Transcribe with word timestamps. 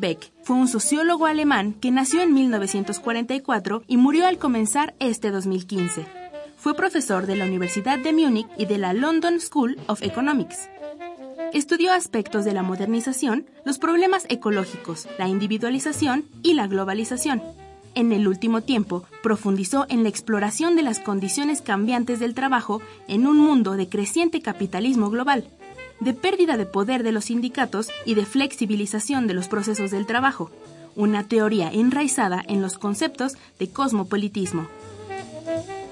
Beck 0.00 0.32
fue 0.42 0.56
un 0.56 0.66
sociólogo 0.66 1.26
alemán 1.26 1.74
que 1.74 1.90
nació 1.90 2.22
en 2.22 2.32
1944 2.32 3.84
y 3.86 3.98
murió 3.98 4.26
al 4.26 4.38
comenzar 4.38 4.94
este 4.98 5.30
2015. 5.30 6.06
Fue 6.56 6.74
profesor 6.74 7.26
de 7.26 7.36
la 7.36 7.44
Universidad 7.44 7.98
de 7.98 8.12
Múnich 8.12 8.48
y 8.56 8.64
de 8.64 8.78
la 8.78 8.92
London 8.94 9.40
School 9.40 9.78
of 9.86 10.02
Economics. 10.02 10.68
Estudió 11.52 11.92
aspectos 11.92 12.44
de 12.44 12.52
la 12.52 12.62
modernización, 12.62 13.46
los 13.64 13.78
problemas 13.78 14.24
ecológicos, 14.28 15.06
la 15.18 15.28
individualización 15.28 16.24
y 16.42 16.54
la 16.54 16.66
globalización. 16.66 17.42
En 17.94 18.12
el 18.12 18.28
último 18.28 18.62
tiempo, 18.62 19.04
profundizó 19.22 19.84
en 19.88 20.04
la 20.04 20.08
exploración 20.08 20.76
de 20.76 20.82
las 20.82 21.00
condiciones 21.00 21.60
cambiantes 21.60 22.20
del 22.20 22.34
trabajo 22.34 22.80
en 23.08 23.26
un 23.26 23.36
mundo 23.36 23.72
de 23.72 23.88
creciente 23.88 24.40
capitalismo 24.40 25.10
global 25.10 25.44
de 26.00 26.14
pérdida 26.14 26.56
de 26.56 26.66
poder 26.66 27.02
de 27.02 27.12
los 27.12 27.26
sindicatos 27.26 27.88
y 28.04 28.14
de 28.14 28.26
flexibilización 28.26 29.26
de 29.26 29.34
los 29.34 29.48
procesos 29.48 29.90
del 29.90 30.06
trabajo, 30.06 30.50
una 30.96 31.24
teoría 31.24 31.70
enraizada 31.70 32.42
en 32.48 32.62
los 32.62 32.78
conceptos 32.78 33.34
de 33.58 33.70
cosmopolitismo. 33.70 34.68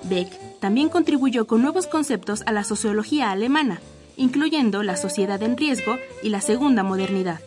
Beck 0.04 0.28
también 0.60 0.88
contribuyó 0.88 1.46
con 1.46 1.62
nuevos 1.62 1.86
conceptos 1.86 2.42
a 2.46 2.52
la 2.52 2.64
sociología 2.64 3.30
alemana, 3.30 3.80
incluyendo 4.16 4.82
la 4.82 4.96
sociedad 4.96 5.42
en 5.42 5.56
riesgo 5.56 5.96
y 6.22 6.30
la 6.30 6.40
segunda 6.40 6.82
modernidad. 6.82 7.40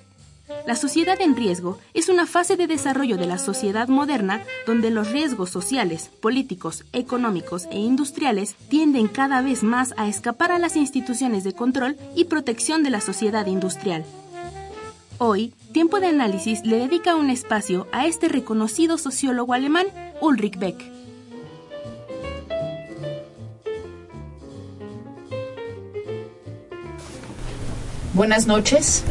La 0.66 0.76
sociedad 0.76 1.20
en 1.22 1.36
riesgo 1.36 1.80
es 1.94 2.08
una 2.10 2.28
fase 2.28 2.56
de 2.56 2.68
desarrollo 2.68 3.18
de 3.18 3.26
la 3.26 3.38
sociedad 3.38 3.88
moderna 3.88 4.44
donde 4.68 4.92
los 4.92 5.12
riesgos 5.12 5.50
sociales, 5.50 6.10
políticos, 6.22 6.86
económicos 6.94 7.68
e 7.72 7.80
industriales 7.80 8.56
tienden 8.70 9.08
cada 9.08 9.42
vez 9.42 9.64
más 9.64 9.94
a 9.98 10.08
escapar 10.08 10.52
a 10.52 10.60
las 10.60 10.76
instituciones 10.76 11.44
de 11.44 11.54
control 11.54 11.98
y 12.16 12.26
protección 12.26 12.84
de 12.84 12.92
la 12.92 13.02
sociedad 13.02 13.48
industrial. 13.48 14.06
Hoy, 15.18 15.54
Tiempo 15.72 16.00
de 16.00 16.08
Análisis 16.08 16.66
le 16.66 16.78
dedica 16.78 17.16
un 17.16 17.30
espacio 17.30 17.88
a 17.92 18.06
este 18.06 18.28
reconocido 18.28 18.98
sociólogo 18.98 19.54
alemán, 19.54 19.88
Ulrich 20.20 20.58
Beck. 20.58 20.92
Buenas 28.14 28.46
noches. 28.46 29.04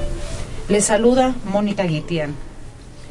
Les 0.71 0.85
saluda 0.85 1.35
Mónica 1.47 1.83
Guitián. 1.83 2.37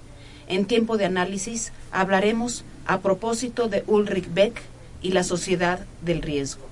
en 0.47 0.65
tiempo 0.65 0.97
de 0.97 1.05
análisis, 1.05 1.71
hablaremos 1.91 2.65
a 2.85 2.99
propósito 2.99 3.67
de 3.67 3.83
Ulrich 3.87 4.33
Beck 4.33 4.61
y 5.01 5.11
la 5.11 5.23
sociedad 5.23 5.85
del 6.01 6.21
riesgo. 6.21 6.63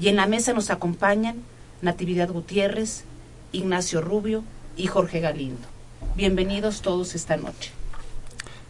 Y 0.00 0.08
en 0.08 0.16
la 0.16 0.26
mesa 0.26 0.52
nos 0.52 0.70
acompañan 0.70 1.42
Natividad 1.82 2.30
Gutiérrez, 2.30 3.04
Ignacio 3.52 4.00
Rubio 4.00 4.44
y 4.76 4.86
Jorge 4.86 5.20
Galindo. 5.20 5.66
Bienvenidos 6.16 6.82
todos 6.82 7.14
esta 7.14 7.36
noche. 7.36 7.72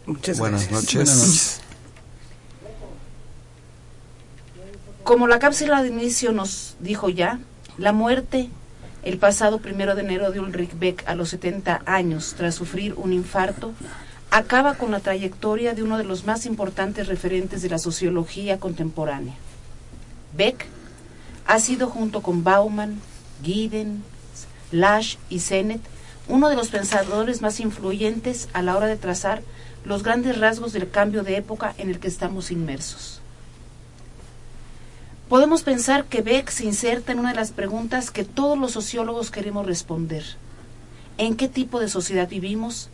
Muchas 0.05 0.39
Buenas 0.39 0.71
Noches. 0.71 0.95
Buenas 0.95 1.17
noches. 1.17 1.61
Como 5.03 5.27
la 5.27 5.39
cápsula 5.39 5.81
de 5.81 5.89
inicio 5.89 6.31
nos 6.31 6.75
dijo 6.79 7.09
ya, 7.09 7.39
la 7.77 7.91
muerte 7.91 8.49
el 9.03 9.17
pasado 9.17 9.59
primero 9.59 9.95
de 9.95 10.01
enero 10.01 10.31
de 10.31 10.39
Ulrich 10.39 10.77
Beck 10.77 11.03
a 11.07 11.15
los 11.15 11.29
70 11.29 11.81
años 11.85 12.35
tras 12.37 12.55
sufrir 12.55 12.93
un 12.93 13.13
infarto 13.13 13.73
acaba 14.31 14.75
con 14.75 14.91
la 14.91 15.01
trayectoria 15.01 15.73
de 15.73 15.83
uno 15.83 15.97
de 15.97 16.05
los 16.05 16.25
más 16.25 16.45
importantes 16.45 17.07
referentes 17.07 17.61
de 17.61 17.69
la 17.69 17.77
sociología 17.77 18.59
contemporánea. 18.59 19.35
Beck 20.35 20.65
ha 21.45 21.59
sido 21.59 21.89
junto 21.89 22.21
con 22.21 22.43
Bauman, 22.43 23.01
Giddens, 23.43 24.01
Lasch 24.71 25.17
y 25.29 25.39
Sennett 25.39 25.81
uno 26.27 26.47
de 26.49 26.55
los 26.55 26.69
pensadores 26.69 27.41
más 27.41 27.59
influyentes 27.59 28.47
a 28.53 28.61
la 28.61 28.77
hora 28.77 28.87
de 28.87 28.95
trazar 28.95 29.41
los 29.83 30.01
grandes 30.01 30.39
rasgos 30.39 30.71
del 30.71 30.89
cambio 30.89 31.23
de 31.23 31.35
época 31.35 31.73
en 31.77 31.89
el 31.89 31.99
que 31.99 32.07
estamos 32.07 32.51
inmersos. 32.51 33.19
Podemos 35.27 35.63
pensar 35.63 36.05
que 36.05 36.21
Beck 36.21 36.49
se 36.49 36.65
inserta 36.65 37.11
en 37.11 37.19
una 37.19 37.29
de 37.29 37.35
las 37.35 37.51
preguntas 37.51 38.11
que 38.11 38.23
todos 38.23 38.57
los 38.57 38.71
sociólogos 38.71 39.29
queremos 39.29 39.65
responder. 39.65 40.23
¿En 41.17 41.35
qué 41.35 41.49
tipo 41.49 41.81
de 41.81 41.89
sociedad 41.89 42.29
vivimos? 42.29 42.89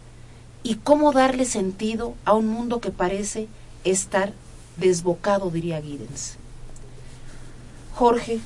Y 0.67 0.75
cómo 0.75 1.13
darle 1.13 1.45
sentido 1.45 2.15
a 2.25 2.33
un 2.33 2.49
mundo 2.49 2.81
que 2.81 2.91
parece 2.91 3.47
estar 3.85 4.33
desbocado, 4.75 5.49
diría 5.49 5.81
Giddens. 5.81 6.35
Jorge, 7.95 8.41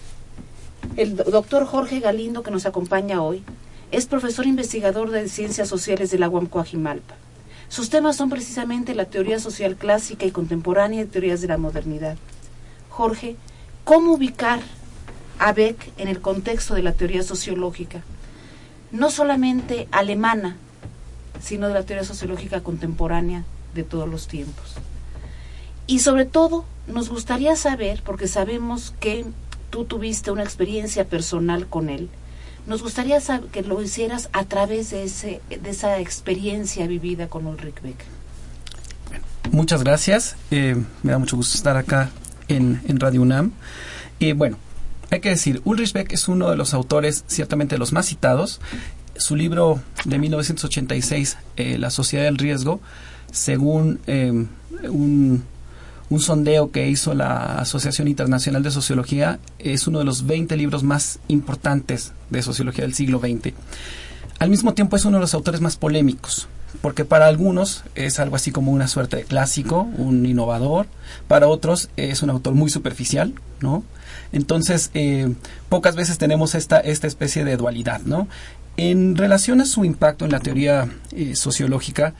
el 0.97 1.15
doctor 1.15 1.65
Jorge 1.65 1.99
Galindo 1.99 2.43
que 2.43 2.51
nos 2.51 2.67
acompaña 2.67 3.23
hoy, 3.23 3.41
es 3.89 4.05
profesor 4.05 4.45
investigador 4.45 5.09
de 5.09 5.27
Ciencias 5.29 5.67
Sociales 5.67 6.11
de 6.11 6.19
la 6.19 6.29
UAM. 6.29 6.47
Sus 7.69 7.89
temas 7.89 8.17
son 8.17 8.29
precisamente 8.29 8.93
la 8.93 9.05
teoría 9.05 9.39
social 9.39 9.75
clásica 9.75 10.23
y 10.27 10.31
contemporánea 10.31 11.01
y 11.01 11.05
teorías 11.07 11.41
de 11.41 11.47
la 11.47 11.57
modernidad. 11.57 12.17
Jorge, 12.91 13.35
¿cómo 13.83 14.13
ubicar 14.13 14.59
a 15.39 15.53
Beck 15.53 15.91
en 15.97 16.07
el 16.07 16.21
contexto 16.21 16.75
de 16.75 16.83
la 16.83 16.93
teoría 16.93 17.23
sociológica? 17.23 18.03
No 18.91 19.09
solamente 19.09 19.87
alemana, 19.89 20.57
sino 21.41 21.67
de 21.67 21.73
la 21.73 21.83
teoría 21.83 22.05
sociológica 22.05 22.61
contemporánea 22.61 23.43
de 23.73 23.83
todos 23.83 24.07
los 24.07 24.27
tiempos. 24.27 24.75
Y 25.87 25.99
sobre 25.99 26.25
todo, 26.25 26.65
nos 26.87 27.09
gustaría 27.09 27.55
saber, 27.55 28.01
porque 28.05 28.27
sabemos 28.27 28.93
que 28.99 29.25
tú 29.69 29.85
tuviste 29.85 30.31
una 30.31 30.43
experiencia 30.43 31.05
personal 31.05 31.67
con 31.67 31.89
él, 31.89 32.09
nos 32.67 32.83
gustaría 32.83 33.19
que 33.51 33.63
lo 33.63 33.81
hicieras 33.81 34.29
a 34.33 34.43
través 34.43 34.91
de, 34.91 35.03
ese, 35.03 35.41
de 35.49 35.69
esa 35.69 35.99
experiencia 35.99 36.85
vivida 36.85 37.27
con 37.27 37.47
Ulrich 37.47 37.81
Beck. 37.81 38.05
muchas 39.51 39.83
gracias. 39.83 40.35
Eh, 40.51 40.75
me 41.01 41.11
da 41.11 41.17
mucho 41.17 41.35
gusto 41.35 41.57
estar 41.57 41.75
acá 41.75 42.11
en, 42.47 42.81
en 42.87 42.99
Radio 42.99 43.23
UNAM. 43.23 43.51
Y 44.19 44.33
bueno, 44.33 44.57
hay 45.09 45.19
que 45.19 45.29
decir, 45.29 45.61
Ulrich 45.65 45.93
Beck 45.93 46.13
es 46.13 46.27
uno 46.27 46.49
de 46.49 46.55
los 46.55 46.73
autores, 46.73 47.23
ciertamente 47.27 47.77
los 47.77 47.91
más 47.91 48.05
citados, 48.05 48.61
su 49.15 49.35
libro 49.35 49.81
de 50.05 50.19
1986, 50.19 51.37
eh, 51.57 51.77
La 51.77 51.89
sociedad 51.89 52.25
del 52.25 52.37
riesgo, 52.37 52.79
según 53.31 53.99
eh, 54.07 54.31
un, 54.89 55.43
un 56.09 56.19
sondeo 56.19 56.71
que 56.71 56.89
hizo 56.89 57.13
la 57.13 57.59
Asociación 57.59 58.07
Internacional 58.07 58.63
de 58.63 58.71
Sociología, 58.71 59.39
es 59.59 59.87
uno 59.87 59.99
de 59.99 60.05
los 60.05 60.25
20 60.27 60.57
libros 60.57 60.83
más 60.83 61.19
importantes 61.29 62.11
de 62.29 62.41
sociología 62.41 62.83
del 62.83 62.93
siglo 62.93 63.19
XX. 63.19 63.53
Al 64.39 64.49
mismo 64.49 64.73
tiempo 64.73 64.95
es 64.95 65.05
uno 65.05 65.17
de 65.17 65.21
los 65.21 65.33
autores 65.33 65.61
más 65.61 65.77
polémicos, 65.77 66.47
porque 66.81 67.05
para 67.05 67.27
algunos 67.27 67.83
es 67.95 68.19
algo 68.19 68.35
así 68.35 68.51
como 68.51 68.71
una 68.71 68.87
suerte 68.87 69.17
de 69.17 69.23
clásico, 69.23 69.83
un 69.97 70.25
innovador, 70.25 70.87
para 71.27 71.47
otros 71.47 71.89
es 71.95 72.23
un 72.23 72.29
autor 72.29 72.55
muy 72.55 72.69
superficial, 72.69 73.33
¿no? 73.59 73.83
Entonces, 74.31 74.89
eh, 74.93 75.33
pocas 75.69 75.95
veces 75.95 76.17
tenemos 76.17 76.55
esta, 76.55 76.79
esta 76.79 77.07
especie 77.07 77.45
de 77.45 77.57
dualidad, 77.57 78.01
¿no? 78.01 78.27
En 78.77 79.15
relación 79.15 79.61
a 79.61 79.65
su 79.65 79.85
impacto 79.85 80.25
en 80.25 80.31
la 80.31 80.39
teoría 80.39 80.89
eh, 81.11 81.35
sociológica, 81.35 82.13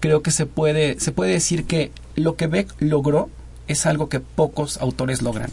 creo 0.00 0.22
que 0.22 0.30
se 0.30 0.46
puede, 0.46 1.00
se 1.00 1.12
puede 1.12 1.32
decir 1.32 1.64
que 1.64 1.90
lo 2.14 2.36
que 2.36 2.46
Beck 2.46 2.74
logró 2.78 3.28
es 3.68 3.86
algo 3.86 4.08
que 4.08 4.20
pocos 4.20 4.78
autores 4.78 5.22
logran. 5.22 5.50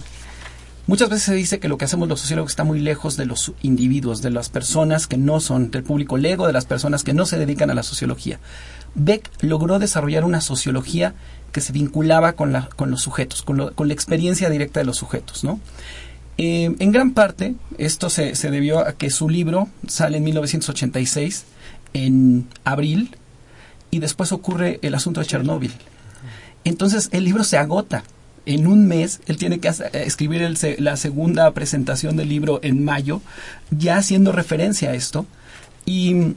Muchas 0.86 1.10
veces 1.10 1.24
se 1.24 1.34
dice 1.34 1.60
que 1.60 1.70
lo 1.70 1.78
que 1.78 1.86
hacemos 1.86 2.10
los 2.10 2.20
sociólogos 2.20 2.52
está 2.52 2.66
muy 2.66 2.80
lejos 2.80 3.16
de 3.16 3.26
los 3.26 3.54
individuos, 3.62 4.22
de 4.22 4.32
las 4.32 4.50
personas 4.50 5.08
que 5.08 5.18
no 5.18 5.40
son 5.40 5.72
del 5.72 5.84
público 5.84 6.18
lego, 6.18 6.46
de 6.46 6.52
las 6.52 6.66
personas 6.66 7.04
que 7.04 7.14
no 7.14 7.26
se 7.26 7.38
dedican 7.38 7.72
a 7.72 7.74
la 7.74 7.84
sociología. 7.84 8.40
Beck 8.94 9.32
logró 9.42 9.80
desarrollar 9.80 10.26
una 10.26 10.42
sociología 10.42 11.16
que 11.54 11.62
se 11.62 11.72
vinculaba 11.72 12.34
con, 12.34 12.52
la, 12.52 12.68
con 12.76 12.92
los 12.92 13.02
sujetos, 13.02 13.44
con, 13.44 13.74
con, 13.74 13.88
la 13.88 13.94
experiencia 13.94 14.50
directa 14.50 14.82
de 14.82 14.86
los 14.86 14.98
sujetos, 14.98 15.46
¿no? 15.46 15.62
Eh, 16.38 16.76
en 16.80 16.92
gran 16.92 17.12
parte, 17.12 17.56
esto 17.78 18.10
se, 18.10 18.36
se, 18.36 18.50
debió 18.50 18.80
a 18.80 18.94
que 18.94 19.10
su 19.10 19.30
libro 19.30 19.70
sale 19.88 20.18
en 20.18 20.24
1986, 20.24 21.46
en 21.94 22.48
abril, 22.64 23.16
y 23.92 24.00
después 24.00 24.32
ocurre 24.32 24.80
el 24.82 24.96
asunto 24.96 25.20
de 25.20 25.28
Chernóbil. 25.28 25.72
Entonces 26.64 27.10
el 27.12 27.26
libro 27.26 27.44
se 27.44 27.58
agota. 27.58 28.04
En 28.46 28.68
un 28.68 28.88
mes, 28.88 29.22
él 29.28 29.38
tiene 29.38 29.60
que 29.60 29.72
escribir 29.94 30.42
el, 30.42 30.58
la 30.80 30.98
segunda 30.98 31.50
presentación 31.52 32.18
del 32.18 32.30
libro 32.30 32.60
en 32.62 32.84
mayo, 32.84 33.22
ya 33.72 33.98
haciendo 33.98 34.32
referencia 34.32 34.90
a 34.90 34.96
esto. 34.96 35.26
Y 35.86 36.34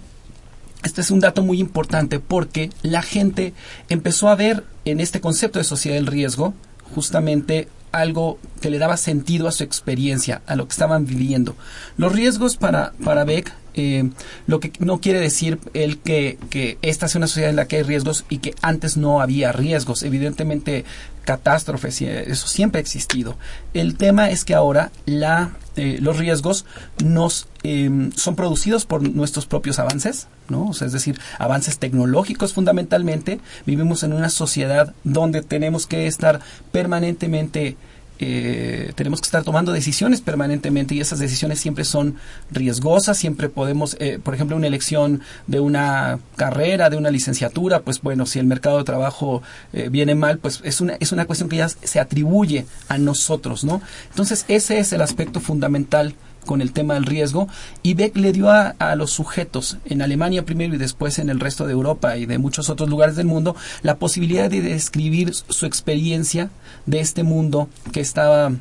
este 0.84 1.00
es 1.00 1.10
un 1.10 1.20
dato 1.20 1.42
muy 1.42 1.58
importante 1.58 2.20
porque 2.20 2.70
la 2.82 3.02
gente 3.02 3.54
empezó 3.88 4.28
a 4.28 4.36
ver 4.36 4.64
en 4.84 5.00
este 5.00 5.20
concepto 5.20 5.58
de 5.58 5.64
sociedad 5.64 5.96
del 5.96 6.06
riesgo 6.06 6.54
justamente 6.94 7.68
algo 7.92 8.38
que 8.60 8.70
le 8.70 8.78
daba 8.78 8.96
sentido 8.96 9.48
a 9.48 9.52
su 9.52 9.64
experiencia, 9.64 10.42
a 10.46 10.56
lo 10.56 10.66
que 10.66 10.72
estaban 10.72 11.06
viviendo. 11.06 11.56
Los 11.96 12.12
riesgos 12.12 12.56
para, 12.56 12.92
para 13.04 13.24
Beck, 13.24 13.52
eh, 13.76 14.10
lo 14.46 14.58
que 14.58 14.72
no 14.78 15.00
quiere 15.00 15.20
decir 15.20 15.58
el 15.74 15.98
que, 15.98 16.38
que 16.50 16.78
esta 16.82 17.08
sea 17.08 17.18
una 17.18 17.26
sociedad 17.26 17.50
en 17.50 17.56
la 17.56 17.68
que 17.68 17.76
hay 17.76 17.82
riesgos 17.82 18.24
y 18.28 18.38
que 18.38 18.54
antes 18.62 18.96
no 18.96 19.20
había 19.20 19.52
riesgos. 19.52 20.02
Evidentemente, 20.02 20.84
catástrofes, 21.26 22.00
eso 22.00 22.48
siempre 22.48 22.78
ha 22.78 22.82
existido. 22.82 23.36
El 23.74 23.96
tema 23.96 24.30
es 24.30 24.44
que 24.44 24.54
ahora 24.54 24.90
la, 25.04 25.56
eh, 25.76 25.98
los 26.00 26.16
riesgos 26.16 26.64
nos 27.04 27.48
eh, 27.64 28.10
son 28.16 28.36
producidos 28.36 28.86
por 28.86 29.02
nuestros 29.02 29.44
propios 29.44 29.78
avances, 29.78 30.28
¿no? 30.48 30.70
Es 30.70 30.92
decir, 30.92 31.20
avances 31.38 31.78
tecnológicos 31.78 32.54
fundamentalmente. 32.54 33.40
Vivimos 33.66 34.04
en 34.04 34.12
una 34.12 34.30
sociedad 34.30 34.94
donde 35.04 35.42
tenemos 35.42 35.86
que 35.86 36.06
estar 36.06 36.40
permanentemente 36.72 37.76
eh, 38.18 38.92
tenemos 38.94 39.20
que 39.20 39.26
estar 39.26 39.44
tomando 39.44 39.72
decisiones 39.72 40.20
permanentemente 40.20 40.94
y 40.94 41.00
esas 41.00 41.18
decisiones 41.18 41.60
siempre 41.60 41.84
son 41.84 42.16
riesgosas, 42.50 43.18
siempre 43.18 43.48
podemos, 43.48 43.96
eh, 44.00 44.18
por 44.22 44.34
ejemplo, 44.34 44.56
una 44.56 44.66
elección 44.66 45.20
de 45.46 45.60
una 45.60 46.18
carrera, 46.36 46.90
de 46.90 46.96
una 46.96 47.10
licenciatura, 47.10 47.80
pues 47.80 48.00
bueno, 48.00 48.26
si 48.26 48.38
el 48.38 48.46
mercado 48.46 48.78
de 48.78 48.84
trabajo 48.84 49.42
eh, 49.72 49.88
viene 49.90 50.14
mal, 50.14 50.38
pues 50.38 50.60
es 50.64 50.80
una, 50.80 50.96
es 51.00 51.12
una 51.12 51.26
cuestión 51.26 51.48
que 51.48 51.56
ya 51.56 51.68
se 51.68 52.00
atribuye 52.00 52.66
a 52.88 52.98
nosotros, 52.98 53.64
¿no? 53.64 53.82
Entonces, 54.10 54.44
ese 54.48 54.78
es 54.78 54.92
el 54.92 55.02
aspecto 55.02 55.40
fundamental 55.40 56.14
con 56.46 56.62
el 56.62 56.72
tema 56.72 56.94
del 56.94 57.04
riesgo 57.04 57.48
y 57.82 57.94
Beck 57.94 58.16
le 58.16 58.32
dio 58.32 58.48
a, 58.50 58.74
los 58.96 59.10
sujetos 59.10 59.76
en 59.84 60.00
Alemania 60.00 60.44
primero 60.44 60.74
y 60.74 60.78
después 60.78 61.18
en 61.18 61.28
el 61.28 61.40
resto 61.40 61.66
de 61.66 61.72
Europa 61.72 62.16
y 62.16 62.24
de 62.24 62.38
muchos 62.38 62.70
otros 62.70 62.88
lugares 62.88 63.16
del 63.16 63.26
mundo 63.26 63.54
la 63.82 63.96
posibilidad 63.96 64.48
de 64.48 64.62
describir 64.62 65.34
su 65.34 65.66
experiencia 65.66 66.48
de 66.86 67.00
este 67.00 67.22
mundo 67.22 67.68
que 67.92 68.00
estaba 68.00 68.52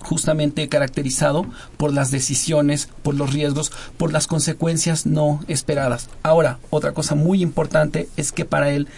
justamente 0.00 0.68
caracterizado 0.68 1.46
por 1.76 1.92
las 1.92 2.10
decisiones, 2.10 2.88
por 3.02 3.14
los 3.14 3.32
riesgos, 3.32 3.72
por 3.96 4.12
las 4.12 4.26
consecuencias 4.26 5.06
no 5.06 5.40
esperadas. 5.48 6.08
Ahora, 6.22 6.58
otra 6.70 6.92
cosa 6.92 7.14
muy 7.14 7.42
importante 7.42 8.08
es 8.16 8.32
que 8.32 8.44
para 8.44 8.70
él 8.70 8.88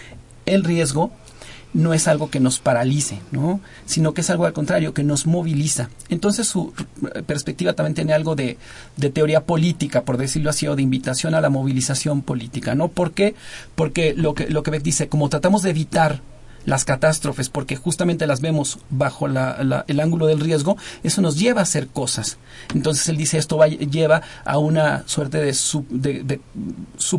el 0.46 0.64
riesgo 0.64 1.10
no 1.74 1.92
es 1.92 2.08
algo 2.08 2.30
que 2.30 2.40
nos 2.40 2.60
paralice, 2.60 3.20
¿no? 3.32 3.60
sino 3.84 4.14
que 4.14 4.22
es 4.22 4.30
algo 4.30 4.46
al 4.46 4.52
contrario, 4.52 4.94
que 4.94 5.02
nos 5.02 5.26
moviliza. 5.26 5.90
Entonces 6.08 6.46
su 6.46 6.72
perspectiva 7.26 7.74
también 7.74 7.94
tiene 7.94 8.14
algo 8.14 8.36
de, 8.36 8.56
de, 8.96 9.10
teoría 9.10 9.44
política, 9.44 10.02
por 10.02 10.16
decirlo 10.16 10.50
así, 10.50 10.68
o 10.68 10.76
de 10.76 10.82
invitación 10.82 11.34
a 11.34 11.40
la 11.40 11.50
movilización 11.50 12.22
política. 12.22 12.74
¿no? 12.74 12.88
¿Por 12.88 13.12
qué? 13.12 13.34
Porque 13.74 14.14
lo 14.16 14.34
que, 14.34 14.48
lo 14.48 14.62
que 14.62 14.70
Beck 14.70 14.82
dice, 14.82 15.08
como 15.08 15.28
tratamos 15.28 15.62
de 15.62 15.70
evitar 15.70 16.20
las 16.66 16.84
catástrofes, 16.84 17.48
porque 17.48 17.76
justamente 17.76 18.26
las 18.26 18.40
vemos 18.40 18.78
bajo 18.90 19.26
el 19.26 20.00
ángulo 20.00 20.26
del 20.26 20.40
riesgo, 20.40 20.76
eso 21.02 21.20
nos 21.20 21.38
lleva 21.38 21.60
a 21.60 21.64
hacer 21.64 21.88
cosas. 21.88 22.38
Entonces 22.74 23.08
él 23.08 23.16
dice 23.16 23.38
esto 23.38 23.56
va, 23.56 23.68
lleva 23.68 24.22
a 24.44 24.58
una 24.58 25.04
suerte 25.06 25.38
de, 25.38 25.54
sub, 25.54 25.86
de, 25.88 26.40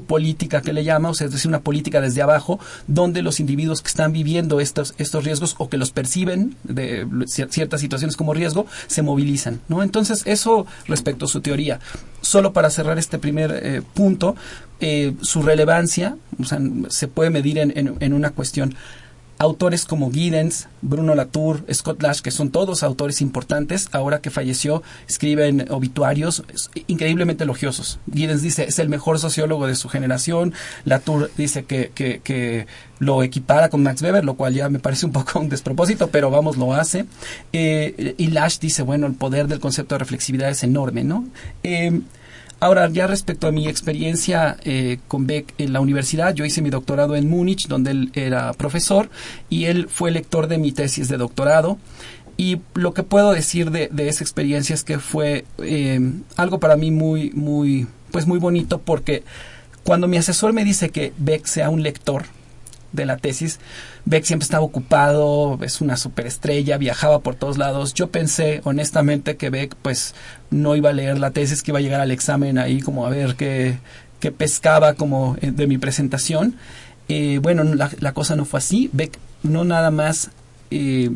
política 0.08 0.62
que 0.62 0.74
le 0.74 0.84
llama, 0.84 1.10
o 1.10 1.14
sea, 1.14 1.28
es 1.28 1.34
decir, 1.34 1.50
una 1.50 1.62
política 1.62 2.02
desde 2.02 2.22
abajo, 2.22 2.60
donde 2.88 3.22
los 3.22 3.40
individuos 3.40 3.82
que 3.82 3.88
están 3.88 4.12
viviendo 4.12 4.60
estos, 4.60 4.94
estos 4.98 5.24
riesgos 5.24 5.56
o 5.58 5.70
que 5.70 5.78
los 5.78 5.92
perciben 5.92 6.56
de 6.64 7.08
ciertas 7.28 7.82
situaciones 7.82 8.18
como 8.18 8.34
riesgo, 8.34 8.66
se 8.88 9.02
movilizan. 9.02 9.62
¿no? 9.68 9.84
Entonces 9.84 10.24
eso 10.26 10.66
respecto 10.88 11.26
a 11.26 11.28
su 11.28 11.42
teoría. 11.42 11.80
Solo 12.22 12.54
para 12.54 12.70
cerrar 12.70 12.98
este 12.98 13.20
primer 13.20 13.60
eh, 13.64 13.82
punto, 13.94 14.36
eh, 14.80 15.14
su 15.22 15.42
relevancia 15.44 16.18
se 16.90 17.08
puede 17.08 17.30
medir 17.30 17.60
en, 17.60 17.96
en 18.00 18.14
una 18.14 18.32
cuestión 18.32 18.76
autores 19.38 19.86
como 19.86 20.12
Giddens, 20.12 20.68
Bruno 20.82 21.14
Latour, 21.16 21.66
Scott 21.74 22.02
Lash, 22.02 22.22
que 22.22 22.32
son 22.32 22.52
todos 22.52 22.84
autores 22.84 23.22
importantes, 23.22 23.90
ahora 23.92 24.22
que 24.22 24.30
falleció, 24.30 24.82
escriben 25.08 25.68
obituarios 25.70 26.44
increíblemente 26.88 27.44
elogiosos. 27.44 28.00
Giddens 28.12 28.42
dice, 28.42 28.66
es 28.66 28.80
el 28.80 28.90
mejor 28.90 29.20
sociólogo 29.20 29.68
de 29.68 29.76
su 29.76 29.90
generación, 29.90 30.54
Latour 30.86 31.30
dice 31.38 31.66
que, 31.66 31.92
que, 31.94 32.68
lo 33.00 33.24
equipara 33.24 33.68
con 33.70 33.84
Max 33.84 34.02
Weber, 34.02 34.24
lo 34.24 34.36
cual 34.36 34.54
ya 34.54 34.70
me 34.70 34.80
parece 34.80 35.06
un 35.06 35.12
poco 35.12 35.40
un 35.40 35.50
despropósito, 35.50 36.08
pero 36.08 36.32
vamos, 36.32 36.56
lo 36.56 36.74
hace. 36.74 37.06
Eh, 37.52 38.16
y 38.18 38.28
Lash 38.28 38.60
dice, 38.60 38.84
bueno, 38.84 39.06
el 39.06 39.16
poder 39.16 39.48
del 39.48 39.60
concepto 39.60 39.96
de 39.96 40.00
reflexividad 40.00 40.50
es 40.50 40.64
enorme, 40.64 41.04
¿no? 41.04 41.26
Eh, 41.64 42.00
Ahora, 42.66 42.90
ya 42.90 43.06
respecto 43.06 43.46
a 43.46 43.52
mi 43.52 43.68
experiencia 43.68 44.58
eh, 44.64 44.98
con 45.08 45.28
Beck 45.28 45.54
en 45.60 45.72
la 45.72 45.82
universidad, 45.82 46.34
yo 46.34 46.46
hice 46.46 46.64
mi 46.64 46.72
doctorado 46.72 47.16
en 47.16 47.30
Múnich, 47.30 47.68
donde 47.68 47.92
él 47.92 48.12
era 48.16 48.54
profesor, 48.54 49.08
y 49.52 49.66
él 49.66 49.88
fue 49.88 50.10
lector 50.10 50.48
de 50.48 50.58
mi 50.58 50.72
tesis 50.72 51.08
de 51.08 51.18
doctorado. 51.18 51.78
Y 52.38 52.62
lo 52.74 52.96
que 52.96 53.04
puedo 53.04 53.34
decir 53.34 53.70
de, 53.70 53.92
esa 54.08 54.24
experiencia 54.24 54.74
es 54.74 54.84
que 54.84 54.98
fue 54.98 55.46
eh, 55.60 56.00
algo 56.38 56.60
para 56.60 56.76
mí 56.76 56.90
muy, 56.90 57.30
muy, 57.36 57.86
pues 58.10 58.26
muy 58.26 58.40
bonito, 58.40 58.82
porque 58.82 59.22
cuando 59.84 60.08
mi 60.08 60.18
asesor 60.18 60.52
me 60.52 60.66
dice 60.66 60.90
que 60.90 61.14
Beck 61.20 61.46
sea 61.46 61.70
un 61.70 61.84
lector, 61.84 62.26
de 62.92 63.06
la 63.06 63.18
tesis, 63.18 63.60
Beck 64.06 64.24
siempre 64.24 64.44
estaba 64.44 64.64
ocupado, 64.64 65.60
es 65.62 65.82
una 65.82 65.98
superestrella, 65.98 66.78
viajaba 66.78 67.20
por 67.20 67.36
todos 67.36 67.58
lados. 67.58 67.94
Yo 67.94 68.10
pensé 68.12 68.62
honestamente 68.64 69.38
que 69.38 69.50
Beck 69.50 69.76
pues 69.82 70.16
no 70.50 70.76
iba 70.76 70.90
a 70.90 70.94
leer 70.94 71.20
la 71.20 71.32
tesis, 71.32 71.64
que 71.64 71.72
iba 71.72 71.80
a 71.80 71.82
llegar 71.82 72.02
al 72.02 72.12
examen 72.12 72.58
ahí 72.58 72.82
como 72.82 73.06
a 73.06 73.10
ver 73.10 73.36
qué, 73.36 73.78
qué 74.20 74.32
pescaba 74.32 74.94
como 74.94 75.38
eh, 75.42 75.52
de 75.52 75.68
mi 75.68 75.78
presentación. 75.78 76.56
Eh, 77.08 77.40
bueno, 77.42 77.64
la, 77.64 78.14
cosa 78.14 78.36
no 78.36 78.46
fue 78.46 78.60
así. 78.60 78.90
Beck 78.94 79.20
no 79.44 79.64
nada 79.64 79.92
más 79.92 80.32
eh, 80.72 81.12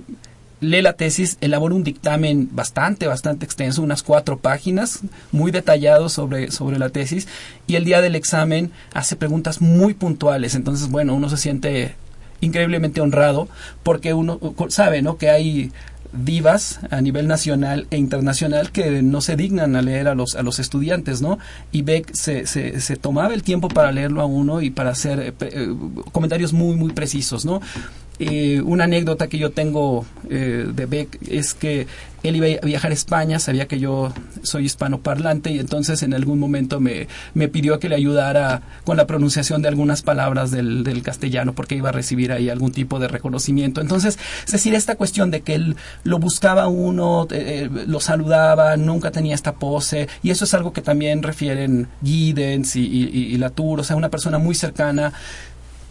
lee 0.61 0.81
la 0.81 0.93
tesis, 0.93 1.37
elabora 1.41 1.75
un 1.75 1.83
dictamen 1.83 2.49
bastante, 2.51 3.07
bastante 3.07 3.45
extenso, 3.45 3.81
unas 3.81 4.03
cuatro 4.03 4.37
páginas, 4.37 5.01
muy 5.31 5.51
detallado 5.51 6.09
sobre, 6.09 6.51
sobre 6.51 6.79
la 6.79 6.89
tesis, 6.89 7.27
y 7.67 7.75
el 7.75 7.85
día 7.85 8.01
del 8.01 8.15
examen 8.15 8.71
hace 8.93 9.15
preguntas 9.15 9.61
muy 9.61 9.93
puntuales. 9.93 10.55
Entonces, 10.55 10.89
bueno, 10.89 11.13
uno 11.13 11.29
se 11.29 11.37
siente 11.37 11.95
increíblemente 12.41 13.01
honrado 13.01 13.49
porque 13.83 14.13
uno 14.13 14.39
sabe, 14.69 15.01
¿no? 15.01 15.17
Que 15.17 15.29
hay 15.29 15.71
divas 16.11 16.79
a 16.89 17.01
nivel 17.01 17.27
nacional 17.27 17.87
e 17.91 17.97
internacional 17.97 18.71
que 18.71 19.03
no 19.03 19.21
se 19.21 19.35
dignan 19.35 19.75
a 19.75 19.81
leer 19.81 20.07
a 20.07 20.15
los, 20.15 20.35
a 20.35 20.41
los 20.41 20.59
estudiantes, 20.59 21.21
¿no? 21.21 21.37
Y 21.71 21.83
Beck 21.83 22.13
se, 22.13 22.47
se, 22.47 22.95
tomaba 22.95 23.33
el 23.33 23.43
tiempo 23.43 23.67
para 23.67 23.91
leerlo 23.91 24.21
a 24.21 24.25
uno 24.25 24.61
y 24.61 24.71
para 24.71 24.89
hacer 24.89 25.19
eh, 25.19 25.33
eh, 25.39 25.75
comentarios 26.11 26.51
muy, 26.51 26.75
muy 26.75 26.93
precisos, 26.93 27.45
¿no? 27.45 27.61
Eh, 28.19 28.61
una 28.61 28.83
anécdota 28.83 29.27
que 29.27 29.37
yo 29.37 29.51
tengo 29.51 30.05
eh, 30.29 30.65
de 30.73 30.85
Beck 30.85 31.17
es 31.29 31.53
que 31.53 31.87
él 32.21 32.35
iba 32.35 32.47
a 32.61 32.65
viajar 32.65 32.91
a 32.91 32.93
España, 32.93 33.39
sabía 33.39 33.67
que 33.67 33.79
yo 33.79 34.11
soy 34.43 34.65
hispanoparlante 34.65 35.51
y 35.51 35.59
entonces 35.59 36.03
en 36.03 36.13
algún 36.13 36.37
momento 36.37 36.81
me, 36.81 37.07
me 37.33 37.47
pidió 37.47 37.79
que 37.79 37.87
le 37.87 37.95
ayudara 37.95 38.61
con 38.83 38.97
la 38.97 39.07
pronunciación 39.07 39.61
de 39.61 39.69
algunas 39.69 40.01
palabras 40.01 40.51
del, 40.51 40.83
del, 40.83 41.01
castellano 41.01 41.53
porque 41.53 41.75
iba 41.75 41.89
a 41.89 41.91
recibir 41.93 42.33
ahí 42.33 42.49
algún 42.49 42.73
tipo 42.73 42.99
de 42.99 43.07
reconocimiento. 43.07 43.79
Entonces, 43.79 44.19
es 44.45 44.51
decir, 44.51 44.75
esta 44.75 44.95
cuestión 44.95 45.31
de 45.31 45.41
que 45.41 45.55
él 45.55 45.77
lo 46.03 46.19
buscaba 46.19 46.67
uno, 46.67 47.25
eh, 47.31 47.69
lo 47.87 48.01
saludaba, 48.01 48.75
nunca 48.75 49.11
tenía 49.11 49.33
esta 49.33 49.53
pose 49.53 50.09
y 50.21 50.31
eso 50.31 50.43
es 50.43 50.53
algo 50.53 50.73
que 50.73 50.81
también 50.81 51.23
refieren 51.23 51.87
Giddens 52.03 52.75
y, 52.75 52.81
y 52.81 53.37
Latour, 53.37 53.79
o 53.79 53.83
sea, 53.85 53.95
una 53.95 54.09
persona 54.09 54.39
muy 54.39 54.55
cercana 54.55 55.13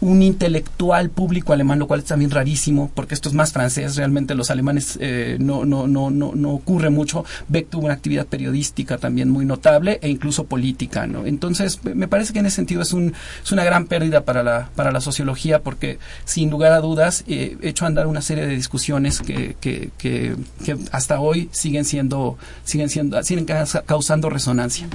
un 0.01 0.21
intelectual 0.21 1.09
público 1.09 1.53
alemán, 1.53 1.79
lo 1.79 1.87
cual 1.87 1.99
es 1.99 2.05
también 2.05 2.31
rarísimo, 2.31 2.89
porque 2.93 3.13
esto 3.13 3.29
es 3.29 3.35
más 3.35 3.51
francés, 3.51 3.95
realmente 3.95 4.35
los 4.35 4.49
alemanes 4.49 4.97
eh, 5.01 5.37
no, 5.39 5.65
no, 5.65 5.87
no, 5.87 6.09
no, 6.09 6.33
no 6.33 6.51
ocurre 6.51 6.89
mucho. 6.89 7.25
Beck 7.47 7.69
tuvo 7.69 7.85
una 7.85 7.93
actividad 7.93 8.25
periodística 8.25 8.97
también 8.97 9.29
muy 9.29 9.45
notable 9.45 9.99
e 10.01 10.09
incluso 10.09 10.45
política, 10.45 11.05
¿no? 11.07 11.25
Entonces, 11.25 11.83
me 11.83 12.07
parece 12.07 12.33
que 12.33 12.39
en 12.39 12.45
ese 12.45 12.57
sentido 12.57 12.81
es, 12.81 12.93
un, 12.93 13.13
es 13.43 13.51
una 13.51 13.63
gran 13.63 13.87
pérdida 13.87 14.23
para 14.23 14.43
la, 14.43 14.69
para 14.75 14.91
la 14.91 15.01
sociología, 15.01 15.61
porque 15.61 15.99
sin 16.25 16.49
lugar 16.49 16.71
a 16.71 16.79
dudas 16.79 17.23
eh, 17.27 17.57
he 17.61 17.69
hecho 17.69 17.85
andar 17.85 18.07
una 18.07 18.21
serie 18.21 18.45
de 18.45 18.55
discusiones 18.55 19.19
que, 19.19 19.55
que, 19.59 19.91
que, 19.97 20.35
que 20.63 20.77
hasta 20.91 21.19
hoy 21.19 21.49
siguen 21.51 21.83
siendo, 21.85 22.37
siguen 22.63 22.89
siendo, 22.89 23.21
siguen 23.23 23.45
causando 23.85 24.29
resonancia 24.29 24.87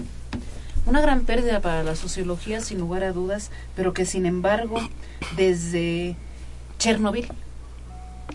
una 0.86 1.00
gran 1.00 1.24
pérdida 1.24 1.60
para 1.60 1.82
la 1.82 1.96
sociología 1.96 2.60
sin 2.60 2.78
lugar 2.78 3.04
a 3.04 3.12
dudas, 3.12 3.50
pero 3.74 3.92
que 3.92 4.04
sin 4.04 4.26
embargo 4.26 4.76
desde 5.36 6.16
Chernobyl, 6.78 7.28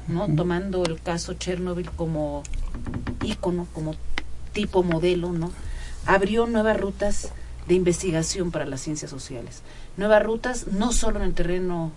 ¿no? 0.08 0.28
tomando 0.36 0.84
el 0.84 1.00
caso 1.02 1.34
Chernobyl 1.34 1.90
como 1.92 2.44
ícono, 3.24 3.68
como 3.74 3.96
tipo 4.54 4.84
modelo, 4.84 5.32
¿no? 5.32 5.52
abrió 6.06 6.48
nuevas 6.48 6.80
rutas 6.80 7.32
de 7.68 7.76
investigación 7.76 8.52
para 8.52 8.66
las 8.66 8.82
ciencias 8.82 9.12
sociales. 9.12 9.62
Nuevas 9.96 10.24
rutas 10.24 10.68
no 10.68 10.92
solo 10.92 11.20
en 11.20 11.26
el 11.26 11.34
terreno 11.36 11.92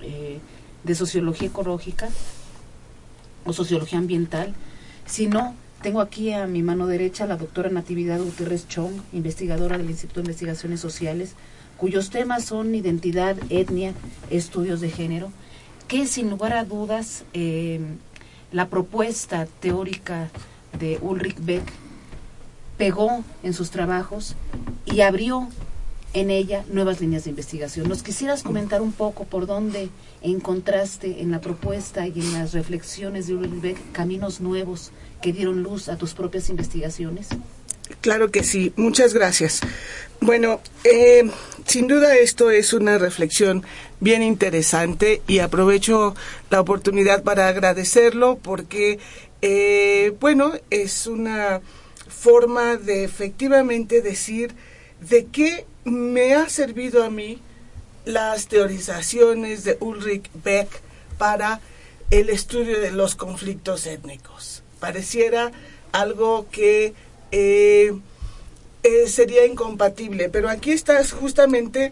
eh, 0.00 0.38
de 0.84 0.94
sociología 0.94 1.48
ecológica 1.48 2.08
o 3.44 3.52
sociología 3.52 3.98
ambiental, 3.98 4.54
sino 5.06 5.54
tengo 5.84 6.00
aquí 6.00 6.32
a 6.32 6.46
mi 6.46 6.62
mano 6.62 6.86
derecha 6.86 7.26
la 7.26 7.36
doctora 7.36 7.68
Natividad 7.68 8.18
Gutiérrez 8.18 8.66
Chong, 8.68 9.02
investigadora 9.12 9.76
del 9.76 9.90
Instituto 9.90 10.22
de 10.22 10.28
Investigaciones 10.28 10.80
Sociales, 10.80 11.34
cuyos 11.76 12.08
temas 12.08 12.46
son 12.46 12.74
identidad, 12.74 13.36
etnia, 13.50 13.92
estudios 14.30 14.80
de 14.80 14.88
género, 14.88 15.30
que 15.86 16.06
sin 16.06 16.30
lugar 16.30 16.54
a 16.54 16.64
dudas 16.64 17.24
eh, 17.34 17.80
la 18.50 18.70
propuesta 18.70 19.46
teórica 19.60 20.30
de 20.78 20.98
Ulrich 21.02 21.36
Beck 21.40 21.70
pegó 22.78 23.22
en 23.42 23.52
sus 23.52 23.68
trabajos 23.68 24.36
y 24.86 25.02
abrió 25.02 25.48
en 26.14 26.30
ella 26.30 26.64
nuevas 26.70 27.02
líneas 27.02 27.24
de 27.24 27.30
investigación. 27.30 27.88
¿Nos 27.88 28.02
quisieras 28.02 28.42
comentar 28.42 28.80
un 28.80 28.92
poco 28.92 29.24
por 29.24 29.46
dónde 29.46 29.90
encontraste 30.22 31.20
en 31.20 31.30
la 31.30 31.42
propuesta 31.42 32.06
y 32.06 32.20
en 32.20 32.32
las 32.32 32.54
reflexiones 32.54 33.26
de 33.26 33.34
Ulrich 33.34 33.60
Beck 33.60 33.92
caminos 33.92 34.40
nuevos 34.40 34.92
que 35.24 35.32
dieron 35.32 35.62
luz 35.62 35.88
a 35.88 35.96
tus 35.96 36.12
propias 36.12 36.50
investigaciones? 36.50 37.28
Claro 38.02 38.30
que 38.30 38.44
sí, 38.44 38.74
muchas 38.76 39.14
gracias. 39.14 39.62
Bueno, 40.20 40.60
eh, 40.84 41.30
sin 41.64 41.88
duda 41.88 42.14
esto 42.14 42.50
es 42.50 42.74
una 42.74 42.98
reflexión 42.98 43.64
bien 44.00 44.22
interesante 44.22 45.22
y 45.26 45.38
aprovecho 45.38 46.14
la 46.50 46.60
oportunidad 46.60 47.22
para 47.22 47.48
agradecerlo 47.48 48.36
porque, 48.36 48.98
eh, 49.40 50.12
bueno, 50.20 50.52
es 50.68 51.06
una 51.06 51.62
forma 52.06 52.76
de 52.76 53.04
efectivamente 53.04 54.02
decir 54.02 54.52
de 55.00 55.24
qué 55.24 55.64
me 55.84 56.34
ha 56.34 56.50
servido 56.50 57.02
a 57.02 57.08
mí 57.08 57.40
las 58.04 58.48
teorizaciones 58.48 59.64
de 59.64 59.78
Ulrich 59.80 60.28
Beck 60.44 60.68
para 61.16 61.60
el 62.10 62.28
estudio 62.28 62.78
de 62.78 62.90
los 62.90 63.14
conflictos 63.14 63.86
étnicos 63.86 64.63
pareciera 64.84 65.50
algo 65.92 66.46
que 66.50 66.92
eh, 67.32 67.94
eh, 68.82 69.06
sería 69.06 69.46
incompatible. 69.46 70.28
Pero 70.28 70.50
aquí 70.50 70.72
está 70.72 71.02
justamente 71.06 71.90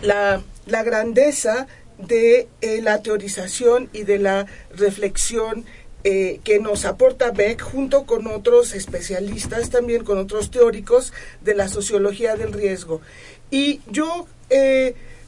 la, 0.00 0.40
grandeza 0.84 1.66
de 1.96 2.46
eh, 2.60 2.80
la 2.82 3.02
teorización 3.02 3.90
y 3.92 4.04
de 4.04 4.20
la 4.20 4.46
reflexión 4.76 5.64
que 6.04 6.58
nos 6.62 6.86
aporta 6.86 7.32
Beck 7.32 7.60
junto 7.60 8.06
con 8.06 8.28
otros 8.28 8.72
especialistas, 8.72 9.68
también 9.68 10.04
con 10.04 10.16
otros 10.16 10.50
teóricos 10.50 11.12
de 11.42 11.54
la 11.54 11.68
sociología 11.68 12.34
del 12.34 12.54
riesgo. 12.54 13.02
Y 13.50 13.82
yo 13.90 14.26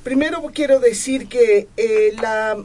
primero 0.03 0.41
quiero 0.55 0.81
decir 0.81 1.29
que 1.29 1.69
la 2.23 2.57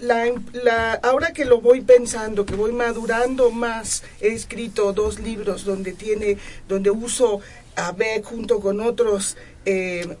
la, 0.00 0.94
ahora 1.02 1.32
que 1.32 1.44
lo 1.44 1.60
voy 1.60 1.80
pensando, 1.80 2.46
que 2.46 2.54
voy 2.54 2.72
madurando 2.72 3.50
más, 3.50 4.02
he 4.20 4.28
escrito 4.28 4.92
dos 4.92 5.18
libros 5.20 5.64
donde 5.64 5.92
tiene, 5.92 6.38
donde 6.68 6.90
uso 6.90 7.40
a 7.76 7.92
Beck 7.92 8.24
junto 8.24 8.60
con 8.60 8.80
otros 8.80 9.36
eh, 9.64 10.16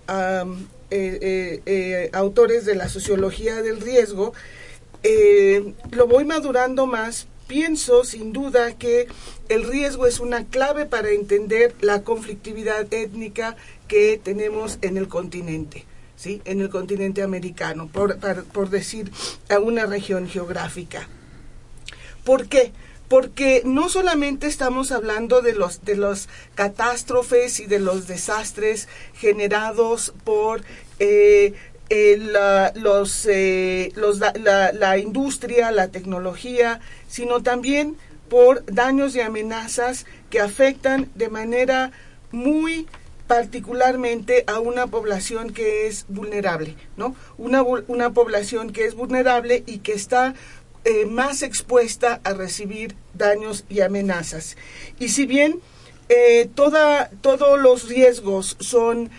eh, 0.90 1.62
eh, 1.66 2.10
autores 2.12 2.64
de 2.64 2.74
la 2.74 2.88
sociología 2.88 3.62
del 3.62 3.80
riesgo, 3.80 4.32
lo 5.90 6.06
voy 6.06 6.24
madurando 6.24 6.86
más. 6.86 7.26
Pienso 7.46 8.04
sin 8.04 8.34
duda 8.34 8.76
que 8.76 9.08
el 9.48 9.64
riesgo 9.64 10.06
es 10.06 10.20
una 10.20 10.44
clave 10.44 10.84
para 10.84 11.08
entender 11.08 11.74
la 11.80 12.02
conflictividad 12.02 12.92
étnica 12.92 13.56
que 13.86 14.20
tenemos 14.22 14.78
en 14.82 14.98
el 14.98 15.08
continente. 15.08 15.87
¿Sí? 16.18 16.42
en 16.44 16.60
el 16.60 16.68
continente 16.68 17.22
americano, 17.22 17.88
por, 17.88 18.68
decir 18.68 19.10
a 19.48 19.58
una 19.58 19.86
región 19.86 20.28
geográfica. 20.28 21.08
¿Por 22.24 22.48
qué? 22.48 22.72
Porque 23.08 23.62
no 23.64 23.88
solamente 23.88 24.46
estamos 24.46 24.92
hablando 24.92 25.40
de 25.40 25.54
los 25.54 25.82
de 25.84 25.96
las 25.96 26.28
catástrofes 26.54 27.58
y 27.60 27.66
de 27.66 27.78
los 27.78 28.06
desastres 28.06 28.86
generados 29.14 30.12
por 30.24 30.62
eh, 30.98 31.54
eh, 31.88 32.18
los 32.74 33.24
la, 33.24 34.72
la 34.72 34.98
industria, 34.98 35.70
la 35.70 35.88
tecnología, 35.88 36.80
sino 37.08 37.42
también 37.42 37.96
por 38.28 38.66
daños 38.66 39.16
y 39.16 39.20
amenazas 39.20 40.04
que 40.28 40.40
afectan 40.40 41.08
de 41.14 41.30
manera 41.30 41.92
muy 42.30 42.86
particularmente 43.28 44.42
a 44.46 44.58
una 44.58 44.88
población 44.88 45.52
que 45.52 45.86
es 45.86 46.06
vulnerable, 46.08 46.74
¿no? 46.96 47.14
Una, 47.36 47.62
una 47.62 48.10
población 48.12 48.72
que 48.72 48.86
es 48.86 48.94
vulnerable 48.94 49.62
y 49.66 49.78
que 49.78 49.92
está 49.92 50.34
eh, 50.84 51.04
más 51.04 51.42
expuesta 51.42 52.20
a 52.24 52.32
recibir 52.32 52.96
daños 53.12 53.64
y 53.68 53.82
amenazas. 53.82 54.56
Y 54.98 55.10
si 55.10 55.26
bien 55.26 55.60
eh, 56.08 56.48
toda, 56.54 57.10
todos 57.20 57.60
los 57.60 57.88
riesgos 57.88 58.56
son, 58.60 59.10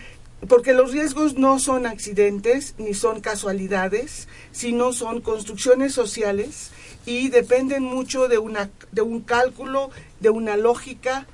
porque 0.48 0.72
los 0.72 0.90
riesgos 0.90 1.38
no 1.38 1.60
son 1.60 1.86
accidentes 1.86 2.74
ni 2.78 2.94
son 2.94 3.20
casualidades, 3.20 4.26
sino 4.50 4.92
son 4.92 5.20
construcciones 5.20 5.94
sociales 5.94 6.72
y 7.06 7.28
dependen 7.28 7.84
mucho 7.84 8.26
de, 8.26 8.38
una, 8.38 8.70
de 8.90 9.02
un 9.02 9.20
cálculo, 9.20 9.90
de 10.18 10.30
una 10.30 10.56
lógica, 10.56 11.28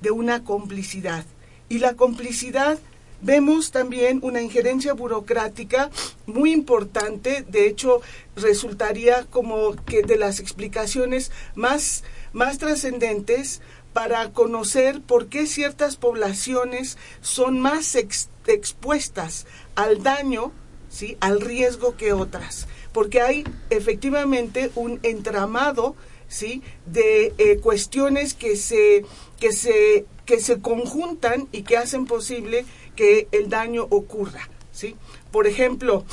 de 0.00 0.12
una 0.12 0.44
complicidad 0.44 1.24
y 1.72 1.78
la 1.78 1.94
complicidad 1.94 2.78
vemos 3.22 3.70
también 3.70 4.18
una 4.22 4.42
injerencia 4.42 4.92
burocrática 4.92 5.88
muy 6.26 6.52
importante, 6.52 7.46
de 7.48 7.66
hecho 7.66 8.02
resultaría 8.36 9.24
como 9.24 9.74
que 9.86 10.02
de 10.02 10.18
las 10.18 10.38
explicaciones 10.38 11.30
más, 11.54 12.04
más 12.34 12.58
trascendentes 12.58 13.62
para 13.94 14.32
conocer 14.32 15.00
por 15.00 15.28
qué 15.28 15.46
ciertas 15.46 15.96
poblaciones 15.96 16.98
son 17.22 17.58
más 17.58 17.96
expuestas 17.96 19.46
al 19.74 20.02
daño, 20.02 20.52
¿sí? 20.90 21.16
al 21.20 21.40
riesgo 21.40 21.96
que 21.96 22.12
otras, 22.12 22.66
porque 22.92 23.22
hay 23.22 23.44
efectivamente 23.70 24.70
un 24.74 25.00
entramado 25.02 25.96
¿sí? 26.28 26.62
de 26.84 27.32
eh, 27.38 27.58
cuestiones 27.62 28.34
que 28.34 28.56
se, 28.56 29.06
que 29.42 29.50
se 29.50 30.04
que 30.24 30.38
se 30.38 30.60
conjuntan 30.60 31.48
y 31.50 31.64
que 31.64 31.76
hacen 31.76 32.06
posible 32.06 32.64
que 32.94 33.26
el 33.32 33.48
daño 33.48 33.88
ocurra. 33.90 34.48
¿sí? 34.70 34.94
Por 35.32 35.48
ejemplo, 35.48 36.04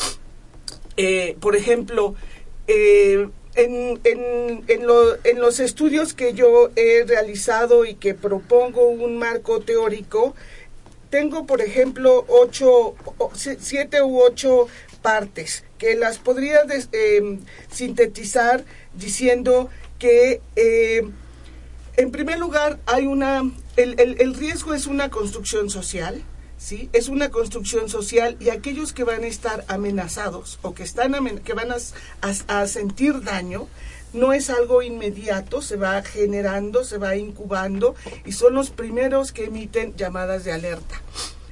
eh, 0.98 1.38
por 1.40 1.56
ejemplo 1.56 2.16
eh, 2.66 3.30
en, 3.54 4.00
en, 4.04 4.64
en, 4.68 5.40
los 5.40 5.60
estudios 5.60 6.16
que 6.16 6.34
yo 6.34 6.72
he 6.76 7.04
realizado 7.06 7.86
y 7.86 7.94
que 7.94 8.16
propongo 8.16 8.88
un 8.88 9.20
marco 9.20 9.60
teórico, 9.60 10.34
tengo, 11.12 11.46
por 11.46 11.62
ejemplo, 11.62 12.26
ocho, 12.30 12.96
siete 13.36 14.02
u 14.02 14.22
ocho 14.22 14.68
partes 15.04 15.64
que 15.78 15.96
las 15.96 16.18
podría 16.18 16.62
eh, 16.94 17.38
sintetizar 17.72 18.66
diciendo 18.96 19.70
que 20.00 20.42
en 22.00 22.12
primer 22.12 22.40
lugar 22.40 22.80
hay 22.86 23.06
una 23.08 23.44
el, 23.76 24.00
el- 24.00 24.20
el 24.22 24.34
riesgo 24.34 24.74
es 24.74 24.88
una 24.88 25.10
construcción 25.10 25.70
social 25.70 26.24
sí 26.58 26.90
es 26.94 27.08
una 27.10 27.30
construcción 27.30 27.88
social 27.90 28.36
y 28.40 28.50
aquellos 28.50 28.92
que 28.94 29.04
van 29.04 29.24
a 29.24 29.28
estar 29.28 29.64
amenazados 29.68 30.60
o 30.62 30.74
que 30.74 30.84
están 30.84 31.14
que 31.40 31.54
van 31.54 31.72
a, 31.72 31.78
a- 32.22 32.62
a 32.62 32.68
sentir 32.68 33.22
daño 33.24 33.68
no 34.12 34.34
es 34.34 34.50
algo 34.50 34.82
inmediato, 34.82 35.62
se 35.62 35.76
va 35.76 36.02
generando, 36.02 36.84
se 36.84 36.98
va 36.98 37.16
incubando 37.16 37.94
y 38.26 38.32
son 38.32 38.56
los 38.56 38.72
primeros 38.72 39.32
que 39.32 39.44
emiten 39.46 39.96
llamadas 39.96 40.44
de 40.44 40.52
alerta. 40.52 40.96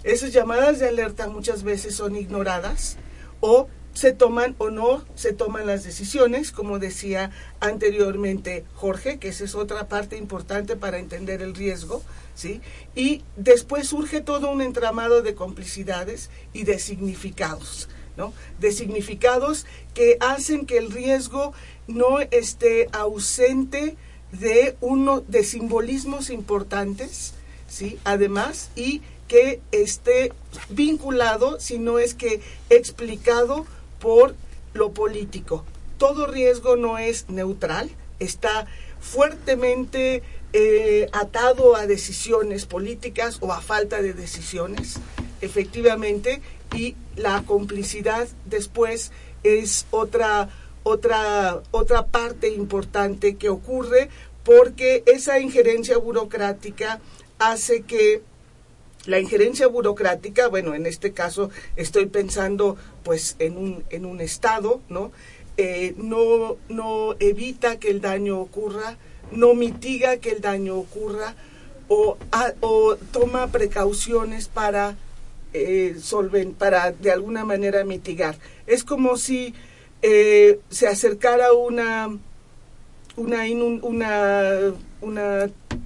Esas 0.03 0.33
llamadas 0.33 0.79
de 0.79 0.87
alerta 0.89 1.27
muchas 1.27 1.61
veces 1.61 1.93
son 1.95 2.15
ignoradas 2.15 2.97
o 3.41 3.67
se 3.97 4.13
toman 4.13 4.55
o 4.59 4.69
no 4.69 5.03
se 5.15 5.33
toman 5.33 5.65
las 5.65 5.83
decisiones, 5.83 6.51
como 6.51 6.77
decía 6.77 7.31
anteriormente 7.59 8.63
Jorge, 8.75 9.17
que 9.17 9.29
esa 9.29 9.43
es 9.43 9.55
otra 9.55 9.87
parte 9.87 10.17
importante 10.17 10.75
para 10.75 10.99
entender 10.99 11.41
el 11.41 11.55
riesgo, 11.55 12.03
¿sí? 12.35 12.61
Y 12.95 13.23
después 13.37 13.87
surge 13.87 14.21
todo 14.21 14.51
un 14.51 14.61
entramado 14.61 15.23
de 15.23 15.33
complicidades 15.33 16.29
y 16.53 16.63
de 16.63 16.77
significados, 16.77 17.89
¿no? 18.17 18.33
De 18.59 18.71
significados 18.71 19.65
que 19.95 20.17
hacen 20.19 20.67
que 20.67 20.77
el 20.77 20.91
riesgo 20.91 21.53
no 21.87 22.19
esté 22.19 22.89
ausente 22.91 23.97
de 24.31 24.77
uno 24.79 25.21
de 25.21 25.43
simbolismos 25.43 26.29
importantes, 26.29 27.33
¿sí? 27.67 27.97
Además, 28.03 28.69
y 28.75 29.01
que 29.27 29.59
esté 29.71 30.33
vinculado, 30.69 31.59
si 31.59 31.79
no 31.79 31.97
es 31.97 32.13
que 32.13 32.41
explicado 32.69 33.65
por 33.99 34.35
lo 34.73 34.91
político. 34.91 35.65
Todo 35.97 36.27
riesgo 36.27 36.75
no 36.75 36.97
es 36.97 37.29
neutral, 37.29 37.89
está 38.19 38.67
fuertemente 38.99 40.23
eh, 40.53 41.09
atado 41.11 41.75
a 41.75 41.87
decisiones 41.87 42.65
políticas 42.65 43.37
o 43.41 43.51
a 43.51 43.61
falta 43.61 44.01
de 44.01 44.13
decisiones, 44.13 44.99
efectivamente, 45.41 46.41
y 46.75 46.95
la 47.15 47.43
complicidad 47.43 48.27
después 48.45 49.11
es 49.43 49.85
otra 49.91 50.49
otra 50.83 51.61
otra 51.71 52.05
parte 52.05 52.49
importante 52.49 53.35
que 53.35 53.49
ocurre 53.49 54.09
porque 54.43 55.03
esa 55.05 55.39
injerencia 55.39 55.97
burocrática 55.97 56.99
hace 57.39 57.81
que 57.81 58.21
la 59.05 59.19
injerencia 59.19 59.67
burocrática, 59.67 60.47
bueno, 60.47 60.73
en 60.75 60.85
este 60.85 61.13
caso 61.13 61.49
estoy 61.75 62.07
pensando 62.07 62.77
pues 63.07 63.37
en 63.39 63.57
un, 63.57 63.85
en 63.89 64.05
un 64.05 64.19
estado, 64.19 64.81
¿no? 64.89 65.13
Eh, 65.55 65.93
no, 65.95 66.57
no 66.67 67.15
evita 67.21 67.79
que 67.79 67.89
el 67.89 68.01
daño 68.01 68.37
ocurra, 68.37 68.97
no 69.31 69.53
mitiga 69.53 70.17
que 70.17 70.31
el 70.31 70.41
daño 70.41 70.75
ocurra 70.75 71.33
o, 71.87 72.17
o 72.59 72.97
toma 73.13 73.47
precauciones 73.47 74.49
para 74.49 74.97
eh, 75.53 75.95
de 76.99 77.11
alguna 77.13 77.45
manera 77.45 77.85
mitigar. 77.85 78.37
Es 78.67 78.83
como 78.83 79.15
si 79.15 79.53
eh, 80.01 80.59
se 80.69 80.89
acercara 80.89 81.53
una, 81.53 82.09
una- 83.15 83.47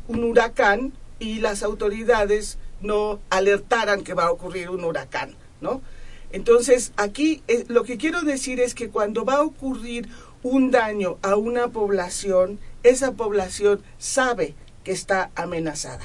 un 0.08 0.24
huracán 0.24 0.92
y 1.20 1.36
las 1.40 1.62
autoridades 1.62 2.58
no 2.82 3.20
alertaran 3.30 4.04
que 4.04 4.16
va 4.16 4.24
a 4.26 4.32
ocurrir 4.32 4.72
un 4.72 4.84
huracán, 4.84 5.36
¿no? 5.62 5.84
Entonces, 6.32 6.94
aquí 6.98 7.44
eh, 7.48 7.66
lo 7.68 7.84
que 7.84 7.98
quiero 7.98 8.22
decir 8.22 8.60
es 8.60 8.74
que 8.74 8.90
cuando 8.90 9.26
va 9.26 9.36
a 9.36 9.42
ocurrir 9.44 10.08
un 10.44 10.72
daño 10.72 11.18
a 11.22 11.36
una 11.36 11.70
población, 11.70 12.60
esa 12.84 13.14
población 13.14 13.82
sabe 13.98 14.56
que 14.84 14.92
está 14.92 15.32
amenazada. 15.36 16.04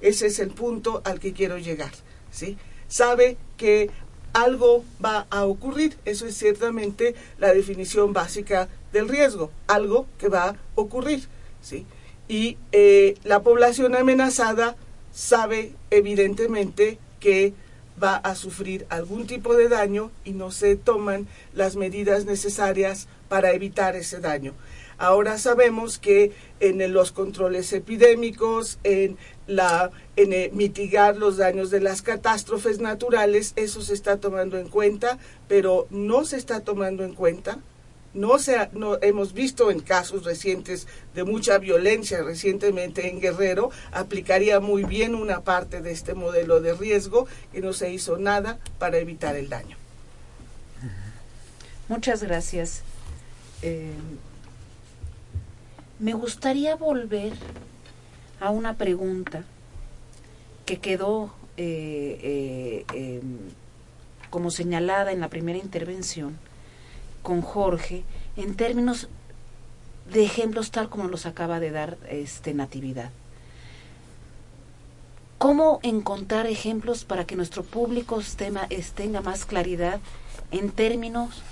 Ese 0.00 0.26
es 0.26 0.38
el 0.38 0.50
punto 0.50 1.02
al 1.04 1.20
que 1.20 1.32
quiero 1.32 1.58
llegar, 1.58 1.90
¿sí? 2.30 2.56
Sabe 2.88 3.36
que 3.56 3.90
algo 4.32 4.84
va 5.04 5.26
a 5.30 5.44
ocurrir. 5.44 5.96
Eso 6.04 6.26
es 6.26 6.36
ciertamente 6.36 7.14
la 7.38 7.52
definición 7.52 8.12
básica 8.12 8.68
del 8.92 9.08
riesgo, 9.08 9.50
algo 9.66 10.06
que 10.18 10.28
va 10.28 10.48
a 10.48 10.56
ocurrir, 10.74 11.26
¿sí? 11.62 11.86
Y 12.28 12.58
eh, 12.72 13.16
la 13.24 13.42
población 13.42 13.94
amenazada 13.94 14.76
sabe 15.12 15.72
evidentemente 15.90 16.98
que 17.20 17.54
va 18.02 18.16
a 18.16 18.34
sufrir 18.34 18.86
algún 18.88 19.26
tipo 19.26 19.54
de 19.54 19.68
daño 19.68 20.10
y 20.24 20.32
no 20.32 20.50
se 20.50 20.76
toman 20.76 21.26
las 21.52 21.76
medidas 21.76 22.24
necesarias 22.24 23.08
para 23.28 23.52
evitar 23.52 23.96
ese 23.96 24.20
daño. 24.20 24.54
Ahora 24.98 25.38
sabemos 25.38 25.98
que 25.98 26.32
en 26.58 26.92
los 26.92 27.12
controles 27.12 27.72
epidémicos, 27.72 28.80
en 28.82 29.16
la 29.46 29.92
en 30.16 30.32
eh, 30.32 30.50
mitigar 30.52 31.16
los 31.16 31.36
daños 31.36 31.70
de 31.70 31.80
las 31.80 32.02
catástrofes 32.02 32.80
naturales, 32.80 33.52
eso 33.54 33.80
se 33.80 33.94
está 33.94 34.16
tomando 34.16 34.58
en 34.58 34.68
cuenta, 34.68 35.18
pero 35.46 35.86
no 35.90 36.24
se 36.24 36.36
está 36.36 36.60
tomando 36.60 37.04
en 37.04 37.14
cuenta 37.14 37.58
no 38.14 38.38
se 38.38 38.56
ha- 38.56 38.70
no 38.72 38.98
hemos 39.02 39.32
visto 39.32 39.70
en 39.70 39.80
casos 39.80 40.24
recientes 40.24 40.86
de 41.14 41.24
mucha 41.24 41.58
violencia 41.58 42.22
recientemente 42.22 43.08
en 43.08 43.20
Guerrero 43.20 43.70
aplicaría 43.92 44.60
muy 44.60 44.84
bien 44.84 45.14
una 45.14 45.40
parte 45.42 45.80
de 45.82 45.92
este 45.92 46.14
modelo 46.14 46.60
de 46.60 46.74
riesgo 46.74 47.26
y 47.52 47.60
no 47.60 47.72
se 47.72 47.92
hizo 47.92 48.16
nada 48.16 48.58
para 48.78 48.98
evitar 48.98 49.36
el 49.36 49.48
daño. 49.48 49.76
Muchas 51.88 52.22
gracias. 52.22 52.82
Eh, 53.62 53.92
me 55.98 56.12
gustaría 56.12 56.76
volver 56.76 57.32
a 58.40 58.50
una 58.50 58.74
pregunta 58.76 59.44
que 60.66 60.78
quedó 60.78 61.34
eh, 61.56 62.84
eh, 62.92 63.20
em, 63.20 63.38
como 64.30 64.50
señalada 64.50 65.12
en 65.12 65.20
la 65.20 65.28
primera 65.28 65.58
intervención 65.58 66.38
con 67.22 67.42
Jorge 67.42 68.04
en 68.36 68.54
términos 68.54 69.08
de 70.12 70.24
ejemplos 70.24 70.70
tal 70.70 70.88
como 70.88 71.08
los 71.08 71.26
acaba 71.26 71.60
de 71.60 71.70
dar 71.70 71.98
este 72.08 72.54
Natividad. 72.54 73.10
¿Cómo 75.38 75.78
encontrar 75.82 76.46
ejemplos 76.46 77.04
para 77.04 77.24
que 77.24 77.36
nuestro 77.36 77.62
público 77.62 78.18
esté 78.20 78.50
ma- 78.50 78.66
es- 78.70 78.92
tenga 78.92 79.20
más 79.20 79.44
claridad 79.44 80.00
en 80.50 80.70
términos 80.70 81.42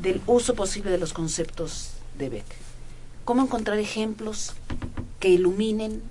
del 0.00 0.20
uso 0.26 0.54
posible 0.54 0.90
de 0.90 0.98
los 0.98 1.12
conceptos 1.12 1.92
de 2.18 2.28
Beck? 2.28 2.46
¿Cómo 3.24 3.42
encontrar 3.42 3.78
ejemplos 3.78 4.54
que 5.20 5.28
iluminen 5.28 6.02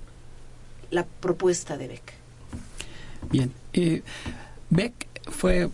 la 0.90 1.04
propuesta 1.04 1.76
de 1.76 1.88
Beck? 1.88 2.12
Bien. 3.30 3.52
eh, 3.74 4.02
Beck 4.70 5.06
fue 5.30 5.68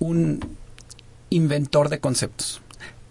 un 0.00 0.40
inventor 1.30 1.88
de 1.88 2.00
conceptos. 2.00 2.60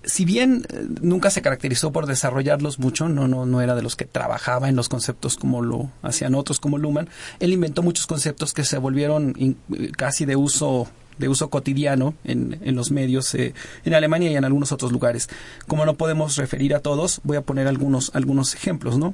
Si 0.06 0.26
bien 0.26 0.66
eh, 0.70 0.86
nunca 1.02 1.30
se 1.30 1.42
caracterizó 1.42 1.92
por 1.92 2.08
desarrollarlos 2.08 2.78
mucho, 2.78 3.08
no, 3.08 3.28
no, 3.28 3.46
no 3.46 3.62
era 3.62 3.76
de 3.76 3.82
los 3.82 3.96
que 3.96 4.06
trabajaba 4.06 4.68
en 4.68 4.76
los 4.76 4.90
conceptos 4.90 5.38
como 5.38 5.62
lo 5.62 5.92
hacían 6.02 6.36
otros 6.36 6.60
como 6.60 6.78
Luhmann, 6.78 7.10
él 7.40 7.54
inventó 7.54 7.84
muchos 7.84 8.06
conceptos 8.06 8.54
que 8.54 8.66
se 8.66 8.78
volvieron 8.78 9.34
eh, 9.40 9.92
casi 9.96 10.26
de 10.26 10.36
uso 10.36 10.88
de 11.18 11.30
uso 11.30 11.52
cotidiano 11.52 12.16
en, 12.24 12.60
en 12.64 12.76
los 12.76 12.90
medios 12.90 13.36
eh, 13.36 13.54
en 13.86 13.94
Alemania 13.94 14.32
y 14.32 14.36
en 14.36 14.46
algunos 14.46 14.72
otros 14.72 14.92
lugares. 14.92 15.30
Como 15.68 15.86
no 15.86 15.94
podemos 15.94 16.38
referir 16.38 16.74
a 16.74 16.80
todos, 16.80 17.22
voy 17.24 17.38
a 17.38 17.42
poner 17.42 17.68
algunos, 17.68 18.10
algunos 18.16 18.56
ejemplos, 18.56 18.98
¿no? 18.98 19.14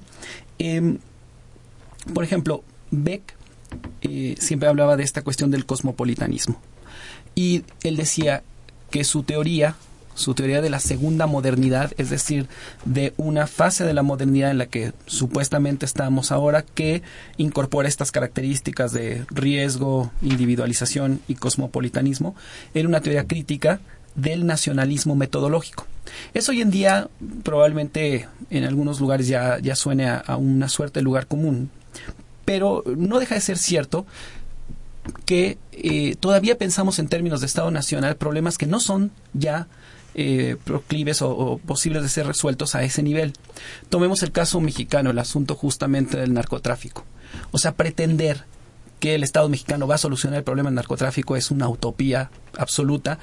Em, 0.60 1.00
por 2.14 2.24
ejemplo, 2.24 2.64
Beck 2.90 3.36
siempre 4.40 4.70
hablaba 4.70 4.96
de 4.96 5.04
esta 5.04 5.24
cuestión 5.24 5.52
del 5.52 5.66
cosmopolitanismo. 5.66 6.60
Y 7.36 7.64
él 7.84 7.98
decía 7.98 8.44
que 8.90 9.04
su 9.04 9.24
teoría, 9.24 9.76
su 10.16 10.34
teoría 10.34 10.62
de 10.62 10.70
la 10.70 10.80
segunda 10.80 11.28
modernidad, 11.28 11.92
es 11.98 12.10
decir, 12.10 12.48
de 12.86 13.14
una 13.18 13.48
fase 13.48 13.86
de 13.86 13.94
la 13.94 14.04
modernidad 14.04 14.52
en 14.52 14.58
la 14.58 14.66
que 14.66 14.94
supuestamente 15.06 15.86
estamos 15.86 16.32
ahora, 16.32 16.64
que 16.64 17.02
incorpora 17.38 17.88
estas 17.88 18.12
características 18.12 18.92
de 18.92 19.26
riesgo, 19.30 20.12
individualización 20.22 21.22
y 21.28 21.36
cosmopolitanismo, 21.36 22.36
era 22.74 22.88
una 22.88 23.02
teoría 23.02 23.28
crítica 23.28 23.80
del 24.16 24.46
nacionalismo 24.46 25.16
metodológico. 25.16 25.86
Eso 26.34 26.52
hoy 26.52 26.62
en 26.62 26.72
día 26.72 27.08
probablemente 27.44 28.28
en 28.50 28.64
algunos 28.64 29.00
lugares 29.00 29.28
ya, 29.28 29.60
ya 29.60 29.76
suene 29.76 30.10
a 30.10 30.36
una 30.38 30.68
suerte 30.68 31.00
de 31.00 31.04
lugar 31.04 31.28
común, 31.28 31.70
pero 32.46 32.84
no 32.98 33.20
deja 33.20 33.36
de 33.36 33.42
ser 33.42 33.60
cierto 33.60 34.08
que 35.30 35.60
eh, 35.74 36.16
todavía 36.20 36.58
pensamos 36.58 36.98
en 36.98 37.08
términos 37.08 37.40
de 37.40 37.46
Estado 37.46 37.70
Nacional 37.70 38.16
problemas 38.16 38.58
que 38.58 38.66
no 38.66 38.80
son 38.80 39.12
ya 39.34 39.68
eh, 40.16 40.58
proclives 40.64 41.22
o, 41.22 41.30
o 41.30 41.60
posibles 41.60 42.02
de 42.02 42.10
ser 42.10 42.26
resueltos 42.26 42.74
a 42.74 42.82
ese 42.82 43.04
nivel. 43.04 43.34
Tomemos 43.90 44.24
el 44.24 44.32
caso 44.32 44.60
mexicano, 44.60 45.12
el 45.12 45.20
asunto 45.20 45.54
justamente 45.54 46.18
del 46.18 46.34
narcotráfico. 46.34 47.06
O 47.52 47.60
sea, 47.60 47.74
pretender 47.74 48.46
que 49.00 49.14
el 49.14 49.24
Estado 49.24 49.48
mexicano 49.50 49.86
va 49.86 49.94
a 49.94 50.00
solucionar 50.00 50.40
el 50.40 50.44
problema 50.44 50.70
del 50.70 50.76
narcotráfico 50.78 51.36
es 51.36 51.52
una 51.52 51.70
utopía 51.70 52.32
absoluta. 52.58 53.20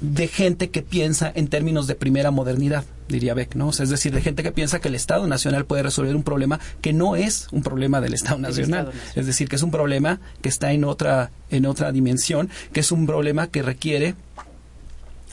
De 0.00 0.28
gente 0.28 0.70
que 0.70 0.82
piensa 0.82 1.32
en 1.34 1.48
términos 1.48 1.86
de 1.86 1.94
primera 1.94 2.30
modernidad, 2.30 2.84
diría 3.08 3.34
Beck, 3.34 3.54
¿no? 3.54 3.68
O 3.68 3.72
sea, 3.72 3.84
es 3.84 3.90
decir, 3.90 4.12
de 4.12 4.20
gente 4.20 4.42
que 4.42 4.52
piensa 4.52 4.80
que 4.80 4.88
el 4.88 4.94
Estado 4.94 5.26
Nacional 5.26 5.64
puede 5.64 5.82
resolver 5.82 6.14
un 6.14 6.22
problema 6.22 6.60
que 6.80 6.92
no 6.92 7.16
es 7.16 7.48
un 7.52 7.62
problema 7.62 8.00
del 8.00 8.14
Estado 8.14 8.38
Nacional, 8.38 8.80
Estado 8.80 8.92
Nacional. 8.92 9.12
es 9.16 9.26
decir, 9.26 9.48
que 9.48 9.56
es 9.56 9.62
un 9.62 9.70
problema 9.70 10.20
que 10.40 10.48
está 10.48 10.72
en 10.72 10.84
otra 10.84 11.30
en 11.50 11.66
otra 11.66 11.92
dimensión, 11.92 12.50
que 12.72 12.80
es 12.80 12.92
un 12.92 13.06
problema 13.06 13.48
que 13.48 13.62
requiere 13.62 14.14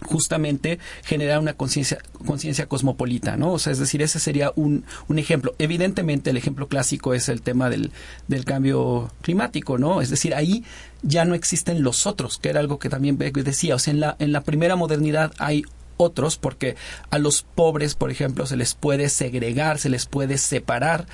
justamente 0.06 0.80
generar 1.04 1.40
una 1.40 1.54
conciencia 1.54 2.00
conciencia 2.26 2.68
cosmopolita, 2.68 3.38
¿no? 3.38 3.54
O 3.54 3.60
sea, 3.60 3.74
es 3.74 3.80
decir, 3.80 4.02
ese 4.02 4.20
sería 4.20 4.52
un, 4.56 4.86
un 5.08 5.20
ejemplo. 5.20 5.56
Evidentemente, 5.60 6.30
el 6.30 6.38
ejemplo 6.38 6.68
clásico 6.68 7.14
es 7.14 7.30
el 7.30 7.42
tema 7.42 7.70
del, 7.70 7.92
del 8.28 8.46
cambio 8.46 9.12
climático, 9.22 9.78
¿no? 9.78 10.02
Es 10.02 10.10
decir, 10.10 10.36
ahí 10.36 10.64
ya 11.02 11.26
no 11.26 11.36
existen 11.36 11.84
los 11.84 12.08
otros, 12.08 12.38
que 12.38 12.50
era 12.50 12.60
algo 12.60 12.80
que 12.80 12.90
también 12.90 13.18
decía. 13.18 13.76
O 13.76 13.80
sea, 13.80 13.94
en 13.94 14.00
la, 14.00 14.16
en 14.20 14.32
la 14.32 14.42
primera 14.42 14.76
modernidad 14.76 15.34
hay 15.38 15.64
otros 15.98 16.38
porque 16.38 16.76
a 17.10 17.20
los 17.20 17.44
pobres, 17.44 17.96
por 17.96 18.12
ejemplo, 18.12 18.46
se 18.46 18.58
les 18.58 18.74
puede 18.74 19.10
segregar, 19.10 19.80
se 19.80 19.90
les 19.90 20.06
puede 20.06 20.38
separar. 20.38 21.08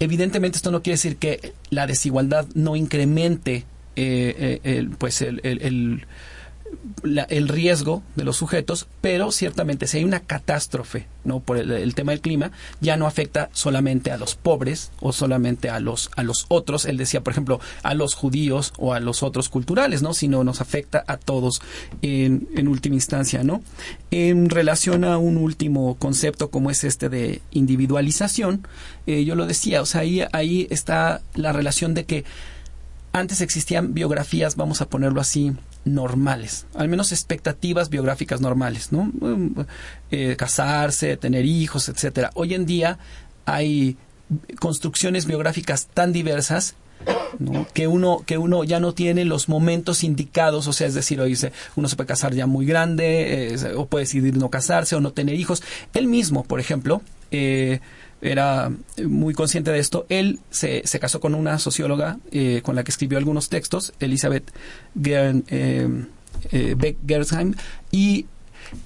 Evidentemente 0.00 0.56
esto 0.56 0.70
no 0.70 0.82
quiere 0.82 0.94
decir 0.94 1.16
que 1.16 1.54
la 1.70 1.86
desigualdad 1.86 2.46
no 2.54 2.76
incremente 2.76 3.64
eh, 3.96 4.60
eh, 4.64 4.88
pues 4.98 5.22
el 5.22 6.06
riesgo 7.02 8.02
de 8.16 8.24
los 8.24 8.36
sujetos, 8.36 8.86
pero 9.00 9.30
ciertamente 9.30 9.86
si 9.86 9.98
hay 9.98 10.04
una 10.04 10.20
catástrofe 10.20 11.06
no 11.24 11.40
por 11.40 11.56
el, 11.56 11.94
tema 11.94 12.12
del 12.12 12.20
clima, 12.20 12.52
ya 12.80 12.96
no 12.96 13.06
afecta 13.06 13.48
solamente 13.52 14.10
a 14.10 14.18
los 14.18 14.34
pobres 14.34 14.90
o 15.00 15.12
solamente 15.12 15.70
a 15.70 15.80
los 15.80 16.10
a 16.16 16.22
los 16.22 16.46
otros. 16.48 16.84
Él 16.84 16.96
decía, 16.96 17.22
por 17.22 17.32
ejemplo, 17.32 17.60
a 17.82 17.94
los 17.94 18.14
judíos 18.14 18.72
o 18.78 18.92
a 18.92 19.00
los 19.00 19.22
otros 19.22 19.48
culturales, 19.48 20.02
no, 20.02 20.14
sino 20.14 20.44
nos 20.44 20.60
afecta 20.60 21.02
a 21.06 21.16
todos 21.16 21.62
en, 22.02 22.48
en 22.54 22.68
última 22.68 22.96
instancia, 22.96 23.42
no. 23.42 23.62
En 24.10 24.50
relación 24.50 25.04
a 25.04 25.18
un 25.18 25.38
último 25.38 25.96
concepto 25.96 26.50
como 26.50 26.70
es 26.70 26.84
este 26.84 27.08
de 27.08 27.40
individualización, 27.52 28.66
eh, 29.06 29.24
yo 29.24 29.34
lo 29.34 29.46
decía, 29.46 29.82
o 29.82 29.86
sea, 29.86 30.02
ahí 30.02 30.22
ahí 30.32 30.66
está 30.70 31.22
la 31.34 31.52
relación 31.52 31.94
de 31.94 32.04
que 32.04 32.24
antes 33.12 33.40
existían 33.40 33.94
biografías, 33.94 34.56
vamos 34.56 34.80
a 34.80 34.88
ponerlo 34.88 35.20
así, 35.20 35.52
normales, 35.84 36.66
al 36.74 36.88
menos 36.88 37.12
expectativas 37.12 37.90
biográficas 37.90 38.40
normales, 38.40 38.92
¿no? 38.92 39.10
Eh, 40.10 40.36
casarse, 40.36 41.16
tener 41.16 41.44
hijos, 41.44 41.88
etcétera. 41.88 42.30
Hoy 42.34 42.54
en 42.54 42.66
día 42.66 42.98
hay 43.44 43.96
construcciones 44.58 45.26
biográficas 45.26 45.86
tan 45.86 46.12
diversas 46.12 46.74
que 47.74 47.86
uno 47.86 48.22
que 48.24 48.38
uno 48.38 48.64
ya 48.64 48.80
no 48.80 48.94
tiene 48.94 49.24
los 49.24 49.48
momentos 49.48 50.04
indicados 50.04 50.66
o 50.68 50.72
sea 50.72 50.86
es 50.86 50.94
decir 50.94 51.20
hoy 51.20 51.36
uno 51.76 51.88
se 51.88 51.96
puede 51.96 52.06
casar 52.06 52.32
ya 52.32 52.46
muy 52.46 52.64
grande 52.64 53.54
eh, 53.54 53.74
o 53.76 53.86
puede 53.86 54.04
decidir 54.04 54.36
no 54.36 54.48
casarse 54.48 54.96
o 54.96 55.00
no 55.00 55.12
tener 55.12 55.34
hijos 55.34 55.62
él 55.92 56.06
mismo 56.06 56.44
por 56.44 56.60
ejemplo 56.60 57.02
eh, 57.30 57.80
era 58.20 58.72
muy 59.04 59.34
consciente 59.34 59.70
de 59.70 59.78
esto. 59.78 60.06
Él 60.08 60.40
se, 60.50 60.82
se 60.86 60.98
casó 60.98 61.20
con 61.20 61.34
una 61.34 61.58
socióloga 61.58 62.18
eh, 62.30 62.60
con 62.64 62.74
la 62.74 62.84
que 62.84 62.90
escribió 62.90 63.18
algunos 63.18 63.48
textos, 63.48 63.92
Elizabeth 64.00 64.50
Gern, 65.00 65.44
eh, 65.48 65.88
eh, 66.50 66.74
Beck 66.76 66.96
Gersheim, 67.06 67.54
y 67.90 68.26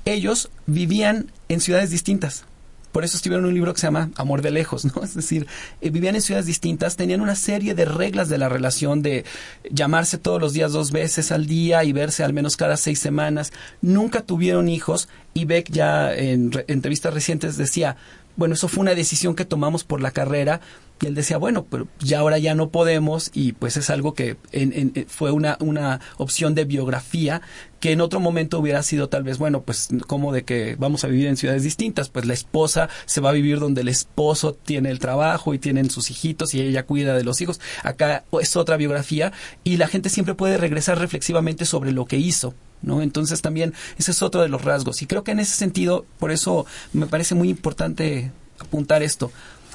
ellos 0.04 0.50
vivían 0.66 1.30
en 1.48 1.60
ciudades 1.60 1.90
distintas. 1.90 2.44
Por 2.92 3.04
eso 3.04 3.16
escribieron 3.16 3.46
un 3.46 3.54
libro 3.54 3.74
que 3.74 3.80
se 3.80 3.86
llama 3.86 4.10
Amor 4.16 4.42
de 4.42 4.50
lejos, 4.50 4.84
¿no? 4.84 5.00
Es 5.04 5.14
decir, 5.14 5.46
vivían 5.80 6.14
en 6.14 6.22
ciudades 6.22 6.46
distintas, 6.46 6.96
tenían 6.96 7.20
una 7.20 7.36
serie 7.36 7.74
de 7.74 7.84
reglas 7.84 8.28
de 8.28 8.38
la 8.38 8.48
relación 8.48 9.02
de 9.02 9.24
llamarse 9.70 10.18
todos 10.18 10.40
los 10.40 10.52
días 10.52 10.72
dos 10.72 10.90
veces 10.90 11.30
al 11.30 11.46
día 11.46 11.84
y 11.84 11.92
verse 11.92 12.24
al 12.24 12.32
menos 12.32 12.56
cada 12.56 12.76
seis 12.76 12.98
semanas. 12.98 13.52
Nunca 13.82 14.22
tuvieron 14.22 14.68
hijos 14.68 15.08
y 15.34 15.44
Beck 15.44 15.70
ya 15.70 16.12
en 16.14 16.50
entrevistas 16.66 17.12
recientes 17.12 17.56
decía, 17.56 17.96
bueno, 18.38 18.54
eso 18.54 18.68
fue 18.68 18.82
una 18.82 18.94
decisión 18.94 19.34
que 19.34 19.44
tomamos 19.44 19.82
por 19.82 20.00
la 20.00 20.12
carrera 20.12 20.60
y 21.02 21.06
él 21.06 21.16
decía, 21.16 21.38
bueno, 21.38 21.66
pero 21.68 21.88
ya 21.98 22.20
ahora 22.20 22.38
ya 22.38 22.54
no 22.54 22.70
podemos 22.70 23.32
y 23.34 23.52
pues 23.52 23.76
es 23.76 23.90
algo 23.90 24.14
que 24.14 24.36
en, 24.52 25.06
fue 25.08 25.32
una, 25.32 25.56
una 25.58 26.00
opción 26.18 26.54
de 26.54 26.64
biografía 26.64 27.42
que 27.80 27.90
en 27.90 28.00
otro 28.00 28.20
momento 28.20 28.60
hubiera 28.60 28.84
sido 28.84 29.08
tal 29.08 29.24
vez, 29.24 29.38
bueno, 29.38 29.62
pues 29.62 29.88
como 30.06 30.32
de 30.32 30.44
que 30.44 30.76
vamos 30.78 31.02
a 31.02 31.08
vivir 31.08 31.26
en 31.26 31.36
ciudades 31.36 31.64
distintas, 31.64 32.10
pues 32.10 32.26
la 32.26 32.34
esposa 32.34 32.88
se 33.06 33.20
va 33.20 33.30
a 33.30 33.32
vivir 33.32 33.58
donde 33.58 33.80
el 33.80 33.88
esposo 33.88 34.52
tiene 34.54 34.90
el 34.90 35.00
trabajo 35.00 35.52
y 35.52 35.58
tienen 35.58 35.90
sus 35.90 36.08
hijitos 36.08 36.54
y 36.54 36.60
ella 36.60 36.86
cuida 36.86 37.16
de 37.16 37.24
los 37.24 37.40
hijos. 37.40 37.60
Acá 37.82 38.22
es 38.40 38.54
otra 38.54 38.76
biografía 38.76 39.32
y 39.64 39.78
la 39.78 39.88
gente 39.88 40.10
siempre 40.10 40.36
puede 40.36 40.58
regresar 40.58 41.00
reflexivamente 41.00 41.64
sobre 41.64 41.90
lo 41.90 42.04
que 42.04 42.18
hizo. 42.18 42.54
¿No? 42.82 43.02
Entonces 43.02 43.42
también 43.42 43.74
ese 43.98 44.10
es 44.10 44.22
otro 44.22 44.42
de 44.42 44.48
los 44.48 44.64
rasgos. 44.64 45.02
Y 45.02 45.06
creo 45.06 45.24
que 45.24 45.32
en 45.32 45.40
ese 45.40 45.56
sentido, 45.56 46.06
por 46.18 46.30
eso 46.30 46.66
me 46.92 47.06
parece 47.06 47.34
muy 47.34 47.48
importante 47.48 48.32
apuntar 48.58 49.02
esto. 49.02 49.30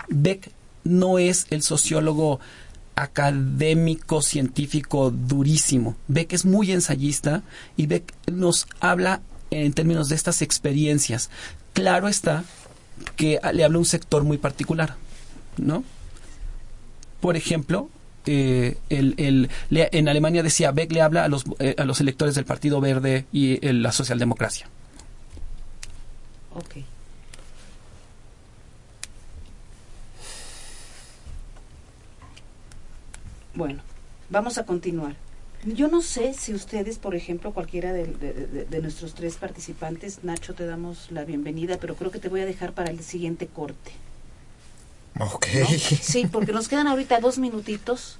Beck 0.09 0.51
no 0.83 1.19
es 1.19 1.47
el 1.49 1.61
sociólogo 1.61 2.39
académico, 2.95 4.21
científico 4.21 5.11
durísimo. 5.11 5.95
Beck 6.07 6.33
es 6.33 6.45
muy 6.45 6.71
ensayista 6.71 7.43
y 7.75 7.87
Beck 7.87 8.13
nos 8.31 8.67
habla 8.79 9.21
en 9.49 9.73
términos 9.73 10.09
de 10.09 10.15
estas 10.15 10.41
experiencias. 10.41 11.29
Claro 11.73 12.07
está 12.07 12.43
que 13.15 13.39
le 13.53 13.63
habla 13.63 13.79
un 13.79 13.85
sector 13.85 14.23
muy 14.23 14.37
particular, 14.37 14.95
¿no? 15.57 15.83
Por 17.19 17.35
ejemplo, 17.35 17.89
eh, 18.25 18.77
el, 18.89 19.49
en 19.69 20.09
Alemania 20.09 20.43
decía, 20.43 20.71
Beck 20.71 20.91
le 20.91 21.01
habla 21.01 21.25
a 21.25 21.27
los, 21.27 21.45
eh, 21.59 21.75
a 21.77 21.85
los 21.85 22.01
electores 22.01 22.35
del 22.35 22.45
Partido 22.45 22.81
Verde 22.81 23.25
y 23.31 23.59
la 23.71 23.91
socialdemocracia. 23.91 24.67
Ok. 26.55 26.77
Bueno, 33.55 33.81
vamos 34.29 34.57
a 34.57 34.65
continuar. 34.65 35.15
Yo 35.65 35.87
no 35.87 36.01
sé 36.01 36.33
si 36.33 36.53
ustedes, 36.53 36.97
por 36.97 37.15
ejemplo, 37.15 37.53
cualquiera 37.53 37.93
de, 37.93 38.81
nuestros 38.81 39.13
tres 39.13 39.37
participantes, 39.37 40.23
Nacho, 40.23 40.53
te 40.53 40.65
damos 40.65 41.09
la 41.09 41.23
bienvenida, 41.23 41.77
pero 41.79 41.95
creo 41.95 42.11
que 42.11 42.19
te 42.19 42.27
voy 42.27 42.41
a 42.41 42.45
dejar 42.45 42.73
para 42.73 42.89
el 42.89 42.99
siguiente 42.99 43.47
corte. 43.47 43.91
Ok. 45.19 45.45
Sí, 46.01 46.27
porque 46.31 46.53
nos 46.53 46.67
quedan 46.67 46.87
ahorita 46.87 47.19
dos 47.19 47.37
minutitos, 47.37 48.17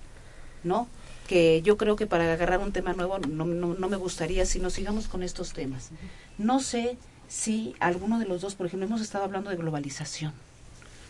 ¿no? 0.64 0.88
Que 1.28 1.62
yo 1.62 1.78
creo 1.78 1.96
que 1.96 2.06
para 2.06 2.32
agarrar 2.32 2.60
un 2.60 2.72
tema 2.72 2.94
nuevo 2.94 3.20
no, 3.20 3.46
no, 3.46 3.90
me 3.90 3.98
gustaría 3.98 4.46
si 4.46 4.60
nos 4.60 4.74
sigamos 4.74 5.08
con 5.08 5.24
estos 5.24 5.54
temas. 5.54 5.90
No 6.38 6.60
sé 6.60 6.98
si 7.28 7.76
alguno 7.80 8.20
de 8.20 8.26
los 8.26 8.42
dos, 8.42 8.56
por 8.56 8.68
ejemplo, 8.68 8.86
hemos 8.88 9.02
estado 9.02 9.24
hablando 9.24 9.50
de 9.50 9.56
globalización. 9.56 10.34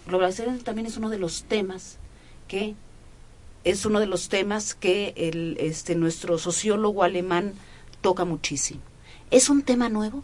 Globalización 0.07 0.59
también 0.59 0.87
es 0.87 0.97
uno 0.97 1.09
de 1.09 1.17
los 1.17 1.43
temas 1.43 1.97
que 2.47 2.75
es 3.63 3.85
uno 3.85 3.99
de 3.99 4.07
los 4.07 4.29
temas 4.29 4.75
que 4.75 5.13
el, 5.15 5.57
este, 5.59 5.95
nuestro 5.95 6.37
sociólogo 6.37 7.03
alemán 7.03 7.53
toca 8.01 8.25
muchísimo. 8.25 8.81
¿Es 9.31 9.49
un 9.49 9.63
tema 9.63 9.89
nuevo? 9.89 10.23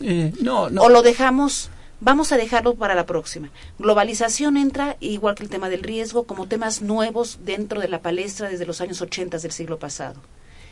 Eh, 0.00 0.32
no, 0.40 0.70
no. 0.70 0.82
O 0.82 0.88
lo 0.88 1.02
dejamos, 1.02 1.70
vamos 2.00 2.32
a 2.32 2.36
dejarlo 2.36 2.74
para 2.74 2.94
la 2.94 3.06
próxima. 3.06 3.50
Globalización 3.78 4.56
entra, 4.56 4.96
igual 5.00 5.34
que 5.34 5.44
el 5.44 5.50
tema 5.50 5.68
del 5.68 5.82
riesgo, 5.82 6.24
como 6.24 6.46
temas 6.46 6.82
nuevos 6.82 7.38
dentro 7.44 7.80
de 7.80 7.88
la 7.88 8.00
palestra 8.00 8.48
desde 8.48 8.66
los 8.66 8.80
años 8.80 9.00
80 9.00 9.38
del 9.38 9.52
siglo 9.52 9.78
pasado. 9.78 10.20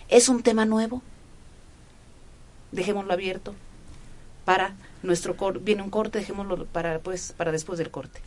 ¿Es 0.09 0.29
un 0.29 0.43
tema 0.43 0.65
nuevo? 0.65 1.03
Dejémoslo 2.73 3.13
abierto 3.13 3.55
para 4.45 4.75
nuestro 5.03 5.35
viene 5.61 5.83
un 5.83 5.91
corte, 5.91 6.19
dejémoslo 6.19 6.67
para 6.67 6.99
pues 6.99 7.33
para 7.37 7.53
después 7.53 7.79
del 7.79 7.91
corte. 7.91 8.21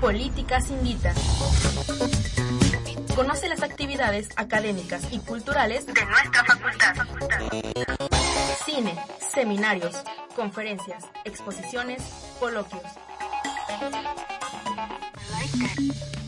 Políticas 0.00 0.70
invita. 0.70 1.14
Conoce 3.14 3.48
las 3.48 3.62
actividades 3.62 4.28
académicas 4.36 5.02
y 5.10 5.18
culturales 5.18 5.86
de 5.86 5.92
nuestra 5.92 6.44
facultad. 6.44 7.89
Cine, 8.80 8.96
seminarios, 9.18 9.94
conferencias, 10.34 11.04
exposiciones, 11.26 12.02
coloquios. 12.38 12.82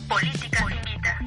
Políticas 0.07 0.61
invita. 0.61 1.19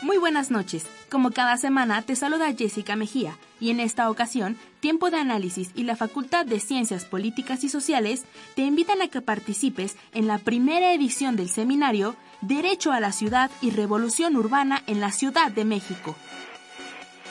Muy 0.00 0.16
buenas 0.16 0.50
noches. 0.50 0.86
Como 1.10 1.30
cada 1.30 1.58
semana 1.58 2.00
te 2.00 2.16
saluda 2.16 2.54
Jessica 2.56 2.96
Mejía 2.96 3.36
y 3.60 3.68
en 3.68 3.80
esta 3.80 4.08
ocasión 4.08 4.56
Tiempo 4.80 5.10
de 5.10 5.18
Análisis 5.18 5.70
y 5.74 5.82
la 5.82 5.96
Facultad 5.96 6.46
de 6.46 6.60
Ciencias 6.60 7.04
Políticas 7.04 7.62
y 7.62 7.68
Sociales 7.68 8.24
te 8.54 8.62
invitan 8.62 9.02
a 9.02 9.08
que 9.08 9.20
participes 9.20 9.96
en 10.14 10.28
la 10.28 10.38
primera 10.38 10.94
edición 10.94 11.36
del 11.36 11.50
seminario 11.50 12.16
Derecho 12.40 12.92
a 12.92 13.00
la 13.00 13.10
Ciudad 13.10 13.50
y 13.60 13.70
Revolución 13.70 14.36
Urbana 14.36 14.84
en 14.86 15.00
la 15.00 15.10
Ciudad 15.10 15.50
de 15.50 15.64
México. 15.64 16.14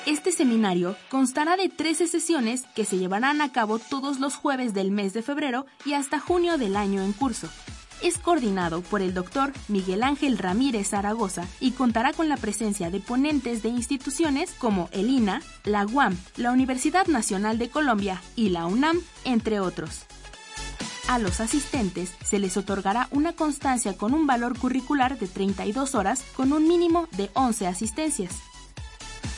Este 0.06 0.34
seminario 0.34 0.98
constará 1.10 1.56
de 1.56 1.70
13 1.70 2.08
sesiones 2.08 2.66
que 2.76 2.84
se 2.84 2.98
llevarán 2.98 3.40
a 3.42 3.52
cabo 3.54 3.80
todos 3.80 4.20
los 4.20 4.36
jueves 4.36 4.74
del 4.74 4.92
mes 4.92 5.14
de 5.14 5.22
febrero 5.22 5.66
y 5.86 5.94
hasta 5.94 6.20
junio 6.20 6.58
del 6.58 6.76
año 6.76 7.02
en 7.02 7.14
curso. 7.14 7.48
Es 8.02 8.18
coordinado 8.18 8.82
por 8.82 9.02
el 9.02 9.14
doctor 9.14 9.54
Miguel 9.70 10.04
Ángel 10.04 10.38
Ramírez 10.38 10.90
Zaragoza 10.90 11.46
y 11.62 11.72
contará 11.72 12.12
con 12.12 12.28
la 12.28 12.38
presencia 12.38 12.92
de 12.92 13.00
ponentes 13.00 13.64
de 13.64 13.70
instituciones 13.70 14.52
como 14.52 14.90
el 14.92 15.10
INA, 15.10 15.42
la 15.64 15.86
UAM, 15.86 16.18
la 16.36 16.52
Universidad 16.52 17.08
Nacional 17.08 17.58
de 17.58 17.70
Colombia 17.70 18.22
y 18.36 18.50
la 18.50 18.66
UNAM, 18.66 19.00
entre 19.24 19.62
otros. 19.62 20.06
A 21.08 21.20
los 21.20 21.40
asistentes 21.40 22.14
se 22.24 22.38
les 22.38 22.58
otorgará 22.58 23.08
una 23.12 23.32
constancia 23.32 23.96
con 23.96 24.14
un 24.14 24.28
valor 24.28 24.60
curricular 24.60 25.18
de 25.18 25.28
32 25.28 25.96
horas 25.96 26.26
con 26.36 26.52
un 26.52 26.68
mínimo 26.68 27.08
de 27.16 27.30
11 27.34 27.66
asistencias. 27.68 28.36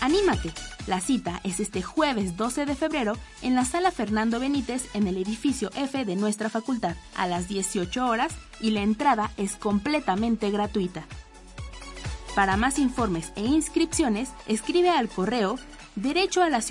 ¡Anímate! 0.01 0.51
La 0.87 0.99
cita 0.99 1.39
es 1.43 1.59
este 1.59 1.83
jueves 1.83 2.37
12 2.37 2.65
de 2.65 2.75
febrero 2.75 3.13
en 3.43 3.53
la 3.53 3.65
sala 3.65 3.91
Fernando 3.91 4.39
Benítez 4.39 4.89
en 4.95 5.07
el 5.07 5.17
edificio 5.17 5.69
F 5.75 6.05
de 6.05 6.15
nuestra 6.15 6.49
facultad 6.49 6.95
a 7.15 7.27
las 7.27 7.47
18 7.47 8.03
horas 8.03 8.33
y 8.59 8.71
la 8.71 8.81
entrada 8.81 9.31
es 9.37 9.55
completamente 9.55 10.49
gratuita. 10.49 11.05
Para 12.33 12.57
más 12.57 12.79
informes 12.79 13.31
e 13.35 13.41
inscripciones, 13.41 14.31
escribe 14.47 14.89
al 14.89 15.07
correo 15.07 15.59
derecho 15.95 16.41
a 16.41 16.49
la 16.49 16.61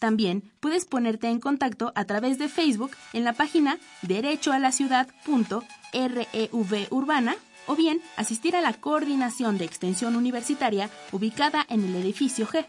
También 0.00 0.42
puedes 0.60 0.86
ponerte 0.86 1.28
en 1.28 1.38
contacto 1.38 1.92
a 1.94 2.04
través 2.06 2.38
de 2.38 2.48
Facebook 2.48 2.90
en 3.12 3.22
la 3.22 3.34
página 3.34 3.78
derecho 4.02 4.52
a 4.52 4.58
la 4.58 4.72
ciudad.reuvurbana 4.72 7.36
o 7.66 7.76
bien 7.76 8.00
asistir 8.16 8.56
a 8.56 8.62
la 8.62 8.72
coordinación 8.72 9.58
de 9.58 9.66
extensión 9.66 10.16
universitaria 10.16 10.88
ubicada 11.12 11.66
en 11.68 11.84
el 11.84 11.94
edificio 11.94 12.48
G. 12.48 12.64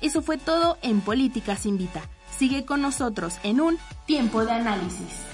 Eso 0.02 0.22
fue 0.22 0.38
todo 0.38 0.78
en 0.82 1.00
Políticas 1.00 1.66
Invita. 1.66 2.02
Sigue 2.38 2.66
con 2.66 2.82
nosotros 2.82 3.38
en 3.44 3.62
un 3.62 3.78
tiempo 4.06 4.44
de 4.44 4.52
análisis. 4.52 5.33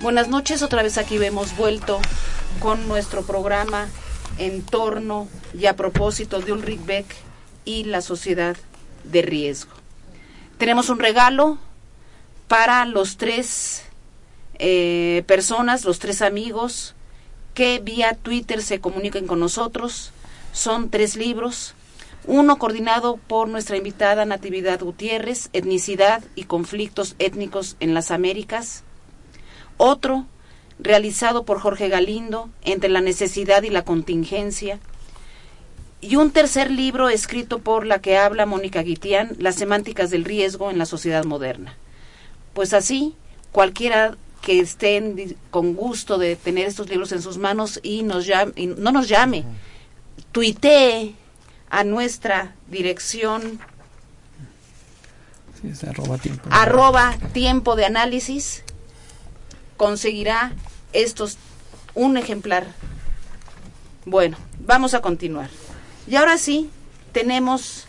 Buenas 0.00 0.28
noches, 0.28 0.62
otra 0.62 0.84
vez 0.84 0.96
aquí 0.96 1.16
hemos 1.16 1.56
vuelto 1.56 1.98
con 2.60 2.86
nuestro 2.86 3.22
programa 3.22 3.88
en 4.38 4.62
torno 4.62 5.26
y 5.58 5.66
a 5.66 5.74
propósito 5.74 6.38
de 6.38 6.52
Ulrich 6.52 6.84
Beck 6.86 7.06
y 7.64 7.82
la 7.82 8.00
sociedad 8.00 8.56
de 9.02 9.22
riesgo. 9.22 9.72
Tenemos 10.56 10.88
un 10.88 11.00
regalo 11.00 11.58
para 12.46 12.84
los 12.84 13.16
tres 13.16 13.82
eh, 14.60 15.24
personas, 15.26 15.84
los 15.84 15.98
tres 15.98 16.22
amigos 16.22 16.94
que 17.54 17.80
vía 17.80 18.14
Twitter 18.14 18.62
se 18.62 18.78
comuniquen 18.78 19.26
con 19.26 19.40
nosotros. 19.40 20.12
Son 20.52 20.90
tres 20.90 21.16
libros. 21.16 21.74
Uno 22.24 22.56
coordinado 22.58 23.16
por 23.16 23.48
nuestra 23.48 23.76
invitada 23.76 24.24
Natividad 24.26 24.78
Gutiérrez, 24.78 25.50
Etnicidad 25.52 26.22
y 26.36 26.44
Conflictos 26.44 27.16
Étnicos 27.18 27.76
en 27.80 27.94
las 27.94 28.12
Américas. 28.12 28.84
Otro 29.78 30.26
realizado 30.78 31.44
por 31.44 31.60
Jorge 31.60 31.88
Galindo, 31.88 32.50
Entre 32.62 32.90
la 32.90 33.00
necesidad 33.00 33.62
y 33.62 33.70
la 33.70 33.84
contingencia, 33.84 34.78
y 36.00 36.16
un 36.16 36.30
tercer 36.30 36.70
libro 36.70 37.08
escrito 37.08 37.58
por 37.58 37.84
la 37.86 38.00
que 38.00 38.18
habla 38.18 38.46
Mónica 38.46 38.82
Guitián, 38.82 39.32
Las 39.38 39.56
semánticas 39.56 40.10
del 40.10 40.24
riesgo 40.24 40.70
en 40.70 40.78
la 40.78 40.86
sociedad 40.86 41.24
moderna. 41.24 41.74
Pues 42.54 42.72
así, 42.74 43.14
cualquiera 43.50 44.16
que 44.42 44.60
estén 44.60 45.36
con 45.50 45.74
gusto 45.74 46.18
de 46.18 46.36
tener 46.36 46.66
estos 46.66 46.88
libros 46.88 47.12
en 47.12 47.22
sus 47.22 47.38
manos 47.38 47.80
y, 47.82 48.02
nos 48.02 48.26
llame, 48.26 48.52
no 48.76 48.92
nos 48.92 49.08
llame, 49.08 49.44
tuitee 50.32 51.14
a 51.70 51.84
nuestra 51.84 52.54
dirección 52.68 53.60
arroba 56.50 57.16
tiempo 57.32 57.74
de 57.74 57.84
análisis 57.84 58.62
conseguirá 59.78 60.52
estos 60.92 61.38
un 61.94 62.18
ejemplar. 62.18 62.66
Bueno, 64.04 64.36
vamos 64.60 64.92
a 64.92 65.00
continuar. 65.00 65.48
Y 66.06 66.16
ahora 66.16 66.36
sí, 66.36 66.68
tenemos 67.12 67.86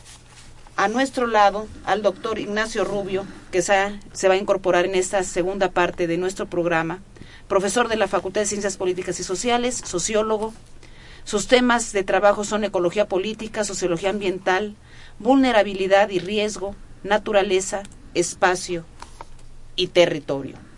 a 0.77 0.87
nuestro 0.87 1.27
lado 1.27 1.67
al 1.83 2.01
doctor 2.01 2.39
Ignacio 2.39 2.85
Rubio, 2.85 3.25
que 3.51 3.61
se, 3.61 3.99
se 4.13 4.27
va 4.29 4.35
a 4.35 4.37
incorporar 4.37 4.85
en 4.85 4.95
esta 4.95 5.23
segunda 5.23 5.71
parte 5.71 6.07
de 6.07 6.17
nuestro 6.17 6.47
programa, 6.47 6.99
profesor 7.49 7.89
de 7.89 7.97
la 7.97 8.07
Facultad 8.07 8.41
de 8.41 8.47
Ciencias 8.47 8.77
Políticas 8.77 9.19
y 9.19 9.23
Sociales, 9.23 9.81
sociólogo. 9.83 10.53
Sus 11.25 11.47
temas 11.47 11.91
de 11.91 12.03
trabajo 12.03 12.45
son 12.45 12.63
ecología 12.63 13.07
política, 13.07 13.63
sociología 13.63 14.09
ambiental, 14.09 14.75
vulnerabilidad 15.17 16.09
y 16.09 16.19
riesgo, 16.19 16.75
naturaleza, 17.03 17.83
espacio 18.13 18.85
y 19.75 19.87
territorio. 19.87 20.68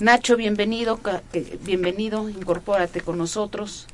Nacho, 0.00 0.36
bienvenido, 0.36 0.98
bienvenido, 1.60 2.28
incorpórate 2.28 3.00
con 3.00 3.16
nosotros. 3.16 3.86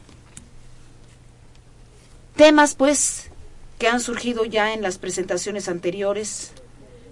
Temas, 2.36 2.74
pues, 2.74 3.28
que 3.78 3.86
han 3.86 4.00
surgido 4.00 4.46
ya 4.46 4.72
en 4.72 4.80
las 4.80 4.96
presentaciones 4.96 5.68
anteriores, 5.68 6.52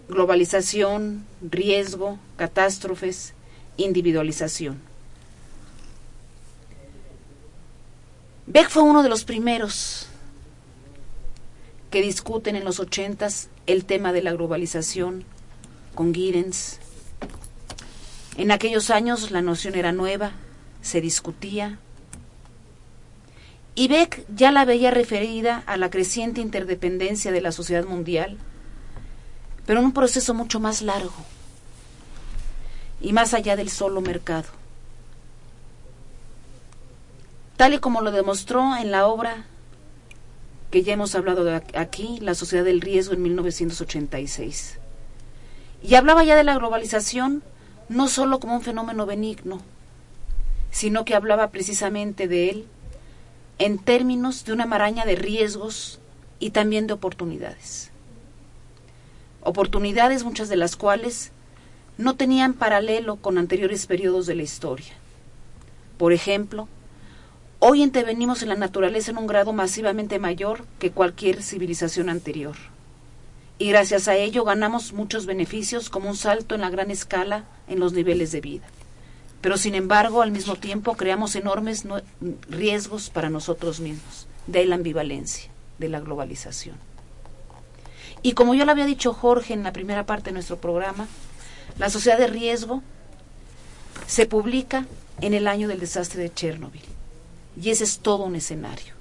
globalización, 0.09 1.27
riesgo, 1.43 2.19
catástrofes, 2.37 3.35
individualización. 3.77 4.81
Beck 8.47 8.71
fue 8.71 8.85
uno 8.85 9.03
de 9.03 9.11
los 9.11 9.25
primeros 9.25 10.07
que 11.91 12.01
discuten 12.01 12.57
en 12.57 12.65
los 12.65 12.81
ochentas 12.81 13.49
el 13.67 13.85
tema 13.85 14.15
de 14.15 14.23
la 14.23 14.33
globalización 14.33 15.25
con 15.95 16.15
Giddens, 16.15 16.81
en 18.39 18.53
aquellos 18.53 18.91
años 18.91 19.33
la 19.33 19.43
noción 19.43 19.75
era 19.75 19.91
nueva, 19.91 20.31
se 20.81 21.01
discutía. 21.01 21.81
Y 23.75 23.89
Beck 23.89 24.25
ya 24.33 24.53
la 24.53 24.65
veía 24.65 24.93
referida 24.93 25.65
a 25.67 25.77
la 25.77 25.91
creciente 25.91 26.41
interdependencia 26.41 27.33
de 27.33 27.41
la 27.41 27.51
sociedad 27.51 27.85
mundial, 27.85 28.39
pero 29.67 29.81
en 29.81 29.87
un 29.87 29.93
proceso 29.93 30.35
mucho 30.35 30.61
más 30.61 30.83
largo 30.83 31.13
y 33.01 33.13
más 33.13 33.35
allá 33.35 33.57
del 33.57 33.71
solo 33.71 34.01
mercado. 34.01 34.47
Tal 37.57 37.75
y 37.75 37.79
como 37.79 38.03
lo 38.03 38.13
demostró 38.13 38.77
en 38.77 38.93
la 38.93 39.09
obra 39.09 39.47
que 40.71 40.85
ya 40.85 40.93
hemos 40.93 41.17
hablado 41.17 41.61
aquí, 41.75 42.19
La 42.21 42.37
Sociedad 42.37 42.65
del 42.65 42.81
Riesgo 42.81 43.15
en 43.15 43.23
1986. 43.23 44.79
Y 45.83 45.97
hablaba 45.97 46.23
ya 46.23 46.37
de 46.37 46.45
la 46.45 46.57
globalización 46.57 47.43
no 47.89 48.09
solo 48.09 48.41
como 48.41 48.55
un 48.55 48.63
fenómeno 48.63 49.07
benigno, 49.07 49.61
sino 50.71 51.05
que 51.05 51.15
hablaba 51.15 51.51
precisamente 51.51 52.29
de 52.29 52.51
él 52.51 52.67
en 53.59 53.79
términos 53.79 54.45
de 54.45 54.53
una 54.53 54.67
maraña 54.67 55.05
de 55.05 55.17
riesgos 55.17 55.99
y 56.39 56.51
también 56.51 56.87
de 56.87 56.93
oportunidades. 56.93 57.91
Oportunidades 59.43 60.25
muchas 60.25 60.49
de 60.49 60.57
las 60.57 60.77
cuales 60.77 61.33
no 61.97 62.15
tenían 62.15 62.53
paralelo 62.53 63.17
con 63.17 63.39
anteriores 63.39 63.87
periodos 63.87 64.27
de 64.27 64.37
la 64.37 64.43
historia. 64.43 64.93
Por 65.97 66.13
ejemplo, 66.13 66.69
hoy 67.59 67.83
intervenimos 67.83 68.43
en 68.43 68.51
la 68.51 68.55
naturaleza 68.55 69.11
en 69.11 69.19
un 69.19 69.27
grado 69.27 69.53
masivamente 69.53 70.21
mayor 70.21 70.65
que 70.79 70.93
cualquier 70.93 71.43
civilización 71.43 72.09
anterior. 72.09 72.57
Y 73.59 73.69
gracias 73.71 74.07
a 74.07 74.17
ello 74.17 74.45
ganamos 74.45 74.93
muchos 74.93 75.27
beneficios 75.27 75.91
como 75.91 76.09
un 76.09 76.17
salto 76.17 76.55
en 76.55 76.61
la 76.61 76.71
gran 76.71 76.91
escala 76.91 77.45
en 77.67 77.81
los 77.81 77.93
niveles 77.93 78.31
de 78.31 78.41
vida. 78.41 78.67
Pero 79.41 79.57
sin 79.57 79.75
embargo, 79.75 80.23
al 80.23 80.31
mismo 80.31 80.57
tiempo, 80.57 80.97
creamos 80.97 81.35
enormes 81.35 81.85
riesgos 82.49 83.11
para 83.11 83.31
nosotros 83.31 83.81
mismos. 83.81 84.27
De 84.47 84.61
ahí 84.61 84.67
la 84.67 84.77
ambivalencia 84.77 85.51
de 85.79 85.89
la 85.89 86.01
globalización. 86.01 86.77
Y 88.23 88.33
como 88.33 88.55
yo 88.55 88.65
lo 88.65 88.73
había 88.73 88.87
dicho 88.87 89.13
Jorge 89.13 89.55
en 89.55 89.63
la 89.63 89.73
primera 89.73 90.07
parte 90.07 90.31
de 90.31 90.35
nuestro 90.35 90.59
programa, 90.59 91.07
la 91.79 91.91
sociedad 91.91 92.19
de 92.19 92.27
riesgo 92.27 92.83
se 94.07 94.27
publica 94.27 94.87
en 95.21 95.35
el 95.35 95.47
año 95.47 95.69
del 95.69 95.81
desastre 95.81 96.23
de 96.23 96.33
Chernobyl. 96.33 96.83
Y 97.61 97.71
ese 97.71 97.85
es 97.85 97.99
todo 97.99 98.25
un 98.25 98.37
escenario. 98.37 98.98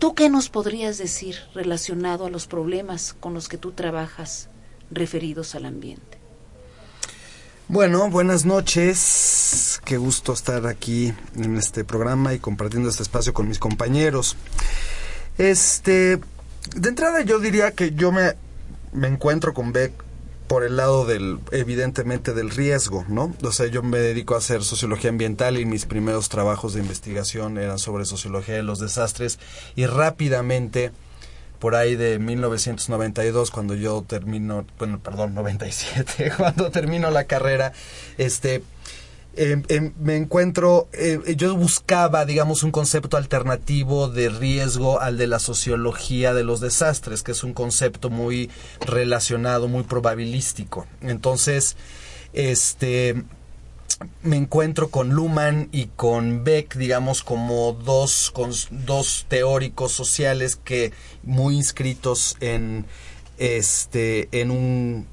¿Tú 0.00 0.14
qué 0.14 0.30
nos 0.30 0.48
podrías 0.48 0.96
decir 0.96 1.36
relacionado 1.54 2.24
a 2.24 2.30
los 2.30 2.46
problemas 2.46 3.14
con 3.20 3.34
los 3.34 3.50
que 3.50 3.58
tú 3.58 3.72
trabajas 3.72 4.48
referidos 4.90 5.54
al 5.54 5.66
ambiente? 5.66 6.18
Bueno, 7.68 8.08
buenas 8.08 8.46
noches, 8.46 9.78
qué 9.84 9.98
gusto 9.98 10.32
estar 10.32 10.66
aquí 10.66 11.12
en 11.36 11.58
este 11.58 11.84
programa 11.84 12.32
y 12.32 12.38
compartiendo 12.38 12.88
este 12.88 13.02
espacio 13.02 13.34
con 13.34 13.46
mis 13.46 13.58
compañeros. 13.58 14.38
Este, 15.36 16.18
de 16.74 16.88
entrada 16.88 17.20
yo 17.20 17.38
diría 17.38 17.72
que 17.72 17.92
yo 17.92 18.10
me, 18.10 18.36
me 18.94 19.06
encuentro 19.06 19.52
con 19.52 19.70
Beck 19.70 19.92
por 20.50 20.64
el 20.64 20.76
lado 20.76 21.06
del, 21.06 21.38
evidentemente, 21.52 22.34
del 22.34 22.50
riesgo, 22.50 23.04
¿no? 23.06 23.32
O 23.44 23.52
sea, 23.52 23.68
yo 23.68 23.84
me 23.84 24.00
dedico 24.00 24.34
a 24.34 24.38
hacer 24.38 24.64
sociología 24.64 25.08
ambiental 25.08 25.56
y 25.56 25.64
mis 25.64 25.86
primeros 25.86 26.28
trabajos 26.28 26.74
de 26.74 26.80
investigación 26.80 27.56
eran 27.56 27.78
sobre 27.78 28.04
sociología 28.04 28.56
de 28.56 28.64
los 28.64 28.80
desastres 28.80 29.38
y 29.76 29.86
rápidamente, 29.86 30.90
por 31.60 31.76
ahí 31.76 31.94
de 31.94 32.18
1992, 32.18 33.52
cuando 33.52 33.76
yo 33.76 34.04
termino, 34.04 34.66
bueno, 34.76 34.98
perdón, 34.98 35.34
97, 35.36 36.32
cuando 36.36 36.72
termino 36.72 37.12
la 37.12 37.28
carrera, 37.28 37.72
este, 38.18 38.64
eh, 39.42 39.62
eh, 39.68 39.92
me 39.98 40.16
encuentro, 40.16 40.90
eh, 40.92 41.18
yo 41.34 41.56
buscaba, 41.56 42.26
digamos, 42.26 42.62
un 42.62 42.70
concepto 42.70 43.16
alternativo 43.16 44.06
de 44.08 44.28
riesgo 44.28 45.00
al 45.00 45.16
de 45.16 45.26
la 45.26 45.38
sociología 45.38 46.34
de 46.34 46.44
los 46.44 46.60
desastres, 46.60 47.22
que 47.22 47.32
es 47.32 47.42
un 47.42 47.54
concepto 47.54 48.10
muy 48.10 48.50
relacionado, 48.80 49.66
muy 49.66 49.84
probabilístico. 49.84 50.86
Entonces, 51.00 51.78
este, 52.34 53.22
me 54.22 54.36
encuentro 54.36 54.90
con 54.90 55.08
Luhmann 55.08 55.70
y 55.72 55.86
con 55.86 56.44
Beck, 56.44 56.76
digamos, 56.76 57.22
como 57.22 57.72
dos, 57.72 58.34
dos 58.70 59.24
teóricos 59.26 59.90
sociales 59.92 60.56
que 60.56 60.92
muy 61.22 61.56
inscritos 61.56 62.36
en, 62.40 62.84
este, 63.38 64.28
en 64.32 64.50
un, 64.50 65.06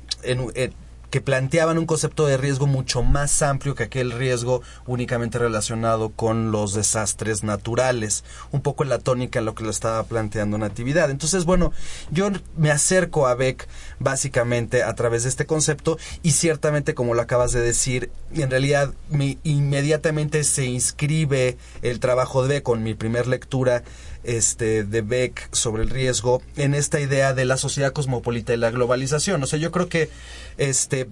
que 1.09 1.21
planteaban 1.21 1.77
un 1.77 1.85
concepto 1.85 2.25
de 2.25 2.37
riesgo 2.37 2.67
mucho 2.67 3.03
más 3.03 3.41
amplio 3.41 3.75
que 3.75 3.83
aquel 3.83 4.11
riesgo 4.11 4.61
únicamente 4.85 5.39
relacionado 5.39 6.09
con 6.09 6.51
los 6.51 6.73
desastres 6.73 7.43
naturales, 7.43 8.23
un 8.51 8.61
poco 8.61 8.83
en 8.83 8.89
la 8.89 8.99
tónica 8.99 9.39
en 9.39 9.45
lo 9.45 9.55
que 9.55 9.63
lo 9.63 9.69
estaba 9.69 10.03
planteando 10.03 10.57
Natividad. 10.57 11.09
Entonces, 11.09 11.45
bueno, 11.45 11.71
yo 12.11 12.29
me 12.57 12.71
acerco 12.71 13.27
a 13.27 13.35
Beck 13.35 13.67
básicamente 13.99 14.83
a 14.83 14.93
través 14.95 15.23
de 15.23 15.29
este 15.29 15.45
concepto 15.45 15.97
y 16.23 16.31
ciertamente, 16.31 16.93
como 16.93 17.13
lo 17.13 17.21
acabas 17.21 17.51
de 17.51 17.61
decir, 17.61 18.11
en 18.33 18.49
realidad 18.49 18.93
me, 19.09 19.37
inmediatamente 19.43 20.43
se 20.43 20.65
inscribe 20.65 21.57
el 21.81 21.99
trabajo 21.99 22.43
de 22.43 22.55
Beck 22.55 22.63
con 22.63 22.83
mi 22.83 22.93
primer 22.93 23.27
lectura 23.27 23.83
este, 24.27 24.83
de 24.83 25.01
Beck 25.01 25.47
sobre 25.53 25.83
el 25.83 25.89
riesgo 25.89 26.43
en 26.57 26.75
esta 26.75 26.99
idea 26.99 27.33
de 27.33 27.45
la 27.45 27.57
sociedad 27.57 27.93
cosmopolita 27.93 28.53
y 28.53 28.57
la 28.57 28.69
globalización. 28.69 29.41
O 29.41 29.47
sea, 29.47 29.57
yo 29.57 29.71
creo 29.71 29.87
que, 29.87 30.09
este, 30.57 31.07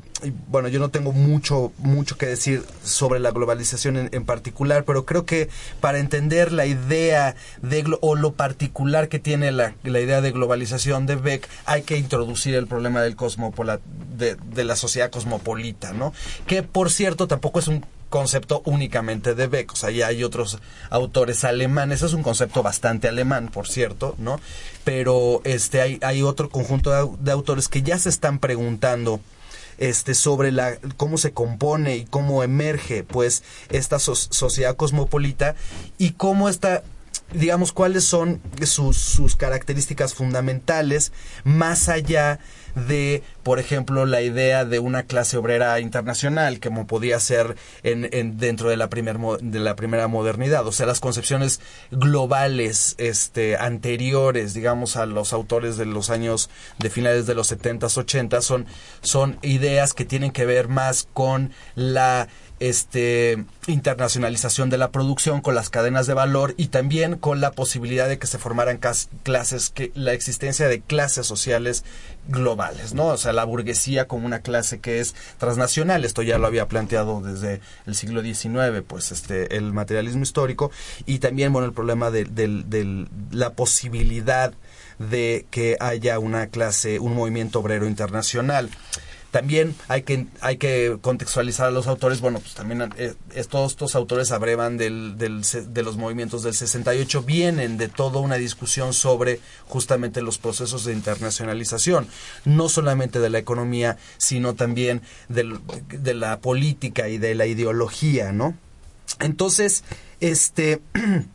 bueno, 0.50 0.68
yo 0.68 0.80
no 0.80 0.90
tengo 0.90 1.14
mucho, 1.14 1.72
mucho 1.78 2.18
que 2.18 2.26
decir 2.26 2.64
sobre 2.84 3.20
la 3.20 3.32
globalización 3.32 4.10
en, 4.12 4.26
particular, 4.26 4.84
pero 4.84 5.06
creo 5.06 5.26
que 5.26 5.50
para 5.80 6.00
entender 6.00 6.52
la 6.52 6.66
idea 6.66 7.36
de, 7.62 7.86
o 8.02 8.16
lo 8.16 8.34
particular 8.34 9.08
que 9.08 9.20
tiene 9.20 9.52
la, 9.52 9.76
la 9.84 10.02
idea 10.02 10.20
de 10.20 10.32
globalización 10.32 11.06
de 11.06 11.16
Beck, 11.16 11.48
hay 11.66 11.84
que 11.84 11.98
introducir 11.98 12.56
el 12.56 12.68
problema 12.68 13.02
del 13.02 13.16
de, 14.18 14.36
de 14.36 14.64
la 14.66 14.76
sociedad 14.76 15.10
cosmopolita, 15.10 15.94
¿no? 15.94 16.14
Que, 16.48 16.64
por 16.64 16.92
cierto, 16.92 17.28
tampoco 17.28 17.60
es 17.60 17.70
un 17.70 17.86
concepto 18.16 18.62
únicamente 18.64 19.36
de 19.36 19.48
Beck, 19.48 19.74
o 19.74 19.76
sea, 19.76 19.92
ya 19.92 20.08
hay 20.08 20.24
otros 20.24 20.60
autores 20.90 21.44
alemanes, 21.44 22.02
es 22.02 22.14
un 22.14 22.24
concepto 22.24 22.64
bastante 22.64 23.10
alemán, 23.10 23.50
por 23.50 23.68
cierto, 23.68 24.16
¿no? 24.20 24.40
Pero 24.86 25.42
este 25.44 25.82
hay, 25.82 26.00
hay 26.02 26.22
otro 26.22 26.50
conjunto 26.50 27.18
de, 27.20 27.32
autores 27.34 27.68
que 27.68 27.82
ya 27.82 28.00
se 28.00 28.08
están 28.08 28.40
preguntando 28.40 29.20
este 29.80 30.14
sobre 30.14 30.54
la 30.54 30.78
cómo 30.96 31.18
se 31.18 31.34
compone 31.34 31.98
y 31.98 32.06
cómo 32.06 32.42
emerge 32.42 33.04
pues 33.04 33.44
esta 33.68 34.00
sociedad 34.00 34.78
cosmopolita 34.78 35.56
y 35.98 36.12
cómo 36.12 36.48
está 36.48 36.84
digamos 37.34 37.72
cuáles 37.72 38.04
son 38.04 38.42
sus, 38.64 38.98
sus 38.98 39.36
características 39.36 40.14
fundamentales 40.14 41.12
más 41.44 41.90
allá 41.90 42.40
de, 42.76 43.24
por 43.44 43.60
ejemplo, 43.60 44.06
la 44.06 44.22
idea 44.22 44.66
de 44.66 44.80
una 44.80 45.04
clase 45.04 45.38
obrera 45.38 45.80
internacional, 45.80 46.60
como 46.60 46.88
podía 46.88 47.20
ser 47.20 47.56
en, 47.84 48.38
dentro 48.38 48.70
de 48.70 48.78
la, 48.78 48.90
primer, 48.90 49.18
de 49.18 49.60
la 49.60 49.76
primera 49.76 50.08
modernidad. 50.08 50.68
O 50.68 50.72
sea, 50.72 50.86
las 50.86 51.00
concepciones 51.00 51.62
globales 51.92 52.96
este, 52.98 53.56
anteriores, 53.58 54.54
digamos, 54.54 54.98
a 54.98 55.06
los 55.06 55.34
autores 55.34 55.78
de 55.78 55.86
los 55.86 56.10
años 56.10 56.50
de 56.80 56.90
finales 56.90 57.26
de 57.26 57.36
los 57.36 57.52
70s, 57.52 57.98
80 57.98 58.42
son, 58.42 58.66
son 59.02 59.38
ideas 59.42 59.94
que 59.94 60.06
tienen 60.06 60.32
que 60.32 60.46
ver 60.46 60.68
más 60.68 61.08
con 61.14 61.52
la 61.76 62.28
este, 62.60 63.44
internacionalización 63.68 64.70
de 64.70 64.78
la 64.78 64.92
producción, 64.92 65.42
con 65.42 65.56
las 65.56 65.70
cadenas 65.70 66.08
de 66.08 66.14
valor 66.14 66.54
y 66.58 66.68
también 66.68 67.16
con 67.16 67.42
la 67.42 67.52
posibilidad 67.52 68.08
de 68.08 68.18
que 68.18 68.28
se 68.28 68.38
formaran 68.38 68.80
clases, 69.24 69.70
que 69.70 69.92
la 69.96 70.14
existencia 70.14 70.68
de 70.68 70.82
clases 70.82 71.28
sociales 71.28 71.84
globales, 72.28 72.94
¿no? 72.94 73.08
O 73.08 73.18
sea, 73.18 73.34
la 73.34 73.44
burguesía 73.44 74.08
como 74.08 74.26
una 74.26 74.40
clase 74.40 74.80
que 74.80 75.00
es 75.00 75.16
transnacional, 75.38 76.06
esto 76.06 76.22
ya 76.22 76.38
lo 76.38 76.48
había 76.48 76.68
planteado 76.68 77.22
desde 77.22 77.62
el 77.86 77.96
siglo 77.96 78.22
XIX, 78.22 78.82
pues 78.88 79.12
este, 79.12 79.58
el 79.58 79.74
materialismo 79.74 80.24
histórico 80.24 80.72
y 81.06 81.20
también, 81.20 81.52
bueno, 81.52 81.68
el 81.68 81.74
problema 81.74 82.10
de, 82.12 82.26
de 82.26 83.08
la 83.32 83.54
posibilidad 83.54 84.54
de 85.00 85.46
que 85.52 85.78
haya 85.80 86.20
una 86.20 86.48
clase, 86.48 87.00
un 87.00 87.16
movimiento 87.16 87.60
obrero 87.60 87.88
internacional. 87.88 88.70
También 89.36 89.76
hay 89.90 90.04
que, 90.04 90.28
hay 90.40 90.56
que 90.56 90.98
contextualizar 91.02 91.68
a 91.68 91.72
los 91.72 91.88
autores, 91.88 92.22
bueno, 92.22 92.40
pues 92.40 92.54
también 92.54 92.90
eh, 92.96 93.16
todos 93.50 93.74
estos 93.74 93.94
autores 93.94 94.32
abrevan 94.32 94.78
del, 94.78 95.18
del, 95.18 95.42
de 95.42 95.84
los 95.84 95.98
movimientos 95.98 96.42
del 96.42 96.54
68, 96.54 97.22
vienen 97.24 97.78
de 97.78 97.90
toda 97.90 98.22
una 98.22 98.36
discusión 98.36 98.94
sobre 98.94 99.42
justamente 99.68 100.22
los 100.22 100.38
procesos 100.38 100.86
de 100.86 100.94
internacionalización, 100.94 102.08
no 102.46 102.70
solamente 102.70 103.20
de 103.20 103.30
la 103.30 103.38
economía, 103.38 103.98
sino 104.18 104.56
también 104.56 105.02
de 105.28 106.14
la 106.14 106.40
política 106.40 107.10
y 107.10 107.18
de 107.18 107.36
la 107.36 107.46
ideología, 107.46 108.32
¿no? 108.32 108.56
Entonces, 109.20 109.84
este... 110.22 110.80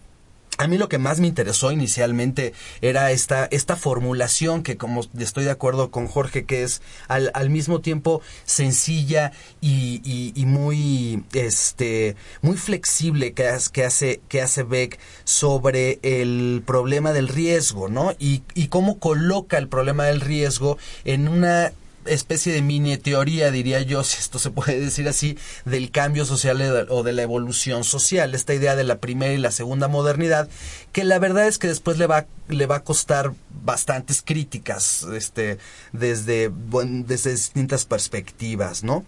A 0.61 0.67
mí 0.67 0.77
lo 0.77 0.91
que 0.91 0.99
más 0.99 1.21
me 1.21 1.27
interesó 1.27 1.73
inicialmente 1.73 2.53
era 2.83 3.13
esta, 3.13 3.47
esta 3.47 3.77
formulación 3.77 4.63
que 4.63 4.77
como 4.77 5.01
estoy 5.19 5.45
de 5.45 5.53
acuerdo 5.53 5.91
con 5.91 6.07
Jorge, 6.07 6.45
que 6.45 6.65
es 6.65 6.83
al, 7.09 7.31
al 7.33 7.49
mismo 7.49 7.81
tiempo 7.81 8.21
sencilla 8.45 9.33
y, 9.63 10.03
y, 10.37 10.45
muy, 10.45 11.25
este, 11.33 12.15
muy 12.43 12.59
flexible 12.59 13.33
que, 13.33 13.51
que, 13.73 13.85
hace, 13.87 14.21
que 14.29 14.43
hace 14.43 14.63
Beck 14.63 14.99
sobre 15.25 15.99
el 16.03 16.63
problema 16.67 17.15
del 17.15 17.29
riesgo, 17.29 17.89
¿no? 17.89 18.13
Y, 18.19 18.43
y 18.53 18.69
cómo 18.69 18.99
coloca 18.99 19.57
el 19.57 19.67
problema 19.67 20.05
del 20.05 20.21
riesgo 20.21 20.77
en 21.07 21.29
una 21.29 21.73
especie 22.15 22.53
de 22.53 22.63
mini 22.63 22.97
teoría, 22.99 23.51
diría 23.51 23.81
yo, 23.83 24.05
si 24.05 24.19
esto 24.19 24.39
se 24.39 24.51
puede 24.51 24.81
decir 24.81 25.09
así, 25.09 25.39
del 25.65 25.91
cambio 25.91 26.25
social 26.25 26.87
o 26.89 27.03
de 27.03 27.13
la 27.13 27.23
evolución 27.23 27.85
social, 27.85 28.35
esta 28.35 28.55
idea 28.55 28.77
de 28.77 28.85
la 28.85 28.99
primera 28.99 29.33
y 29.33 29.39
la 29.39 29.51
segunda 29.51 29.89
modernidad, 29.89 30.49
que 30.93 31.05
la 31.05 31.19
verdad 31.19 31.47
es 31.47 31.59
que 31.59 31.69
después 31.69 31.99
le 31.99 32.07
va, 32.07 32.27
le 32.49 32.67
va 32.67 32.77
a 32.77 32.85
costar 32.85 33.33
bastantes 33.65 34.23
críticas, 34.23 35.05
este, 35.15 35.59
desde, 35.93 36.51
desde 36.53 37.31
distintas 37.33 37.85
perspectivas, 37.85 38.83
¿no? 38.85 39.05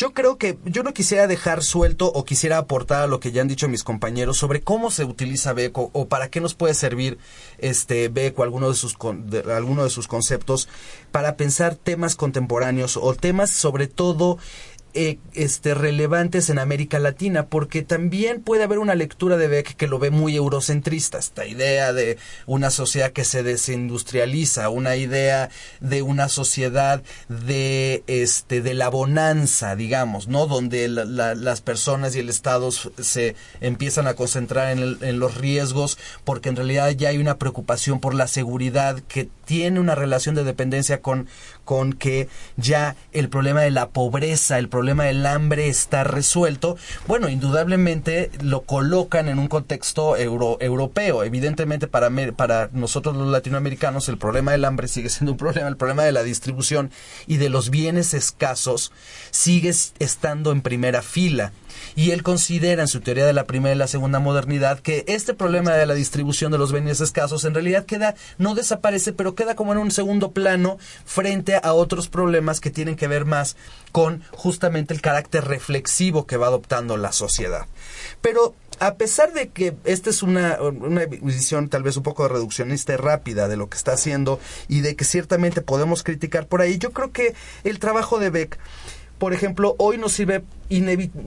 Yo 0.00 0.14
creo 0.14 0.38
que 0.38 0.56
yo 0.64 0.82
no 0.82 0.94
quisiera 0.94 1.26
dejar 1.26 1.62
suelto 1.62 2.10
o 2.10 2.24
quisiera 2.24 2.56
aportar 2.56 3.02
a 3.02 3.06
lo 3.06 3.20
que 3.20 3.32
ya 3.32 3.42
han 3.42 3.48
dicho 3.48 3.68
mis 3.68 3.84
compañeros 3.84 4.38
sobre 4.38 4.62
cómo 4.62 4.90
se 4.90 5.04
utiliza 5.04 5.52
Beco 5.52 5.90
o 5.92 6.08
para 6.08 6.30
qué 6.30 6.40
nos 6.40 6.54
puede 6.54 6.72
servir 6.72 7.18
este 7.58 8.08
Beco 8.08 8.42
alguno 8.42 8.70
de 8.70 8.76
sus 8.76 8.96
alguno 9.54 9.84
de 9.84 9.90
sus 9.90 10.08
conceptos 10.08 10.70
para 11.12 11.36
pensar 11.36 11.74
temas 11.74 12.16
contemporáneos 12.16 12.96
o 12.96 13.12
temas 13.12 13.50
sobre 13.50 13.88
todo 13.88 14.38
eh, 14.94 15.18
este, 15.34 15.74
relevantes 15.74 16.50
en 16.50 16.58
América 16.58 16.98
Latina, 16.98 17.46
porque 17.46 17.82
también 17.82 18.42
puede 18.42 18.64
haber 18.64 18.78
una 18.78 18.94
lectura 18.94 19.36
de 19.36 19.48
Beck 19.48 19.76
que 19.76 19.86
lo 19.86 19.98
ve 19.98 20.10
muy 20.10 20.36
eurocentrista, 20.36 21.18
esta 21.18 21.46
idea 21.46 21.92
de 21.92 22.18
una 22.46 22.70
sociedad 22.70 23.12
que 23.12 23.24
se 23.24 23.42
desindustrializa, 23.42 24.68
una 24.68 24.96
idea 24.96 25.50
de 25.80 26.02
una 26.02 26.28
sociedad 26.28 27.02
de, 27.28 28.02
este, 28.06 28.60
de 28.62 28.74
la 28.74 28.88
bonanza, 28.88 29.76
digamos, 29.76 30.28
¿no? 30.28 30.46
Donde 30.46 30.88
las 30.88 31.60
personas 31.60 32.16
y 32.16 32.20
el 32.20 32.28
Estado 32.28 32.70
se 32.72 33.36
empiezan 33.60 34.06
a 34.06 34.14
concentrar 34.14 34.76
en, 34.76 34.98
en 35.00 35.18
los 35.18 35.36
riesgos, 35.36 35.98
porque 36.24 36.48
en 36.48 36.56
realidad 36.56 36.90
ya 36.90 37.10
hay 37.10 37.18
una 37.18 37.38
preocupación 37.38 38.00
por 38.00 38.14
la 38.14 38.26
seguridad 38.26 39.00
que 39.08 39.28
tiene 39.50 39.80
una 39.80 39.96
relación 39.96 40.36
de 40.36 40.44
dependencia 40.44 41.02
con, 41.02 41.26
con 41.64 41.92
que 41.92 42.28
ya 42.56 42.94
el 43.10 43.28
problema 43.28 43.62
de 43.62 43.72
la 43.72 43.88
pobreza, 43.88 44.60
el 44.60 44.68
problema 44.68 45.06
del 45.06 45.26
hambre 45.26 45.66
está 45.66 46.04
resuelto, 46.04 46.76
bueno, 47.08 47.28
indudablemente 47.28 48.30
lo 48.44 48.60
colocan 48.60 49.28
en 49.28 49.40
un 49.40 49.48
contexto 49.48 50.16
euro, 50.16 50.56
europeo. 50.60 51.24
Evidentemente 51.24 51.88
para, 51.88 52.10
para 52.36 52.70
nosotros 52.72 53.16
los 53.16 53.26
latinoamericanos 53.26 54.08
el 54.08 54.18
problema 54.18 54.52
del 54.52 54.64
hambre 54.64 54.86
sigue 54.86 55.08
siendo 55.08 55.32
un 55.32 55.38
problema, 55.38 55.66
el 55.66 55.76
problema 55.76 56.04
de 56.04 56.12
la 56.12 56.22
distribución 56.22 56.92
y 57.26 57.38
de 57.38 57.48
los 57.48 57.70
bienes 57.70 58.14
escasos 58.14 58.92
sigue 59.32 59.74
estando 59.98 60.52
en 60.52 60.62
primera 60.62 61.02
fila. 61.02 61.50
Y 61.94 62.10
él 62.10 62.22
considera 62.22 62.82
en 62.82 62.88
su 62.88 63.00
teoría 63.00 63.26
de 63.26 63.32
la 63.32 63.44
primera 63.44 63.74
y 63.74 63.78
la 63.78 63.86
segunda 63.86 64.20
modernidad 64.20 64.80
que 64.80 65.04
este 65.06 65.34
problema 65.34 65.72
de 65.72 65.86
la 65.86 65.94
distribución 65.94 66.52
de 66.52 66.58
los 66.58 66.72
bienes 66.72 67.00
escasos 67.00 67.44
en 67.44 67.54
realidad 67.54 67.84
queda, 67.84 68.14
no 68.38 68.54
desaparece, 68.54 69.12
pero 69.12 69.34
queda 69.34 69.54
como 69.54 69.72
en 69.72 69.78
un 69.78 69.90
segundo 69.90 70.32
plano 70.32 70.78
frente 71.04 71.60
a 71.62 71.72
otros 71.72 72.08
problemas 72.08 72.60
que 72.60 72.70
tienen 72.70 72.96
que 72.96 73.08
ver 73.08 73.24
más 73.24 73.56
con 73.92 74.22
justamente 74.32 74.94
el 74.94 75.00
carácter 75.00 75.44
reflexivo 75.44 76.26
que 76.26 76.36
va 76.36 76.46
adoptando 76.46 76.96
la 76.96 77.12
sociedad. 77.12 77.66
Pero 78.20 78.54
a 78.78 78.94
pesar 78.94 79.32
de 79.32 79.48
que 79.48 79.74
esta 79.84 80.08
es 80.10 80.22
una, 80.22 80.58
una 80.60 81.04
visión 81.04 81.68
tal 81.68 81.82
vez 81.82 81.96
un 81.96 82.02
poco 82.02 82.26
reduccionista 82.28 82.94
y 82.94 82.96
rápida 82.96 83.46
de 83.46 83.56
lo 83.56 83.68
que 83.68 83.76
está 83.76 83.92
haciendo 83.92 84.40
y 84.68 84.80
de 84.80 84.96
que 84.96 85.04
ciertamente 85.04 85.60
podemos 85.60 86.02
criticar 86.02 86.46
por 86.46 86.62
ahí, 86.62 86.78
yo 86.78 86.92
creo 86.92 87.12
que 87.12 87.34
el 87.64 87.78
trabajo 87.78 88.18
de 88.18 88.30
Beck 88.30 88.58
por 89.20 89.34
ejemplo, 89.34 89.76
hoy 89.78 89.98
nos 89.98 90.12
sirve, 90.12 90.42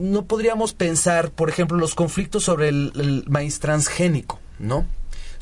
no 0.00 0.24
podríamos 0.24 0.74
pensar, 0.74 1.30
por 1.30 1.48
ejemplo, 1.48 1.78
los 1.78 1.94
conflictos 1.94 2.42
sobre 2.42 2.68
el, 2.68 2.90
el 2.96 3.24
maíz 3.28 3.60
transgénico, 3.60 4.40
¿no? 4.58 4.84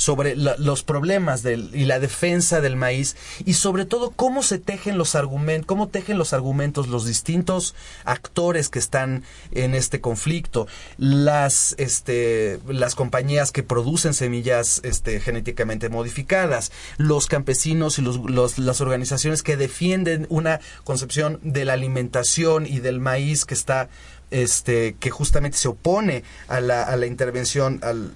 Sobre 0.02 0.36
los 0.36 0.82
problemas 0.82 1.42
del, 1.42 1.70
y 1.74 1.84
la 1.84 2.00
defensa 2.00 2.60
del 2.60 2.76
maíz 2.76 3.16
y 3.44 3.54
sobre 3.54 3.84
todo 3.84 4.10
cómo 4.10 4.42
se 4.42 4.58
tejen 4.58 4.98
los 4.98 5.14
argumentos, 5.14 5.66
cómo 5.66 5.88
tejen 5.88 6.18
los 6.18 6.32
argumentos 6.32 6.88
los 6.88 7.06
distintos 7.06 7.74
actores 8.04 8.68
que 8.68 8.78
están 8.78 9.22
en 9.52 9.74
este 9.74 10.00
conflicto, 10.00 10.66
las 10.98 11.74
este 11.78 12.58
las 12.66 12.94
compañías 12.94 13.52
que 13.52 13.62
producen 13.62 14.14
semillas 14.14 14.80
este 14.84 15.20
genéticamente 15.20 15.88
modificadas, 15.88 16.72
los 16.98 17.26
campesinos 17.26 17.98
y 17.98 18.02
los, 18.02 18.58
las 18.58 18.80
organizaciones 18.80 19.42
que 19.42 19.56
defienden 19.56 20.26
una 20.28 20.60
concepción 20.84 21.38
de 21.42 21.64
la 21.64 21.74
alimentación 21.74 22.66
y 22.66 22.80
del 22.80 23.00
maíz 23.00 23.44
que 23.44 23.54
está 23.54 23.88
este, 24.32 24.96
que 24.98 25.10
justamente 25.10 25.58
se 25.58 25.68
opone 25.68 26.24
a 26.48 26.60
la, 26.60 26.82
a 26.82 26.96
la 26.96 27.06
intervención, 27.06 27.80
al, 27.82 28.12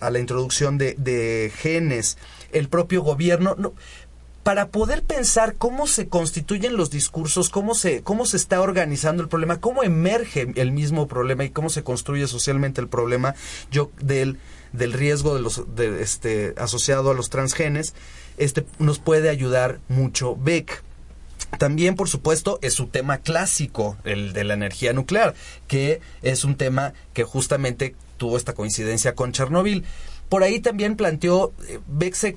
a 0.00 0.10
la 0.10 0.18
introducción 0.18 0.78
de, 0.78 0.94
de, 0.96 1.52
genes, 1.54 2.16
el 2.52 2.68
propio 2.68 3.02
gobierno. 3.02 3.54
No, 3.58 3.74
para 4.44 4.68
poder 4.68 5.02
pensar 5.02 5.56
cómo 5.56 5.86
se 5.86 6.08
constituyen 6.08 6.76
los 6.76 6.90
discursos, 6.90 7.50
cómo 7.50 7.74
se, 7.74 8.02
cómo 8.02 8.24
se 8.24 8.38
está 8.38 8.62
organizando 8.62 9.22
el 9.22 9.28
problema, 9.28 9.60
cómo 9.60 9.82
emerge 9.82 10.52
el 10.54 10.72
mismo 10.72 11.06
problema 11.06 11.44
y 11.44 11.50
cómo 11.50 11.68
se 11.68 11.82
construye 11.82 12.26
socialmente 12.26 12.80
el 12.80 12.88
problema 12.88 13.34
yo, 13.70 13.90
del, 14.00 14.38
del 14.72 14.94
riesgo 14.94 15.34
de 15.34 15.42
los, 15.42 15.76
de, 15.76 16.02
este, 16.02 16.54
asociado 16.56 17.10
a 17.10 17.14
los 17.14 17.28
transgenes, 17.28 17.92
este, 18.38 18.64
nos 18.78 19.00
puede 19.00 19.28
ayudar 19.28 19.80
mucho 19.88 20.34
Beck. 20.34 20.82
También, 21.58 21.96
por 21.96 22.08
supuesto, 22.08 22.58
es 22.62 22.74
su 22.74 22.86
tema 22.86 23.18
clásico, 23.18 23.96
el 24.04 24.32
de 24.32 24.44
la 24.44 24.54
energía 24.54 24.92
nuclear, 24.92 25.34
que 25.66 26.00
es 26.22 26.44
un 26.44 26.56
tema 26.56 26.94
que 27.12 27.24
justamente 27.24 27.94
tuvo 28.16 28.36
esta 28.36 28.54
coincidencia 28.54 29.14
con 29.14 29.32
Chernobyl. 29.32 29.84
Por 30.28 30.42
ahí 30.42 30.60
también 30.60 30.96
planteó, 30.96 31.54
eh, 31.66 31.80
Beck 31.86 32.14
se, 32.14 32.36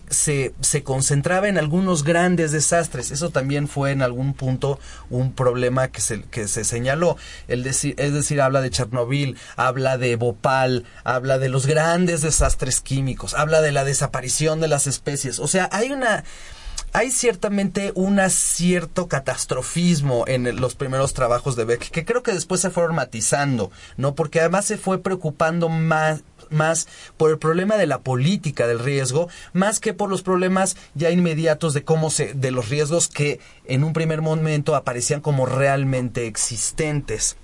se, 0.61 0.84
concentraba 0.84 1.49
en 1.49 1.57
algunos 1.57 2.05
grandes 2.05 2.53
desastres. 2.53 3.11
Eso 3.11 3.32
también 3.32 3.67
fue 3.67 3.91
en 3.91 4.01
algún 4.01 4.34
punto 4.34 4.80
un 5.09 5.34
problema 5.34 5.89
que 5.89 5.99
se, 5.99 6.22
que 6.22 6.47
se 6.47 6.63
señaló. 6.63 7.17
El 7.49 7.63
decir, 7.63 7.95
es 7.97 8.13
decir, 8.13 8.39
habla 8.39 8.61
de 8.61 8.69
Chernobyl, 8.69 9.38
habla 9.57 9.97
de 9.97 10.15
Bhopal, 10.15 10.86
habla 11.03 11.38
de 11.38 11.49
los 11.49 11.67
grandes 11.67 12.22
desastres 12.22 12.80
químicos, 12.80 13.34
habla 13.34 13.61
de 13.61 13.74
la 13.74 13.84
desaparición 13.84 14.61
de 14.61 14.69
las 14.69 14.88
especies. 14.88 15.39
O 15.39 15.49
sea, 15.49 15.67
hay 15.74 15.91
una 15.91 16.24
hay 16.94 17.12
ciertamente 17.12 17.92
un 17.96 18.20
cierto 18.30 19.08
catastrofismo 19.08 20.26
en 20.28 20.60
los 20.60 20.76
primeros 20.76 21.14
trabajos 21.14 21.56
de 21.56 21.66
Beck, 21.66 21.89
que 21.89 22.06
creo 22.06 22.24
que 22.24 22.34
después 22.34 22.62
se 22.62 22.70
fueron 22.70 22.96
matizando, 22.96 23.72
¿no? 23.98 24.16
Porque 24.16 24.39
además 24.39 24.66
se 24.66 24.78
fue 24.78 25.02
preocupando 25.02 25.70
más 25.70 26.24
más 26.50 26.89
por 27.16 27.32
el 27.32 27.38
problema 27.38 27.78
de 27.78 27.88
la 27.88 28.00
política 28.00 28.68
del 28.68 28.80
riesgo, 28.80 29.30
más 29.54 29.80
que 29.80 29.94
por 29.94 30.10
los 30.10 30.22
problemas 30.22 30.76
ya 30.96 31.10
inmediatos 31.10 31.74
de 31.74 31.86
cómo 31.86 32.10
se, 32.10 32.34
de 32.34 32.52
los 32.52 32.68
riesgos 32.68 33.08
que 33.08 33.39
en 33.66 33.86
un 33.86 33.94
primer 33.94 34.22
momento 34.22 34.76
aparecían 34.76 35.22
como 35.22 35.46
realmente 35.46 36.28
existentes. 36.28 37.38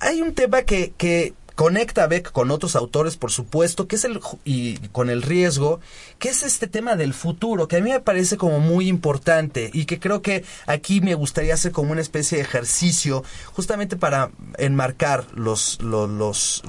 Hay 0.00 0.20
un 0.20 0.34
tema 0.34 0.62
que, 0.62 0.92
que 0.96 1.32
conecta 1.54 2.04
a 2.04 2.06
Beck 2.06 2.32
con 2.32 2.50
otros 2.50 2.76
autores, 2.76 3.16
por 3.16 3.30
supuesto, 3.30 3.86
que 3.86 3.96
es 3.96 4.04
el 4.04 4.20
y 4.44 4.76
con 4.88 5.10
el 5.10 5.22
riesgo, 5.22 5.80
que 6.18 6.28
es 6.28 6.42
este 6.42 6.66
tema 6.66 6.96
del 6.96 7.14
futuro, 7.14 7.68
que 7.68 7.76
a 7.76 7.80
mí 7.80 7.90
me 7.90 8.00
parece 8.00 8.36
como 8.36 8.60
muy 8.60 8.88
importante 8.88 9.70
y 9.72 9.84
que 9.84 9.98
creo 9.98 10.22
que 10.22 10.44
aquí 10.66 11.00
me 11.00 11.14
gustaría 11.14 11.54
hacer 11.54 11.72
como 11.72 11.92
una 11.92 12.00
especie 12.00 12.38
de 12.38 12.44
ejercicio 12.44 13.24
justamente 13.52 13.96
para 13.96 14.30
enmarcar 14.58 15.26
los 15.34 15.80
los 15.82 16.62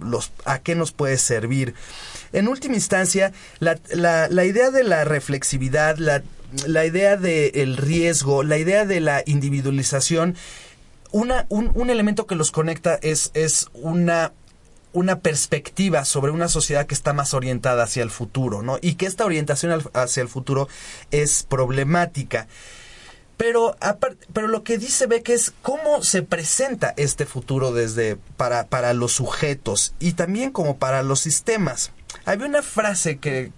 los, 0.00 0.32
a 0.44 0.58
qué 0.58 0.74
nos 0.74 0.92
puede 0.92 1.18
servir. 1.18 1.74
En 2.32 2.48
última 2.48 2.74
instancia, 2.74 3.32
la, 3.60 3.78
la, 3.90 4.28
la 4.28 4.44
idea 4.44 4.70
de 4.70 4.84
la 4.84 5.04
reflexividad, 5.04 5.96
la, 5.98 6.22
la 6.66 6.84
idea 6.84 7.16
del 7.16 7.76
riesgo, 7.76 8.42
la 8.42 8.58
idea 8.58 8.84
de 8.84 9.00
la 9.00 9.22
individualización 9.26 10.36
una, 11.12 11.46
un, 11.48 11.70
un, 11.74 11.90
elemento 11.90 12.26
que 12.26 12.34
los 12.34 12.50
conecta 12.50 12.98
es, 13.02 13.30
es 13.34 13.68
una 13.74 14.32
una 14.92 15.20
perspectiva 15.20 16.06
sobre 16.06 16.32
una 16.32 16.48
sociedad 16.48 16.86
que 16.86 16.94
está 16.94 17.12
más 17.12 17.34
orientada 17.34 17.82
hacia 17.82 18.02
el 18.02 18.10
futuro, 18.10 18.62
¿no? 18.62 18.78
Y 18.80 18.94
que 18.94 19.04
esta 19.04 19.26
orientación 19.26 19.78
hacia 19.92 20.22
el 20.22 20.28
futuro 20.28 20.68
es 21.10 21.42
problemática. 21.42 22.48
Pero, 23.36 23.76
pero 24.32 24.48
lo 24.48 24.64
que 24.64 24.78
dice 24.78 25.06
Beck 25.06 25.28
es 25.28 25.52
cómo 25.60 26.02
se 26.02 26.22
presenta 26.22 26.94
este 26.96 27.26
futuro 27.26 27.72
desde 27.72 28.16
para, 28.38 28.66
para 28.66 28.94
los 28.94 29.12
sujetos 29.12 29.92
y 29.98 30.12
también 30.12 30.50
como 30.50 30.78
para 30.78 31.02
los 31.02 31.20
sistemas. 31.20 31.92
Había 32.24 32.46
una 32.46 32.62
frase 32.62 33.18
que, 33.18 33.52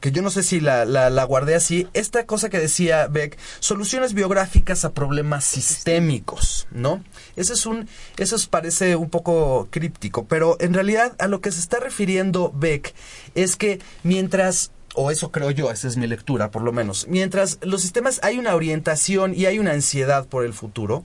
que 0.00 0.12
yo 0.12 0.22
no 0.22 0.30
sé 0.30 0.42
si 0.42 0.60
la, 0.60 0.84
la, 0.84 1.24
guardé 1.24 1.54
así, 1.54 1.88
esta 1.92 2.24
cosa 2.26 2.48
que 2.50 2.58
decía 2.58 3.08
Beck, 3.08 3.36
soluciones 3.58 4.14
biográficas 4.14 4.84
a 4.84 4.92
problemas 4.92 5.44
sistémicos, 5.44 6.68
¿no? 6.70 7.02
Eso 7.36 7.54
es 7.54 7.66
un, 7.66 7.88
eso 8.16 8.36
parece 8.48 8.96
un 8.96 9.10
poco 9.10 9.68
críptico, 9.70 10.26
pero 10.26 10.56
en 10.60 10.74
realidad 10.74 11.16
a 11.18 11.26
lo 11.26 11.40
que 11.40 11.50
se 11.50 11.60
está 11.60 11.80
refiriendo 11.80 12.52
Beck 12.54 12.94
es 13.34 13.56
que 13.56 13.80
mientras 14.02 14.70
o 14.94 15.10
eso 15.10 15.30
creo 15.30 15.50
yo, 15.50 15.70
esa 15.70 15.86
es 15.86 15.96
mi 15.96 16.06
lectura 16.06 16.50
por 16.50 16.62
lo 16.62 16.72
menos, 16.72 17.06
mientras 17.08 17.58
los 17.62 17.82
sistemas 17.82 18.20
hay 18.22 18.38
una 18.38 18.54
orientación 18.54 19.34
y 19.34 19.46
hay 19.46 19.58
una 19.58 19.72
ansiedad 19.72 20.26
por 20.26 20.44
el 20.44 20.54
futuro, 20.54 21.04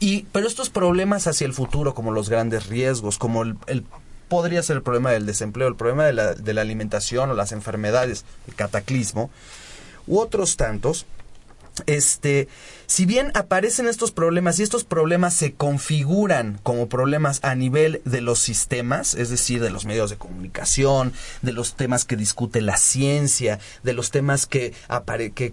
y, 0.00 0.26
pero 0.30 0.46
estos 0.46 0.70
problemas 0.70 1.26
hacia 1.26 1.44
el 1.44 1.52
futuro, 1.52 1.92
como 1.92 2.12
los 2.12 2.28
grandes 2.30 2.68
riesgos, 2.68 3.18
como 3.18 3.42
el 3.42 3.56
podría 4.28 4.62
ser 4.62 4.76
el 4.76 4.82
problema 4.82 5.10
del 5.10 5.26
desempleo, 5.26 5.68
el 5.68 5.76
problema 5.76 6.04
de 6.04 6.12
la, 6.12 6.60
alimentación 6.60 7.30
o 7.30 7.34
las 7.34 7.52
enfermedades, 7.52 8.24
el 8.46 8.54
cataclismo, 8.54 9.30
u 10.06 10.18
otros 10.18 10.56
tantos, 10.56 11.06
este, 11.86 12.48
si 12.86 13.06
bien 13.06 13.30
aparecen 13.34 13.86
estos 13.86 14.10
problemas 14.10 14.58
y 14.58 14.64
estos 14.64 14.82
problemas 14.82 15.34
se 15.34 15.52
configuran 15.52 16.58
como 16.64 16.88
problemas 16.88 17.38
a 17.44 17.54
nivel 17.54 18.02
de 18.04 18.20
los 18.20 18.40
sistemas, 18.40 19.14
es 19.14 19.28
decir, 19.28 19.62
de 19.62 19.70
los 19.70 19.84
medios 19.84 20.10
de 20.10 20.16
comunicación, 20.16 21.12
de 21.42 21.52
los 21.52 21.74
temas 21.74 22.04
que 22.04 22.16
discute 22.16 22.62
la 22.62 22.76
ciencia, 22.76 23.60
de 23.84 23.92
los 23.92 24.10
temas 24.10 24.46
que, 24.46 24.74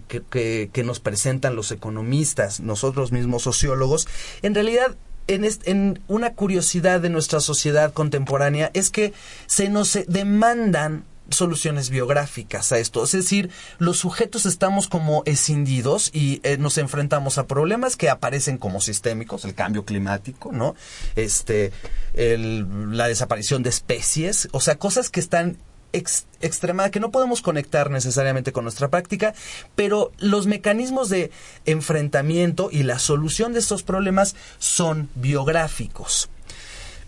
que, 0.08 0.70
que 0.72 0.84
nos 0.84 0.98
presentan 0.98 1.54
los 1.54 1.70
economistas, 1.70 2.58
nosotros 2.58 3.12
mismos 3.12 3.42
sociólogos, 3.42 4.08
en 4.42 4.54
realidad 4.54 4.96
en, 5.26 6.00
una 6.08 6.34
curiosidad 6.34 7.00
de 7.00 7.10
nuestra 7.10 7.40
sociedad 7.40 7.92
contemporánea 7.92 8.70
es 8.74 8.90
que 8.90 9.12
se 9.46 9.68
nos 9.68 9.98
demandan 10.06 11.04
soluciones 11.28 11.90
biográficas 11.90 12.70
a 12.72 12.78
esto. 12.78 13.02
Es 13.02 13.12
decir, 13.12 13.50
los 13.78 13.98
sujetos 13.98 14.46
estamos 14.46 14.88
como 14.88 15.22
escindidos 15.24 16.10
y 16.12 16.40
eh, 16.44 16.56
nos 16.56 16.78
enfrentamos 16.78 17.38
a 17.38 17.46
problemas 17.46 17.96
que 17.96 18.08
aparecen 18.08 18.58
como 18.58 18.80
sistémicos, 18.80 19.44
el 19.44 19.54
cambio 19.54 19.84
climático, 19.84 20.52
¿no? 20.52 20.76
Este, 21.16 21.72
la 22.14 23.08
desaparición 23.08 23.62
de 23.62 23.70
especies, 23.70 24.48
o 24.52 24.60
sea, 24.60 24.76
cosas 24.76 25.10
que 25.10 25.20
están 25.20 25.56
extremada 25.92 26.90
que 26.90 27.00
no 27.00 27.10
podemos 27.10 27.42
conectar 27.42 27.90
necesariamente 27.90 28.52
con 28.52 28.64
nuestra 28.64 28.88
práctica, 28.88 29.34
pero 29.74 30.12
los 30.18 30.46
mecanismos 30.46 31.08
de 31.08 31.30
enfrentamiento 31.64 32.68
y 32.70 32.82
la 32.82 32.98
solución 32.98 33.52
de 33.52 33.60
estos 33.60 33.82
problemas 33.82 34.36
son 34.58 35.08
biográficos. 35.14 36.28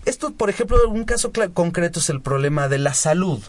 Esto, 0.05 0.33
por 0.33 0.49
ejemplo, 0.49 0.89
un 0.89 1.05
caso 1.05 1.33
concreto 1.53 2.01
es 2.01 2.09
el 2.09 2.21
problema 2.21 2.69
de 2.69 2.79
la 2.79 2.95
salud. 2.95 3.43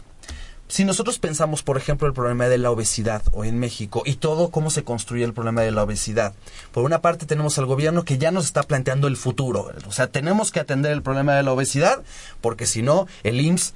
Si 0.70 0.84
nosotros 0.84 1.18
pensamos, 1.18 1.64
por 1.64 1.76
ejemplo, 1.76 2.06
el 2.06 2.14
problema 2.14 2.46
de 2.46 2.56
la 2.56 2.70
obesidad 2.70 3.22
hoy 3.32 3.48
en 3.48 3.58
México 3.58 4.02
y 4.06 4.14
todo 4.14 4.50
cómo 4.50 4.70
se 4.70 4.84
construye 4.84 5.24
el 5.24 5.32
problema 5.32 5.62
de 5.62 5.72
la 5.72 5.82
obesidad, 5.82 6.32
por 6.70 6.84
una 6.84 7.00
parte 7.00 7.26
tenemos 7.26 7.58
al 7.58 7.66
gobierno 7.66 8.04
que 8.04 8.18
ya 8.18 8.30
nos 8.30 8.44
está 8.44 8.62
planteando 8.62 9.08
el 9.08 9.16
futuro. 9.16 9.72
O 9.88 9.92
sea, 9.92 10.06
tenemos 10.06 10.52
que 10.52 10.60
atender 10.60 10.92
el 10.92 11.02
problema 11.02 11.34
de 11.34 11.42
la 11.42 11.52
obesidad 11.52 12.04
porque 12.40 12.66
si 12.66 12.82
no, 12.82 13.08
el 13.24 13.40
IMSS 13.40 13.74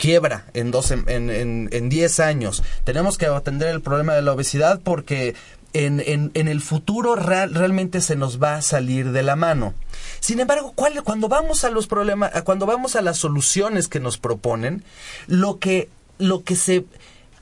quiebra 0.00 0.46
en, 0.54 0.72
10 0.72 0.90
en, 1.06 1.30
en, 1.30 1.90
años. 2.20 2.62
Tenemos 2.84 3.18
que 3.18 3.26
atender 3.26 3.68
el 3.68 3.82
problema 3.82 4.14
de 4.14 4.22
la 4.22 4.32
obesidad 4.32 4.80
porque 4.82 5.34
en, 5.74 6.00
en, 6.00 6.30
en 6.32 6.48
el 6.48 6.62
futuro 6.62 7.14
real, 7.14 7.54
realmente 7.54 8.00
se 8.00 8.16
nos 8.16 8.42
va 8.42 8.56
a 8.56 8.62
salir 8.62 9.12
de 9.12 9.22
la 9.22 9.36
mano. 9.36 9.74
Sin 10.18 10.40
embargo, 10.40 10.72
¿cuál, 10.74 11.02
cuando 11.04 11.28
vamos 11.28 11.64
a 11.64 11.70
los 11.70 11.86
problemas, 11.86 12.32
cuando 12.42 12.64
vamos 12.64 12.96
a 12.96 13.02
las 13.02 13.18
soluciones 13.18 13.88
que 13.88 14.00
nos 14.00 14.16
proponen, 14.16 14.84
lo 15.26 15.58
que, 15.58 15.90
lo 16.18 16.44
que 16.44 16.56
se, 16.56 16.86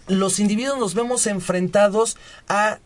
los 0.08 0.40
individuos 0.40 0.78
nos 0.78 0.94
vemos 0.94 1.28
enfrentados 1.28 2.16
a 2.48 2.80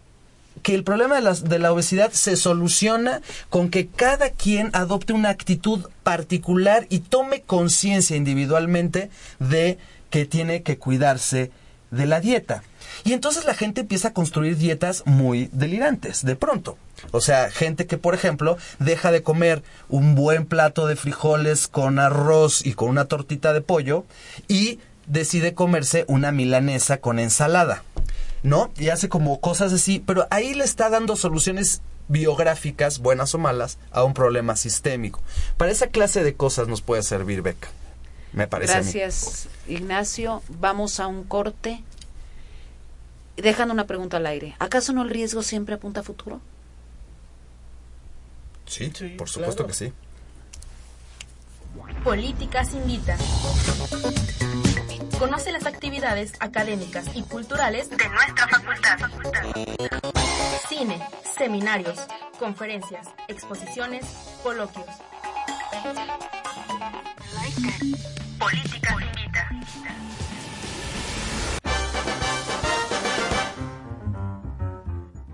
que 0.63 0.75
el 0.75 0.85
problema 0.85 1.17
de 1.17 1.23
la, 1.23 1.35
de 1.35 1.59
la, 1.59 1.73
obesidad 1.73 2.13
se 2.13 2.37
soluciona 2.37 3.21
con 3.49 3.71
que 3.71 3.89
cada 3.89 4.31
quien 4.31 4.71
adopte 4.73 5.13
una 5.13 5.31
actitud 5.31 5.87
particular 6.03 6.87
y 6.89 7.01
tome 7.01 7.43
conciencia 7.43 8.17
individualmente 8.17 9.11
de 9.39 9.79
que 10.11 10.27
tiene 10.27 10.63
que 10.63 10.79
cuidarse 10.79 11.51
de 11.91 12.07
la 12.07 12.21
dieta. 12.21 12.63
Y 13.05 13.13
entonces 13.13 13.45
la 13.45 13.55
gente 13.55 13.83
empieza 13.83 14.09
a 14.09 14.13
construir 14.13 14.57
dietas 14.57 15.03
muy 15.07 15.49
delirantes, 15.53 16.25
de 16.25 16.37
pronto. 16.37 16.77
O 17.11 17.21
sea, 17.21 17.51
gente 17.51 17.87
que, 17.87 17.99
por 17.99 18.15
ejemplo, 18.15 18.57
deja 18.79 19.13
de 19.13 19.23
comer 19.23 19.63
un 19.89 20.15
buen 20.15 20.47
plato 20.47 20.87
de 20.87 20.97
frijoles 20.97 21.69
con 21.69 21.99
arroz 21.99 22.65
y 22.65 22.75
con 22.75 22.89
una 22.89 23.07
tortita 23.07 23.53
de 23.53 23.61
pollo 23.61 24.05
y 24.49 24.79
decide 25.07 25.55
comerse 25.55 26.05
una 26.09 26.33
milanesa 26.33 26.99
con 26.99 27.19
ensalada. 27.19 27.83
¿No? 28.43 28.73
Y 28.77 28.89
hace 28.89 29.09
como 29.09 29.41
cosas 29.41 29.73
así, 29.73 30.03
pero 30.05 30.27
ahí 30.31 30.55
le 30.55 30.65
está 30.65 30.91
dando 30.91 31.17
soluciones 31.17 31.81
biográficas, 32.09 32.99
buenas 32.99 33.35
o 33.35 33.39
malas, 33.39 33.79
a 33.91 34.05
un 34.05 34.15
problema 34.15 34.57
sistémico. 34.57 35.21
Para 35.57 35.71
esa 35.71 35.89
clase 35.89 36.25
de 36.25 36.35
cosas 36.35 36.69
nos 36.69 36.83
puede 36.83 37.03
servir 37.03 37.43
Beca. 37.43 37.69
Me 38.33 38.47
parece. 38.47 38.73
Gracias, 38.73 39.49
Ignacio. 39.69 40.43
Vamos 40.49 41.01
a 41.01 41.07
un 41.07 41.25
corte. 41.25 41.83
Dejando 43.37 43.73
una 43.73 43.87
pregunta 43.87 44.19
al 44.19 44.27
aire. 44.27 44.57
¿Acaso 44.59 44.93
no 44.93 45.03
el 45.03 45.11
riesgo 45.11 45.43
siempre 45.43 45.75
apunta 45.75 46.01
a 46.01 46.03
futuro? 46.03 46.41
Sí, 48.67 48.91
sí 48.95 49.09
por 49.11 49.29
supuesto 49.29 49.65
claro. 49.65 49.69
que 49.69 49.75
sí. 49.75 49.93
Políticas 52.05 52.75
Invita. 52.75 53.17
Conoce 55.23 55.53
las 55.53 55.67
actividades 55.67 56.33
académicas 56.41 57.07
y 57.15 57.23
culturales 57.23 57.89
de 57.89 58.09
nuestra 58.09 58.49
facultad. 58.49 58.99
Cine, 60.69 61.01
seminarios, 61.37 61.97
conferencias, 62.41 63.07
exposiciones, 63.29 64.05
coloquios. 64.43 64.85
Políticas 68.37 68.97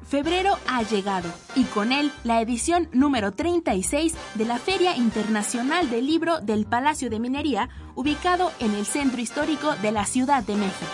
Febrero 0.08 0.56
ha 0.66 0.82
llegado 0.82 1.28
y 1.54 1.64
con 1.64 1.92
él 1.92 2.10
la 2.24 2.40
edición 2.40 2.88
número 2.92 3.32
36 3.32 4.14
de 4.36 4.44
la 4.46 4.58
Feria 4.58 4.96
Internacional 4.96 5.90
del 5.90 6.06
Libro 6.06 6.40
del 6.40 6.64
Palacio 6.64 7.10
de 7.10 7.20
Minería, 7.20 7.68
ubicado 7.94 8.50
en 8.58 8.74
el 8.74 8.86
centro 8.86 9.20
histórico 9.20 9.74
de 9.82 9.92
la 9.92 10.06
Ciudad 10.06 10.42
de 10.42 10.56
México. 10.56 10.86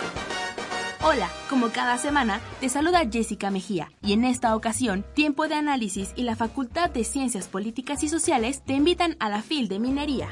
Hola, 1.05 1.29
como 1.49 1.69
cada 1.69 1.97
semana, 1.97 2.41
te 2.59 2.69
saluda 2.69 3.09
Jessica 3.09 3.51
Mejía 3.51 3.93
y 4.03 4.15
en 4.15 4.25
esta 4.25 4.57
ocasión, 4.57 5.05
Tiempo 5.15 5.47
de 5.47 5.55
Análisis 5.55 6.13
y 6.17 6.25
la 6.25 6.35
Facultad 6.35 6.91
de 6.91 7.05
Ciencias 7.05 7.47
Políticas 7.47 8.03
y 8.03 8.09
Sociales 8.09 8.63
te 8.65 8.73
invitan 8.73 9.17
a 9.21 9.29
la 9.29 9.43
FIL 9.43 9.69
de 9.69 9.79
Minería. 9.79 10.29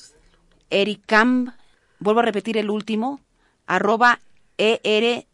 ericam, 0.69 1.55
vuelvo 1.99 2.19
a 2.21 2.23
repetir 2.23 2.57
el 2.57 2.69
último, 2.69 3.19
arroba 3.65 4.19
e 4.57 4.79
r 4.83 5.27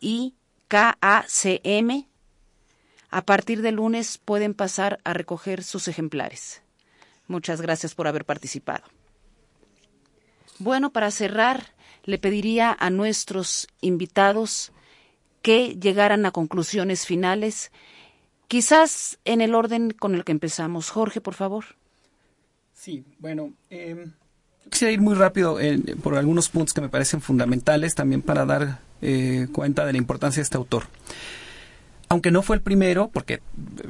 i 0.00 0.34
k 0.68 0.96
a 1.00 1.24
c 1.26 1.60
m 1.64 2.06
A 3.10 3.22
partir 3.22 3.62
de 3.62 3.72
lunes 3.72 4.18
pueden 4.18 4.52
pasar 4.52 5.00
a 5.04 5.14
recoger 5.14 5.64
sus 5.64 5.88
ejemplares. 5.88 6.60
Muchas 7.26 7.60
gracias 7.62 7.94
por 7.94 8.06
haber 8.06 8.26
participado. 8.26 8.84
Bueno, 10.58 10.90
para 10.90 11.10
cerrar, 11.10 11.72
le 12.04 12.18
pediría 12.18 12.76
a 12.78 12.90
nuestros 12.90 13.68
invitados 13.80 14.72
que 15.42 15.76
llegaran 15.76 16.26
a 16.26 16.30
conclusiones 16.30 17.06
finales, 17.06 17.70
quizás 18.48 19.18
en 19.24 19.40
el 19.40 19.54
orden 19.54 19.90
con 19.90 20.14
el 20.14 20.24
que 20.24 20.32
empezamos. 20.32 20.90
Jorge, 20.90 21.20
por 21.20 21.34
favor. 21.34 21.64
Sí, 22.74 23.04
bueno, 23.18 23.52
eh, 23.70 24.06
quisiera 24.70 24.92
ir 24.92 25.00
muy 25.00 25.14
rápido 25.14 25.60
eh, 25.60 25.80
por 26.02 26.16
algunos 26.16 26.48
puntos 26.48 26.74
que 26.74 26.80
me 26.80 26.88
parecen 26.88 27.20
fundamentales 27.20 27.94
también 27.94 28.22
para 28.22 28.44
dar 28.44 28.80
eh, 29.00 29.48
cuenta 29.52 29.86
de 29.86 29.92
la 29.92 29.98
importancia 29.98 30.40
de 30.40 30.44
este 30.44 30.56
autor. 30.56 30.84
Aunque 32.08 32.30
no 32.30 32.42
fue 32.42 32.56
el 32.56 32.62
primero, 32.62 33.10
porque 33.12 33.40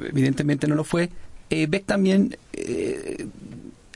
evidentemente 0.09 0.67
no 0.67 0.75
lo 0.75 0.83
fue, 0.83 1.09
eh, 1.49 1.67
Beck 1.67 1.85
también 1.85 2.37
eh, 2.53 3.27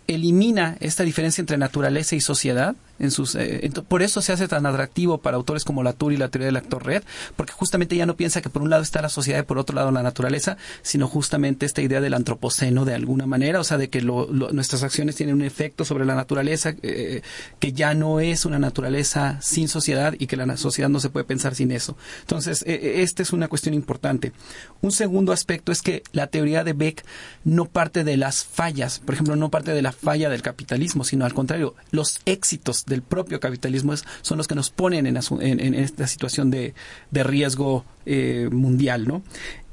elimina 0.07 0.77
esta 0.79 1.03
diferencia 1.03 1.41
entre 1.41 1.57
naturaleza 1.57 2.15
y 2.15 2.21
sociedad 2.21 2.75
en 2.99 3.11
sus 3.11 3.35
eh, 3.35 3.69
por 3.87 4.03
eso 4.03 4.21
se 4.21 4.33
hace 4.33 4.47
tan 4.47 4.65
atractivo 4.65 5.17
para 5.17 5.37
autores 5.37 5.63
como 5.63 5.83
Latour 5.83 6.13
y 6.13 6.17
la 6.17 6.29
teoría 6.29 6.47
del 6.47 6.57
actor 6.57 6.85
red 6.85 7.03
porque 7.35 7.53
justamente 7.53 7.95
ya 7.95 8.05
no 8.05 8.15
piensa 8.15 8.41
que 8.41 8.49
por 8.49 8.61
un 8.61 8.69
lado 8.69 8.83
está 8.83 9.01
la 9.01 9.09
sociedad 9.09 9.39
y 9.39 9.43
por 9.43 9.57
otro 9.57 9.75
lado 9.75 9.91
la 9.91 10.03
naturaleza 10.03 10.57
sino 10.81 11.07
justamente 11.07 11.65
esta 11.65 11.81
idea 11.81 12.01
del 12.01 12.13
antropoceno 12.13 12.85
de 12.85 12.93
alguna 12.93 13.25
manera 13.25 13.59
o 13.59 13.63
sea 13.63 13.77
de 13.77 13.89
que 13.89 14.01
lo, 14.01 14.27
nuestras 14.27 14.83
acciones 14.83 15.15
tienen 15.15 15.35
un 15.35 15.41
efecto 15.41 15.85
sobre 15.85 16.05
la 16.05 16.15
naturaleza 16.15 16.75
eh, 16.81 17.21
que 17.59 17.73
ya 17.73 17.93
no 17.93 18.19
es 18.19 18.45
una 18.45 18.59
naturaleza 18.59 19.39
sin 19.41 19.67
sociedad 19.67 20.13
y 20.17 20.27
que 20.27 20.37
la 20.37 20.57
sociedad 20.57 20.89
no 20.89 20.99
se 20.99 21.09
puede 21.09 21.25
pensar 21.25 21.55
sin 21.55 21.71
eso. 21.71 21.97
Entonces 22.21 22.63
eh, 22.67 23.01
esta 23.01 23.23
es 23.23 23.33
una 23.33 23.47
cuestión 23.47 23.73
importante. 23.73 24.33
Un 24.81 24.91
segundo 24.91 25.31
aspecto 25.31 25.71
es 25.71 25.81
que 25.81 26.03
la 26.11 26.27
teoría 26.27 26.63
de 26.63 26.73
Beck 26.73 27.03
no 27.43 27.65
parte 27.65 28.03
de 28.03 28.17
las 28.17 28.43
fallas 28.43 28.99
por 28.99 29.13
ejemplo 29.15 29.35
no 29.35 29.49
parte 29.49 29.71
de 29.71 29.81
la 29.81 29.91
falla 29.91 30.29
del 30.29 30.41
capitalismo 30.41 31.03
sino 31.03 31.25
al 31.25 31.33
contrario 31.33 31.75
los 31.91 32.19
éxitos 32.25 32.82
del 32.85 33.01
propio 33.01 33.39
capitalismo 33.39 33.93
son 34.21 34.37
los 34.37 34.47
que 34.47 34.55
nos 34.55 34.69
ponen 34.69 35.05
en, 35.07 35.73
esta 35.73 36.07
situación 36.07 36.51
de, 36.51 36.73
riesgo 37.11 37.85
eh, 38.05 38.49
mundial, 38.51 39.07
¿no? 39.07 39.23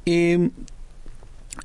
Eh, 0.06 0.50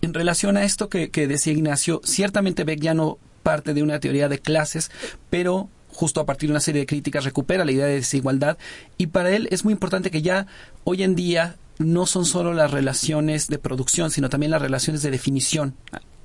en 0.02 0.14
relación 0.14 0.58
a 0.58 0.64
esto 0.64 0.90
que, 0.90 1.10
que 1.10 1.28
decía 1.28 1.54
Ignacio, 1.54 2.02
ciertamente 2.04 2.64
Beck 2.64 2.80
ya 2.82 2.94
no 2.94 3.18
parte 3.44 3.74
de 3.74 3.84
una 3.84 4.00
teoría 4.00 4.28
de 4.28 4.40
clases, 4.40 4.92
pero 5.30 5.70
justo 5.90 6.20
a 6.20 6.26
partir 6.26 6.50
de 6.50 6.54
una 6.54 6.60
serie 6.60 6.82
de 6.82 6.88
críticas 6.88 7.24
recupera 7.24 7.64
la 7.64 7.72
idea 7.72 7.86
de 7.86 7.96
desigualdad 7.96 8.58
y 8.98 9.08
para 9.08 9.30
él 9.30 9.48
es 9.52 9.64
muy 9.64 9.72
importante 9.72 10.12
que 10.12 10.22
ya 10.22 10.48
hoy 10.84 11.04
en 11.04 11.16
día 11.16 11.56
no 11.78 12.06
son 12.06 12.26
solo 12.26 12.54
las 12.54 12.72
relaciones 12.72 13.48
de 13.48 13.60
producción, 13.60 14.12
sino 14.12 14.30
también 14.30 14.52
las 14.52 14.62
relaciones 14.62 15.02
de 15.02 15.12
definición, 15.12 15.76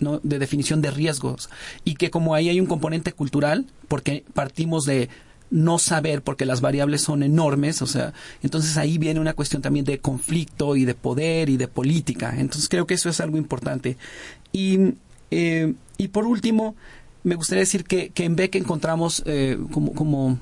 de 0.00 0.38
definición 0.38 0.82
de 0.82 0.90
riesgos. 0.90 1.50
Y 1.84 1.94
que 1.94 2.10
como 2.10 2.34
ahí 2.34 2.48
hay 2.48 2.60
un 2.60 2.66
componente 2.66 3.12
cultural, 3.12 3.66
porque 3.88 4.24
partimos 4.34 4.84
de 4.84 5.08
no 5.50 5.78
saber 5.78 6.22
porque 6.22 6.46
las 6.46 6.60
variables 6.60 7.02
son 7.02 7.22
enormes, 7.22 7.82
o 7.82 7.86
sea, 7.86 8.14
entonces 8.42 8.76
ahí 8.76 8.98
viene 8.98 9.18
una 9.18 9.34
cuestión 9.34 9.62
también 9.62 9.84
de 9.84 9.98
conflicto 9.98 10.76
y 10.76 10.84
de 10.84 10.94
poder 10.94 11.48
y 11.48 11.56
de 11.56 11.68
política. 11.68 12.34
Entonces 12.38 12.68
creo 12.68 12.86
que 12.86 12.94
eso 12.94 13.08
es 13.08 13.20
algo 13.20 13.36
importante. 13.36 13.96
Y, 14.52 14.94
eh, 15.30 15.74
y 15.98 16.08
por 16.08 16.24
último, 16.26 16.76
me 17.24 17.34
gustaría 17.34 17.60
decir 17.60 17.84
que, 17.84 18.10
que 18.10 18.24
en 18.24 18.36
Beck 18.36 18.54
encontramos 18.54 19.22
eh, 19.26 19.58
como, 19.72 19.92
como 19.92 20.38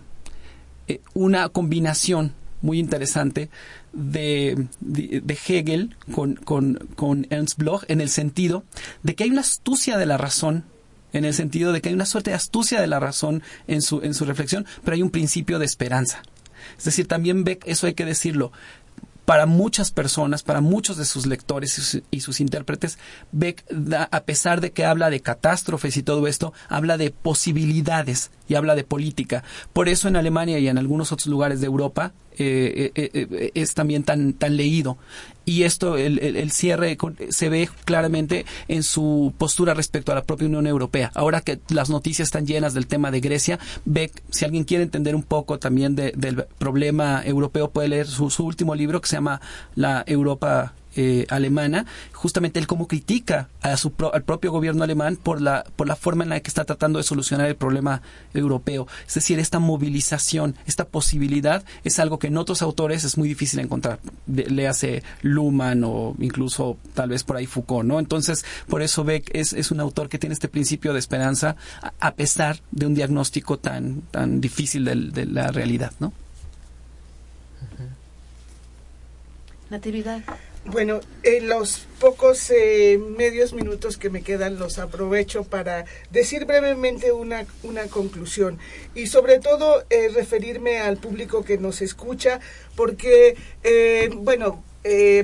eh, 0.86 1.00
una 1.14 1.48
combinación 1.48 2.32
muy 2.60 2.78
interesante 2.78 3.50
de, 3.92 4.66
de, 4.80 5.38
Hegel 5.46 5.96
con, 6.12 6.36
con, 6.36 6.88
con, 6.94 7.26
Ernst 7.30 7.58
Bloch 7.58 7.84
en 7.88 8.00
el 8.00 8.10
sentido 8.10 8.64
de 9.02 9.14
que 9.14 9.24
hay 9.24 9.30
una 9.30 9.40
astucia 9.40 9.96
de 9.96 10.06
la 10.06 10.16
razón 10.16 10.64
en 11.12 11.24
el 11.24 11.34
sentido 11.34 11.72
de 11.72 11.80
que 11.80 11.88
hay 11.88 11.94
una 11.94 12.06
suerte 12.06 12.30
de 12.30 12.36
astucia 12.36 12.80
de 12.80 12.86
la 12.86 13.00
razón 13.00 13.42
en 13.66 13.82
su, 13.82 14.02
en 14.02 14.14
su 14.14 14.24
reflexión, 14.24 14.66
pero 14.84 14.94
hay 14.94 15.02
un 15.02 15.10
principio 15.10 15.58
de 15.58 15.64
esperanza. 15.64 16.22
Es 16.76 16.84
decir, 16.84 17.06
también 17.06 17.44
Beck, 17.44 17.66
eso 17.66 17.86
hay 17.86 17.94
que 17.94 18.04
decirlo, 18.04 18.52
para 19.28 19.44
muchas 19.44 19.90
personas, 19.90 20.42
para 20.42 20.62
muchos 20.62 20.96
de 20.96 21.04
sus 21.04 21.26
lectores 21.26 22.02
y 22.10 22.20
sus, 22.20 22.40
intérpretes, 22.40 22.98
Beck, 23.30 23.62
a 24.10 24.20
pesar 24.22 24.62
de 24.62 24.72
que 24.72 24.86
habla 24.86 25.10
de 25.10 25.20
catástrofes 25.20 25.98
y 25.98 26.02
todo 26.02 26.26
esto, 26.26 26.54
habla 26.70 26.96
de 26.96 27.10
posibilidades 27.10 28.30
y 28.48 28.54
habla 28.54 28.74
de 28.74 28.84
política. 28.84 29.44
Por 29.74 29.90
eso 29.90 30.08
en 30.08 30.16
Alemania 30.16 30.58
y 30.58 30.68
en 30.68 30.78
algunos 30.78 31.12
otros 31.12 31.26
lugares 31.26 31.60
de 31.60 31.66
Europa 31.66 32.14
eh, 32.38 32.92
eh, 32.94 33.10
eh, 33.12 33.50
es 33.54 33.74
también 33.74 34.04
tan, 34.04 34.32
tan 34.32 34.56
leído. 34.56 34.98
Y 35.44 35.62
esto, 35.62 35.96
el, 35.96 36.18
el, 36.18 36.50
cierre 36.50 36.98
se 37.30 37.48
ve 37.48 37.70
claramente 37.86 38.44
en 38.68 38.82
su 38.82 39.32
postura 39.38 39.72
respecto 39.72 40.12
a 40.12 40.14
la 40.14 40.24
propia 40.24 40.46
Unión 40.46 40.66
Europea. 40.66 41.10
Ahora 41.14 41.40
que 41.40 41.58
las 41.70 41.88
noticias 41.88 42.28
están 42.28 42.46
llenas 42.46 42.74
del 42.74 42.86
tema 42.86 43.10
de 43.10 43.20
Grecia, 43.20 43.58
Beck, 43.86 44.22
si 44.30 44.44
alguien 44.44 44.64
quiere 44.64 44.84
entender 44.84 45.14
un 45.14 45.22
poco 45.22 45.58
también 45.58 45.96
de, 45.96 46.12
del 46.14 46.44
problema 46.58 47.22
europeo, 47.24 47.70
puede 47.70 47.88
leer 47.88 48.06
su 48.06 48.44
último 48.44 48.74
libro 48.74 49.00
que 49.00 49.08
se 49.08 49.16
llama 49.16 49.40
La 49.74 50.04
Europa 50.06 50.74
eh, 50.96 51.26
alemana, 51.28 51.86
justamente 52.12 52.58
él 52.58 52.66
cómo 52.66 52.88
critica 52.88 53.48
a 53.60 53.76
su 53.76 53.92
pro, 53.92 54.14
al 54.14 54.22
propio 54.22 54.50
gobierno 54.50 54.84
alemán 54.84 55.16
por 55.16 55.40
la, 55.40 55.64
por 55.76 55.86
la 55.86 55.96
forma 55.96 56.24
en 56.24 56.30
la 56.30 56.40
que 56.40 56.48
está 56.48 56.64
tratando 56.64 56.98
de 56.98 57.04
solucionar 57.04 57.46
el 57.46 57.56
problema 57.56 58.02
europeo. 58.34 58.86
Es 59.06 59.14
decir, 59.14 59.38
esta 59.38 59.58
movilización, 59.58 60.56
esta 60.66 60.84
posibilidad 60.84 61.64
es 61.84 61.98
algo 61.98 62.18
que 62.18 62.28
en 62.28 62.36
otros 62.36 62.62
autores 62.62 63.04
es 63.04 63.16
muy 63.18 63.28
difícil 63.28 63.60
encontrar. 63.60 64.00
Le 64.26 64.68
hace 64.68 65.02
Luhmann 65.22 65.84
o 65.84 66.14
incluso 66.18 66.76
tal 66.94 67.10
vez 67.10 67.24
por 67.24 67.36
ahí 67.36 67.46
Foucault, 67.46 67.86
¿no? 67.86 67.98
Entonces, 67.98 68.44
por 68.68 68.82
eso 68.82 69.04
Beck 69.04 69.30
es, 69.34 69.52
es 69.52 69.70
un 69.70 69.80
autor 69.80 70.08
que 70.08 70.18
tiene 70.18 70.32
este 70.32 70.48
principio 70.48 70.92
de 70.92 70.98
esperanza 70.98 71.56
a, 71.82 71.92
a 72.00 72.14
pesar 72.14 72.60
de 72.70 72.86
un 72.86 72.94
diagnóstico 72.94 73.58
tan, 73.58 74.02
tan 74.10 74.40
difícil 74.40 74.84
de, 74.84 74.94
de 74.96 75.26
la 75.26 75.48
realidad, 75.48 75.92
¿no? 76.00 76.12
Natividad. 79.70 80.22
Bueno, 80.64 81.00
en 81.22 81.48
los 81.48 81.86
pocos 81.98 82.50
eh, 82.50 82.98
medios 82.98 83.54
minutos 83.54 83.96
que 83.96 84.10
me 84.10 84.22
quedan 84.22 84.58
los 84.58 84.78
aprovecho 84.78 85.44
para 85.44 85.86
decir 86.10 86.44
brevemente 86.44 87.12
una, 87.12 87.46
una 87.62 87.86
conclusión 87.86 88.58
y 88.94 89.06
sobre 89.06 89.38
todo 89.38 89.84
eh, 89.88 90.10
referirme 90.12 90.78
al 90.80 90.98
público 90.98 91.42
que 91.42 91.56
nos 91.56 91.80
escucha 91.80 92.40
porque, 92.76 93.36
eh, 93.64 94.10
bueno, 94.12 94.62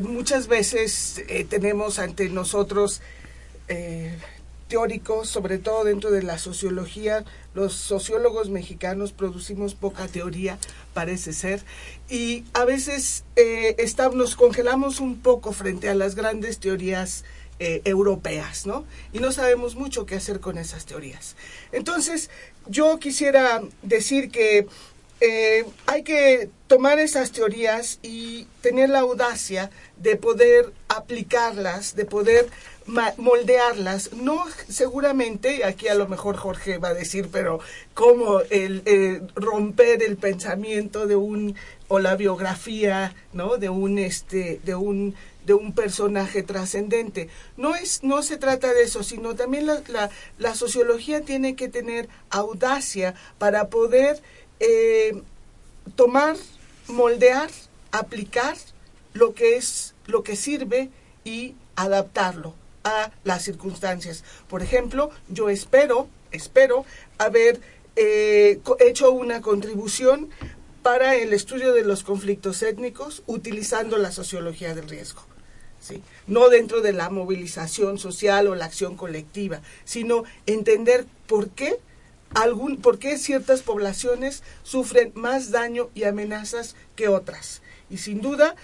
muchas 0.03 0.47
veces 0.47 1.23
tenemos 1.49 1.99
ante 1.99 2.29
nosotros 2.29 3.01
sobre 5.25 5.59
todo 5.59 5.85
dentro 5.85 6.11
de 6.11 6.23
la 6.23 6.39
sociología, 6.39 7.25
los 7.55 7.75
sociólogos 7.75 8.51
mexicanos 8.51 9.13
producimos 9.13 9.75
poca 9.75 10.09
teoría, 10.09 10.59
parece 10.93 11.33
ser, 11.33 11.63
y 12.09 12.45
a 12.55 12.65
veces 12.65 13.25
eh, 13.37 13.77
nos 14.15 14.35
congelamos 14.35 15.01
un 15.01 15.21
poco 15.21 15.53
frente 15.53 15.89
a 15.89 15.95
las 15.95 16.15
grandes 16.17 16.59
teorías 16.59 17.25
eh, 17.61 17.83
europeas, 17.85 18.67
¿no? 18.67 18.85
Y 19.13 19.21
no 19.21 19.31
sabemos 19.31 19.77
mucho 19.77 20.07
qué 20.07 20.17
hacer 20.17 20.41
con 20.41 20.59
esas 20.59 20.87
teorías. 20.87 21.37
Entonces, 21.71 22.29
yo 22.67 22.99
quisiera 22.99 23.63
decir 23.83 24.31
que 24.31 24.67
eh, 25.21 25.65
hay 25.87 26.03
que 26.03 26.51
tomar 26.67 26.99
esas 26.99 27.31
teorías 27.31 28.01
y 28.03 28.49
tener 28.61 28.91
la 28.91 29.01
audacia 29.01 29.71
de 29.97 30.17
poder 30.17 30.73
aplicarlas, 30.89 31.95
de 31.95 32.05
poder 32.05 32.49
moldearlas, 32.87 34.13
no 34.13 34.45
seguramente, 34.69 35.65
aquí 35.65 35.89
a 35.89 35.95
lo 35.95 36.07
mejor 36.07 36.37
Jorge 36.37 36.79
va 36.79 36.89
a 36.89 36.95
decir, 36.95 37.29
pero 37.33 37.61
cómo 37.95 38.41
el, 38.51 38.83
eh, 38.85 39.23
romper 39.35 40.03
el 40.03 40.17
pensamiento 40.17 41.07
de 41.07 41.17
un 41.17 41.55
o 41.89 41.99
la 41.99 42.17
biografía, 42.17 43.15
¿no? 43.33 43.57
de 43.57 43.69
un 43.71 43.99
este 43.99 44.61
de 44.65 44.75
un 44.75 45.15
de 45.47 45.55
un 45.55 45.75
personaje 45.75 46.43
trascendente. 46.43 47.29
No 47.57 47.75
es 47.75 48.03
no 48.03 48.23
se 48.23 48.37
trata 48.37 48.73
de 48.73 48.83
eso, 48.83 49.03
sino 49.03 49.35
también 49.35 49.67
la, 49.67 49.83
la, 49.89 50.11
la 50.39 50.55
sociología 50.55 51.23
tiene 51.23 51.57
que 51.57 51.69
tener 51.69 52.09
audacia 52.31 53.15
para 53.39 53.69
poder 53.69 54.23
eh, 54.61 55.23
tomar, 55.97 56.37
moldear, 56.89 57.51
aplicar 57.93 58.57
lo 59.15 59.35
que 59.35 59.57
es 59.57 59.95
lo 60.07 60.23
que 60.23 60.37
sirve 60.37 60.91
y 61.25 61.55
adaptarlo 61.77 62.55
a 62.85 63.11
las 63.25 63.43
circunstancias. 63.43 64.23
Por 64.49 64.63
ejemplo, 64.63 65.11
yo 65.29 65.49
espero, 65.49 66.09
espero 66.31 66.85
haber 67.19 67.61
eh, 67.97 68.61
hecho 68.81 69.11
una 69.11 69.41
contribución 69.41 70.31
para 70.83 71.17
el 71.17 71.33
estudio 71.33 71.73
de 71.73 71.83
los 71.83 72.03
conflictos 72.03 72.63
étnicos 72.63 73.23
utilizando 73.27 73.97
la 73.97 74.13
sociología 74.13 74.75
del 74.75 74.89
riesgo. 74.89 75.23
¿sí? 75.81 76.03
No 76.27 76.51
dentro 76.51 76.83
de 76.83 76.93
la 76.93 77.09
movilización 77.09 77.99
social 77.99 78.49
o 78.49 78.55
la 78.55 78.67
acción 78.67 78.97
colectiva, 78.97 79.63
sino 79.85 80.25
entender 80.47 81.07
por 81.27 81.49
qué, 81.49 81.79
algún, 82.35 82.83
por 82.83 82.99
qué 82.99 83.17
ciertas 83.17 83.63
poblaciones 83.63 84.43
sufren 84.63 85.13
más 85.15 85.51
daño 85.51 85.89
y 85.95 86.05
amenazas 86.05 86.77
que 86.97 87.09
otras. 87.09 87.63
Y 87.89 87.99
sin 87.99 88.21
duda, 88.21 88.55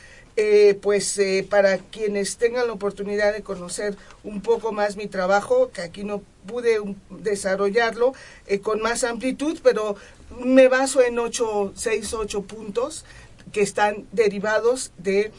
eh, 0.42 0.72
pues 0.80 1.18
eh, 1.18 1.46
para 1.46 1.76
quienes 1.76 2.38
tengan 2.38 2.66
la 2.66 2.72
oportunidad 2.72 3.34
de 3.34 3.42
conocer 3.42 3.94
un 4.24 4.40
poco 4.40 4.72
más 4.72 4.96
mi 4.96 5.06
trabajo, 5.06 5.70
que 5.70 5.82
aquí 5.82 6.02
no 6.02 6.22
pude 6.46 6.80
um, 6.80 6.94
desarrollarlo 7.10 8.14
eh, 8.46 8.60
con 8.60 8.80
más 8.80 9.04
amplitud, 9.04 9.58
pero 9.62 9.96
me 10.42 10.68
baso 10.68 11.02
en 11.02 11.18
ocho, 11.18 11.72
seis, 11.74 12.14
ocho 12.14 12.40
puntos 12.40 13.04
que 13.52 13.60
están 13.60 14.06
derivados 14.12 14.92
de 14.96 15.30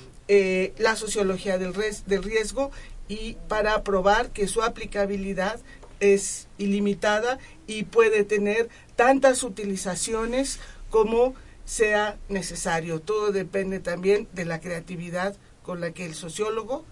la 0.78 0.96
sociología 0.96 1.58
del, 1.58 1.74
res, 1.74 2.06
del 2.06 2.24
riesgo 2.24 2.70
y 3.10 3.38
para 3.48 3.84
probar 3.84 4.30
que 4.30 4.48
su 4.48 4.62
aplicabilidad 4.62 5.60
es 6.00 6.48
ilimitada 6.60 7.40
y 7.66 7.84
puede 7.84 8.24
tener 8.24 8.70
tantas 8.96 9.42
utilizaciones 9.42 10.60
como 10.92 11.34
sea 11.66 12.18
necesario. 12.30 13.00
Todo 13.00 13.32
depende 13.32 13.80
también 13.80 14.28
de 14.34 14.46
la 14.46 14.60
creatividad 14.60 15.36
con 15.64 15.82
la 15.82 15.92
que 15.92 16.06
el 16.06 16.16
sociólogo 16.16 16.86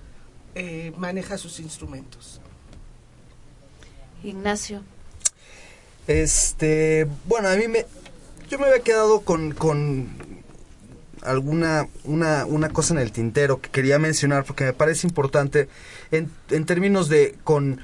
eh, 0.56 0.94
maneja 0.98 1.38
sus 1.38 1.60
instrumentos. 1.60 2.42
Ignacio. 4.24 4.82
Este, 6.08 7.08
bueno, 7.26 7.50
a 7.50 7.56
mí 7.56 7.68
me, 7.68 7.86
yo 8.50 8.58
me 8.58 8.66
había 8.66 8.82
quedado 8.82 9.22
con, 9.22 9.52
con 9.52 10.10
alguna 11.22 11.88
una, 12.04 12.46
una 12.46 12.70
cosa 12.70 12.94
en 12.94 13.00
el 13.00 13.12
tintero 13.12 13.62
que 13.62 13.70
quería 13.70 14.00
mencionar 14.00 14.44
porque 14.46 14.64
me 14.64 14.74
parece 14.74 15.08
importante 15.08 15.70
en, 16.12 16.32
en 16.50 16.66
términos 16.66 17.10
de 17.10 17.36
con 17.44 17.82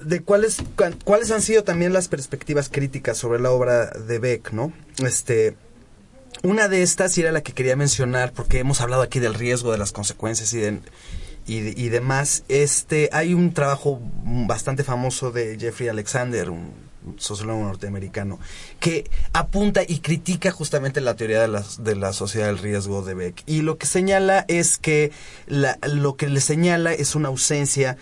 de 0.00 0.22
cuáles 0.22 0.58
cuáles 1.04 1.30
han 1.30 1.42
sido 1.42 1.64
también 1.64 1.92
las 1.92 2.08
perspectivas 2.08 2.68
críticas 2.68 3.16
sobre 3.16 3.40
la 3.40 3.50
obra 3.50 3.86
de 3.86 4.18
Beck, 4.18 4.52
¿no? 4.52 4.72
Este 4.98 5.56
una 6.42 6.68
de 6.68 6.82
estas 6.82 7.16
era 7.16 7.32
la 7.32 7.42
que 7.42 7.52
quería 7.52 7.76
mencionar 7.76 8.32
porque 8.32 8.58
hemos 8.58 8.80
hablado 8.80 9.02
aquí 9.02 9.20
del 9.20 9.34
riesgo, 9.34 9.72
de 9.72 9.78
las 9.78 9.92
consecuencias 9.92 10.52
y 10.52 10.58
de, 10.58 10.80
y, 11.46 11.82
y 11.82 11.88
demás. 11.88 12.44
Este 12.48 13.08
hay 13.12 13.34
un 13.34 13.54
trabajo 13.54 14.00
bastante 14.02 14.84
famoso 14.84 15.30
de 15.32 15.58
Jeffrey 15.58 15.88
Alexander, 15.88 16.50
un 16.50 16.86
sociólogo 17.18 17.62
norteamericano, 17.62 18.38
que 18.80 19.08
apunta 19.32 19.82
y 19.86 20.00
critica 20.00 20.50
justamente 20.50 21.00
la 21.00 21.14
teoría 21.14 21.40
de 21.40 21.48
la, 21.48 21.64
de 21.78 21.96
la 21.96 22.12
sociedad 22.12 22.46
del 22.46 22.58
riesgo 22.58 23.02
de 23.02 23.14
Beck. 23.14 23.42
Y 23.46 23.62
lo 23.62 23.78
que 23.78 23.86
señala 23.86 24.44
es 24.48 24.76
que 24.78 25.12
la, 25.46 25.78
lo 25.86 26.16
que 26.16 26.28
le 26.28 26.40
señala 26.40 26.92
es 26.92 27.14
una 27.14 27.28
ausencia 27.28 27.96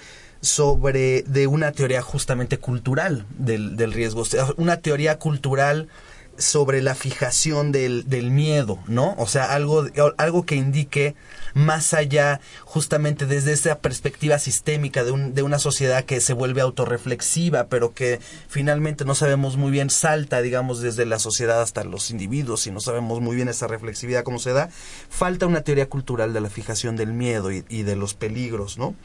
sobre 0.44 1.22
de 1.22 1.46
una 1.46 1.72
teoría 1.72 2.02
justamente 2.02 2.58
cultural 2.58 3.24
del, 3.38 3.76
del 3.76 3.92
riesgo, 3.92 4.24
una 4.56 4.76
teoría 4.76 5.18
cultural 5.18 5.88
sobre 6.36 6.82
la 6.82 6.94
fijación 6.94 7.72
del, 7.72 8.08
del 8.08 8.30
miedo, 8.30 8.78
¿no? 8.86 9.14
O 9.18 9.26
sea, 9.26 9.52
algo, 9.52 9.86
algo 10.16 10.44
que 10.44 10.56
indique 10.56 11.14
más 11.54 11.94
allá, 11.94 12.40
justamente 12.64 13.26
desde 13.26 13.52
esa 13.52 13.78
perspectiva 13.78 14.38
sistémica 14.38 15.04
de, 15.04 15.12
un, 15.12 15.34
de 15.34 15.42
una 15.42 15.58
sociedad 15.58 16.04
que 16.04 16.20
se 16.20 16.32
vuelve 16.32 16.60
autorreflexiva, 16.60 17.68
pero 17.68 17.94
que 17.94 18.18
finalmente 18.48 19.04
no 19.04 19.14
sabemos 19.14 19.56
muy 19.56 19.70
bien, 19.70 19.90
salta, 19.90 20.42
digamos, 20.42 20.80
desde 20.80 21.06
la 21.06 21.20
sociedad 21.20 21.62
hasta 21.62 21.84
los 21.84 22.10
individuos 22.10 22.66
y 22.66 22.72
no 22.72 22.80
sabemos 22.80 23.20
muy 23.20 23.36
bien 23.36 23.48
esa 23.48 23.68
reflexividad 23.68 24.24
cómo 24.24 24.40
se 24.40 24.52
da, 24.52 24.68
falta 25.08 25.46
una 25.46 25.60
teoría 25.62 25.88
cultural 25.88 26.32
de 26.32 26.40
la 26.40 26.50
fijación 26.50 26.96
del 26.96 27.12
miedo 27.12 27.52
y, 27.52 27.64
y 27.68 27.84
de 27.84 27.96
los 27.96 28.14
peligros, 28.14 28.76
¿no? 28.76 28.96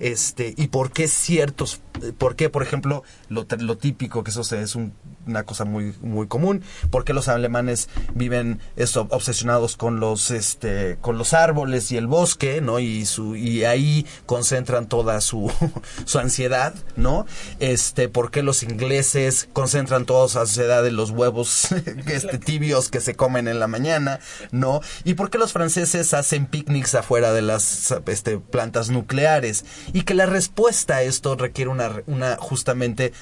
Este 0.00 0.54
y 0.56 0.68
por 0.68 0.92
qué 0.92 1.08
ciertos 1.08 1.80
por 2.18 2.36
qué 2.36 2.50
por 2.50 2.62
ejemplo 2.62 3.02
lo, 3.28 3.46
lo 3.58 3.76
típico 3.76 4.24
que 4.24 4.30
eso 4.30 4.42
es 4.56 4.74
un, 4.74 4.92
una 5.26 5.44
cosa 5.44 5.64
muy 5.64 5.94
muy 6.00 6.26
común 6.26 6.62
por 6.90 7.04
qué 7.04 7.12
los 7.12 7.28
alemanes 7.28 7.88
viven 8.14 8.60
eso, 8.76 9.06
obsesionados 9.10 9.76
con 9.76 10.00
los 10.00 10.30
este 10.30 10.98
con 11.00 11.18
los 11.18 11.32
árboles 11.32 11.92
y 11.92 11.96
el 11.96 12.06
bosque 12.06 12.60
no 12.60 12.78
y 12.78 13.06
su 13.06 13.36
y 13.36 13.64
ahí 13.64 14.06
concentran 14.26 14.86
toda 14.86 15.20
su 15.20 15.52
su 16.04 16.18
ansiedad 16.18 16.74
no 16.96 17.26
este 17.60 18.08
por 18.08 18.30
qué 18.30 18.42
los 18.42 18.62
ingleses 18.62 19.48
concentran 19.52 20.06
toda 20.06 20.28
su 20.28 20.40
ansiedad 20.40 20.86
en 20.86 20.96
los 20.96 21.10
huevos 21.10 21.68
este 22.06 22.38
tibios 22.38 22.88
que 22.88 23.00
se 23.00 23.14
comen 23.14 23.48
en 23.48 23.60
la 23.60 23.68
mañana 23.68 24.20
no 24.50 24.80
y 25.04 25.14
por 25.14 25.30
qué 25.30 25.38
los 25.38 25.52
franceses 25.52 26.14
hacen 26.14 26.46
picnics 26.46 26.94
afuera 26.94 27.32
de 27.32 27.42
las 27.42 27.94
este 28.06 28.38
plantas 28.38 28.90
nucleares 28.90 29.64
y 29.92 30.02
que 30.02 30.14
la 30.14 30.26
respuesta 30.26 30.96
a 30.96 31.02
esto 31.02 31.36
requiere 31.36 31.70
una, 31.70 32.02
una 32.06 32.36
justamente 32.36 33.12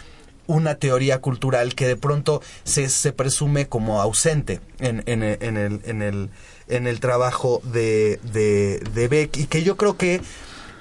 una 0.47 0.75
teoría 0.75 1.21
cultural 1.21 1.75
que 1.77 1.87
de 1.87 1.97
pronto 1.97 2.43
se, 2.65 2.89
se 2.89 3.13
presume 3.13 3.69
como 3.69 4.01
ausente 4.03 4.61
en, 4.81 5.03
en, 5.07 5.23
en, 5.23 5.57
el, 5.57 5.81
en, 5.85 6.03
el, 6.03 6.31
en 6.69 6.87
el 6.89 6.99
trabajo 6.99 7.63
de, 7.65 8.19
de, 8.33 8.81
de 8.93 9.09
Beck. 9.09 9.37
Y 9.37 9.47
que 9.47 9.63
yo 9.63 9.77
creo 9.77 9.97
que 9.97 10.21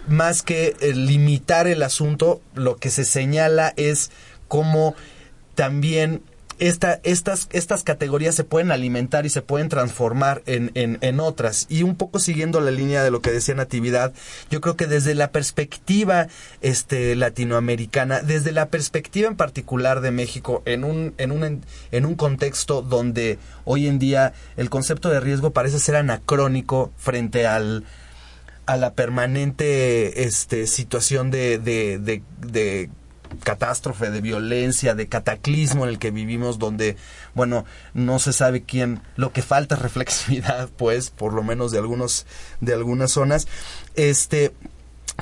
más 0.07 0.41
que 0.41 0.75
eh, 0.79 0.93
limitar 0.93 1.67
el 1.67 1.83
asunto, 1.83 2.41
lo 2.55 2.77
que 2.77 2.89
se 2.89 3.05
señala 3.05 3.73
es 3.77 4.09
cómo 4.47 4.95
también 5.53 6.23
esta, 6.59 6.99
estas, 7.03 7.47
estas 7.51 7.83
categorías 7.83 8.35
se 8.35 8.43
pueden 8.43 8.71
alimentar 8.71 9.25
y 9.25 9.29
se 9.29 9.41
pueden 9.41 9.69
transformar 9.69 10.43
en, 10.45 10.71
en, 10.75 10.97
en, 11.01 11.19
otras. 11.19 11.65
Y 11.69 11.83
un 11.83 11.95
poco 11.95 12.19
siguiendo 12.19 12.59
la 12.61 12.71
línea 12.71 13.03
de 13.03 13.11
lo 13.11 13.21
que 13.21 13.31
decía 13.31 13.55
Natividad, 13.55 14.13
yo 14.49 14.61
creo 14.61 14.75
que 14.75 14.85
desde 14.85 15.15
la 15.15 15.31
perspectiva 15.31 16.27
este, 16.61 17.15
latinoamericana, 17.15 18.21
desde 18.21 18.51
la 18.51 18.69
perspectiva 18.69 19.27
en 19.27 19.35
particular 19.35 20.01
de 20.01 20.11
México, 20.11 20.61
en 20.65 20.83
un, 20.83 21.13
en, 21.17 21.31
un, 21.31 21.63
en 21.91 22.05
un 22.05 22.15
contexto 22.15 22.81
donde 22.81 23.39
hoy 23.65 23.87
en 23.87 23.99
día 23.99 24.33
el 24.57 24.69
concepto 24.69 25.09
de 25.09 25.19
riesgo 25.19 25.51
parece 25.51 25.79
ser 25.79 25.95
anacrónico 25.95 26.91
frente 26.97 27.47
al 27.47 27.85
a 28.65 28.77
la 28.77 28.93
permanente 28.93 30.25
este, 30.25 30.67
situación 30.67 31.31
de, 31.31 31.57
de, 31.57 31.97
de, 31.97 32.21
de 32.39 32.91
catástrofe, 33.43 34.09
de 34.09 34.21
violencia, 34.21 34.95
de 34.95 35.07
cataclismo 35.07 35.83
en 35.83 35.89
el 35.89 35.99
que 35.99 36.11
vivimos, 36.11 36.59
donde, 36.59 36.97
bueno, 37.33 37.65
no 37.93 38.19
se 38.19 38.33
sabe 38.33 38.63
quién, 38.63 39.01
lo 39.15 39.31
que 39.31 39.41
falta 39.41 39.75
es 39.75 39.81
reflexividad, 39.81 40.69
pues, 40.77 41.09
por 41.09 41.33
lo 41.33 41.43
menos 41.43 41.71
de 41.71 41.79
algunos, 41.79 42.25
de 42.61 42.73
algunas 42.73 43.11
zonas. 43.11 43.47
Este, 43.95 44.53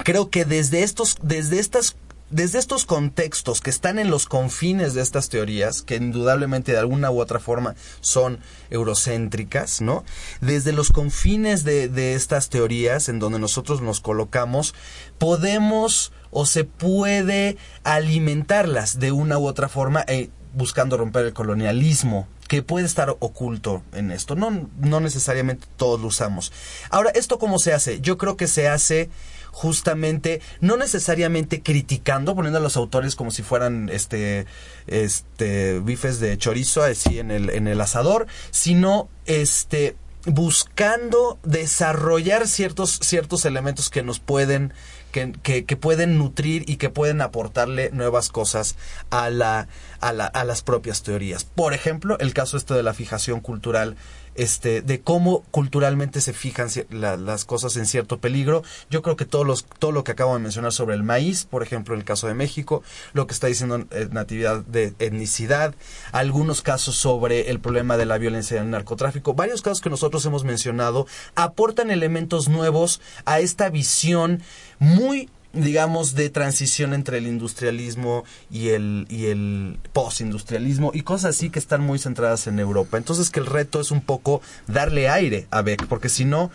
creo 0.04 0.30
que 0.30 0.46
desde 0.46 0.84
estos, 0.84 1.18
desde 1.22 1.60
estas 1.60 1.96
desde 2.30 2.60
estos 2.60 2.86
contextos 2.86 3.62
que 3.62 3.70
están 3.70 4.00
en 4.00 4.10
los 4.10 4.26
confines 4.26 4.94
de 4.94 5.02
estas 5.02 5.30
teorías, 5.30 5.82
que 5.82 5.96
indudablemente 5.96 6.74
de 6.74 6.78
alguna 6.78 7.10
u 7.12 7.22
otra 7.22 7.40
forma 7.40 7.76
son 8.02 8.40
eurocéntricas, 8.70 9.82
¿no? 9.82 10.04
Desde 10.42 10.74
los 10.74 10.90
confines 10.90 11.64
de, 11.64 11.88
de 11.88 12.16
estas 12.16 12.50
teorías 12.50 13.10
en 13.10 13.20
donde 13.20 13.40
nosotros 13.40 13.82
nos 13.82 14.02
colocamos, 14.02 14.76
podemos 15.18 16.12
o 16.32 16.46
se 16.46 16.66
puede 16.66 17.58
alimentarlas 17.84 19.00
de 19.00 19.12
una 19.12 19.38
u 19.38 19.48
otra 19.48 19.70
forma 19.70 20.04
eh, 20.08 20.30
buscando 20.54 20.98
romper 20.98 21.26
el 21.26 21.34
colonialismo 21.34 22.28
que 22.48 22.64
puede 22.64 22.86
estar 22.86 23.16
oculto 23.20 23.84
en 23.94 24.12
esto. 24.12 24.36
No, 24.36 24.70
no 24.80 25.00
necesariamente 25.00 25.68
todos 25.76 26.00
lo 26.00 26.08
usamos. 26.08 26.52
Ahora, 26.90 27.12
¿esto 27.12 27.40
cómo 27.40 27.60
se 27.60 27.74
hace? 27.74 28.00
Yo 28.02 28.18
creo 28.18 28.38
que 28.38 28.48
se 28.48 28.68
hace 28.68 29.10
justamente 29.58 30.40
no 30.62 30.78
necesariamente 30.78 31.64
criticando 31.64 32.36
poniendo 32.36 32.60
a 32.60 32.62
los 32.62 32.78
autores 32.78 33.16
como 33.16 33.32
si 33.32 33.42
fueran 33.42 33.90
este 33.90 34.46
este 34.86 35.80
bifes 35.80 36.20
de 36.20 36.38
chorizo 36.38 36.84
así 36.84 37.18
en 37.18 37.32
el 37.32 37.50
en 37.50 37.68
el 37.68 37.82
asador 37.82 38.28
sino 38.52 39.10
este 39.26 39.96
buscando 40.26 41.40
desarrollar 41.42 42.48
ciertos 42.48 43.00
ciertos 43.02 43.46
elementos 43.46 43.90
que 43.90 44.04
nos 44.04 44.20
pueden 44.20 44.74
que, 45.12 45.34
que, 45.42 45.66
que, 45.66 45.76
pueden 45.76 46.20
nutrir 46.20 46.70
y 46.70 46.76
que 46.76 46.92
pueden 46.92 47.22
aportarle 47.22 47.90
nuevas 47.92 48.30
cosas 48.30 48.76
a, 49.10 49.32
la, 49.32 49.70
a, 50.02 50.14
la, 50.14 50.26
a 50.26 50.44
las 50.44 50.62
propias 50.62 51.02
teorías. 51.02 51.46
Por 51.46 51.74
ejemplo, 51.74 52.20
el 52.20 52.34
caso 52.34 52.58
este 52.58 52.74
de 52.74 52.84
la 52.84 52.94
fijación 52.94 53.40
cultural 53.40 53.96
este, 54.38 54.82
de 54.82 55.02
cómo 55.02 55.44
culturalmente 55.52 56.22
se 56.22 56.32
fijan 56.32 56.70
la, 56.90 57.18
las 57.18 57.44
cosas 57.44 57.76
en 57.76 57.86
cierto 57.86 58.20
peligro. 58.20 58.64
Yo 58.90 59.02
creo 59.02 59.16
que 59.18 59.26
todos 59.26 59.46
los, 59.46 59.66
todo 59.80 59.92
lo 59.92 60.04
que 60.04 60.14
acabo 60.14 60.34
de 60.34 60.40
mencionar 60.40 60.72
sobre 60.72 60.96
el 60.96 61.04
maíz, 61.04 61.46
por 61.46 61.64
ejemplo, 61.64 61.96
el 61.96 62.06
caso 62.06 62.28
de 62.28 62.34
México, 62.34 62.84
lo 63.14 63.28
que 63.28 63.34
está 63.34 63.48
diciendo 63.48 63.86
eh, 63.92 64.08
Natividad 64.12 64.64
de 64.64 64.94
etnicidad, 65.00 65.76
algunos 66.12 66.62
casos 66.62 66.96
sobre 66.96 67.50
el 67.50 67.60
problema 67.60 67.98
de 67.98 68.06
la 68.06 68.18
violencia 68.18 68.58
y 68.58 68.60
el 68.60 68.70
narcotráfico, 68.70 69.34
varios 69.34 69.62
casos 69.62 69.82
que 69.82 69.90
nosotros 69.90 70.26
hemos 70.26 70.44
mencionado, 70.44 71.08
aportan 71.36 71.92
elementos 71.92 72.48
nuevos 72.48 73.02
a 73.26 73.40
esta 73.40 73.70
visión 73.70 74.42
muy 74.80 75.30
digamos, 75.54 76.14
de 76.14 76.30
transición 76.30 76.94
entre 76.94 77.18
el 77.18 77.28
industrialismo 77.28 78.24
y 78.52 78.70
el, 78.70 79.08
y 79.10 79.28
el 79.28 79.80
postindustrialismo 79.94 80.92
y 80.94 81.02
cosas 81.02 81.36
así 81.36 81.50
que 81.50 81.60
están 81.60 81.82
muy 81.82 82.00
centradas 82.00 82.48
en 82.48 82.60
Europa. 82.60 82.98
Entonces 82.98 83.30
que 83.30 83.40
el 83.40 83.46
reto 83.46 83.80
es 83.80 83.92
un 83.92 84.02
poco 84.02 84.42
darle 84.68 85.10
aire 85.10 85.48
a 85.50 85.62
Beck, 85.62 85.88
porque 85.88 86.10
si 86.10 86.26
no, 86.26 86.52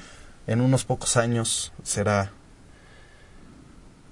en 0.47 0.61
unos 0.61 0.85
pocos 0.85 1.17
años 1.17 1.73
será, 1.83 2.33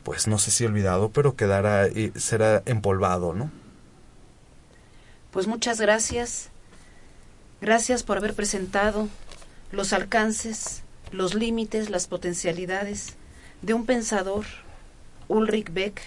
pues 0.03 0.27
no 0.27 0.39
sé 0.39 0.51
si 0.51 0.65
olvidado, 0.65 1.11
pero 1.11 1.37
quedará, 1.37 1.89
y 1.89 2.13
será 2.17 2.63
empolvado, 2.67 3.35
¿no? 3.35 3.51
Pues 5.31 5.47
muchas 5.47 5.81
gracias. 5.81 6.49
Gracias 7.61 8.03
por 8.03 8.17
haber 8.17 8.35
presentado 8.35 9.09
los 9.71 9.93
alcances, 9.93 10.83
los 11.13 11.35
límites, 11.35 11.91
las 11.91 12.07
potencialidades 12.07 13.15
de 13.63 13.75
un 13.75 13.85
pensador 13.85 14.47
Ulrich 15.31 15.73
Beck, 15.73 16.03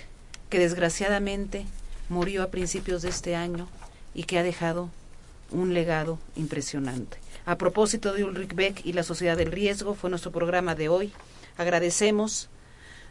que 0.50 0.60
desgraciadamente 0.60 1.66
murió 2.10 2.44
a 2.44 2.52
principios 2.52 3.02
de 3.02 3.10
este 3.10 3.38
año 3.38 3.70
y 4.14 4.24
que 4.24 4.38
ha 4.38 4.44
dejado 4.44 4.90
un 5.50 5.74
legado 5.74 6.20
impresionante. 6.36 7.18
A 7.46 7.58
propósito 7.58 8.12
de 8.12 8.26
Ulrich 8.26 8.54
Beck 8.54 8.86
y 8.86 8.92
la 8.92 9.04
Sociedad 9.04 9.38
del 9.38 9.54
Riesgo, 9.54 9.96
fue 9.96 10.10
nuestro 10.10 10.34
programa 10.34 10.76
de 10.76 10.90
hoy. 10.90 11.14
Agradecemos 11.56 12.50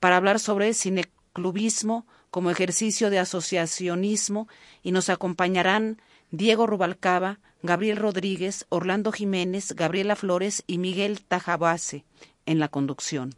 para 0.00 0.16
hablar 0.16 0.40
sobre 0.40 0.72
cineclubismo 0.74 2.06
como 2.30 2.50
ejercicio 2.50 3.10
de 3.10 3.18
asociacionismo 3.18 4.48
y 4.82 4.92
nos 4.92 5.10
acompañarán 5.10 6.00
Diego 6.30 6.66
Rubalcaba, 6.66 7.40
Gabriel 7.62 7.98
Rodríguez, 7.98 8.64
Orlando 8.70 9.12
Jiménez, 9.12 9.72
Gabriela 9.72 10.16
Flores 10.16 10.64
y 10.66 10.78
Miguel 10.78 11.22
Tajabase 11.22 12.06
en 12.46 12.58
la 12.58 12.68
conducción. 12.68 13.34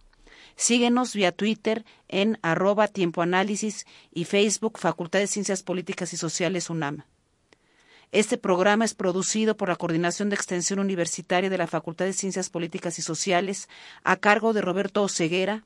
Síguenos 0.56 1.14
vía 1.14 1.32
Twitter 1.32 1.84
en 2.08 2.38
arroba 2.42 2.88
tiempo 2.88 3.22
análisis 3.22 3.86
y 4.12 4.24
Facebook 4.24 4.78
Facultad 4.78 5.18
de 5.18 5.26
Ciencias 5.26 5.62
Políticas 5.62 6.12
y 6.12 6.16
Sociales 6.16 6.70
UNAM. 6.70 7.04
Este 8.12 8.38
programa 8.38 8.84
es 8.84 8.94
producido 8.94 9.56
por 9.56 9.68
la 9.68 9.76
Coordinación 9.76 10.30
de 10.30 10.36
Extensión 10.36 10.78
Universitaria 10.78 11.50
de 11.50 11.58
la 11.58 11.66
Facultad 11.66 12.04
de 12.04 12.12
Ciencias 12.12 12.50
Políticas 12.50 12.98
y 12.98 13.02
Sociales 13.02 13.68
a 14.04 14.16
cargo 14.16 14.52
de 14.52 14.60
Roberto 14.60 15.02
Oceguera, 15.02 15.64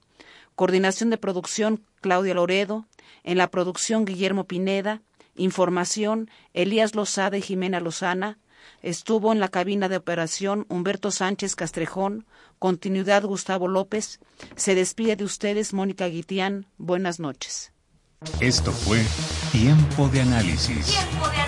Coordinación 0.55 1.11
de 1.11 1.19
Producción 1.19 1.85
Claudia 2.01 2.35
Loredo, 2.35 2.87
en 3.23 3.39
la 3.39 3.51
producción 3.51 4.05
Guillermo 4.05 4.45
Pineda, 4.45 5.03
Información 5.37 6.31
Elías 6.55 6.95
Lozada 6.95 7.37
y 7.37 7.43
Jimena 7.43 7.81
Lozana, 7.81 8.39
Estuvo 8.83 9.33
en 9.33 9.41
la 9.41 9.49
cabina 9.49 9.89
de 9.89 9.97
operación 9.97 10.67
Humberto 10.69 11.11
Sánchez 11.11 11.57
Castrejón, 11.57 12.27
continuidad 12.59 13.25
Gustavo 13.25 13.69
López. 13.69 14.21
Se 14.57 14.75
despide 14.75 15.17
de 15.17 15.25
ustedes 15.25 15.73
Mónica 15.73 16.07
Guitián. 16.07 16.67
Buenas 16.77 17.19
noches. 17.19 17.73
Esto 18.41 18.73
fue 18.73 19.05
Tiempo 19.53 20.09
de 20.09 20.21
Análisis. 20.21 20.87
Tiempo 20.87 21.29
de 21.29 21.37
análisis. 21.37 21.48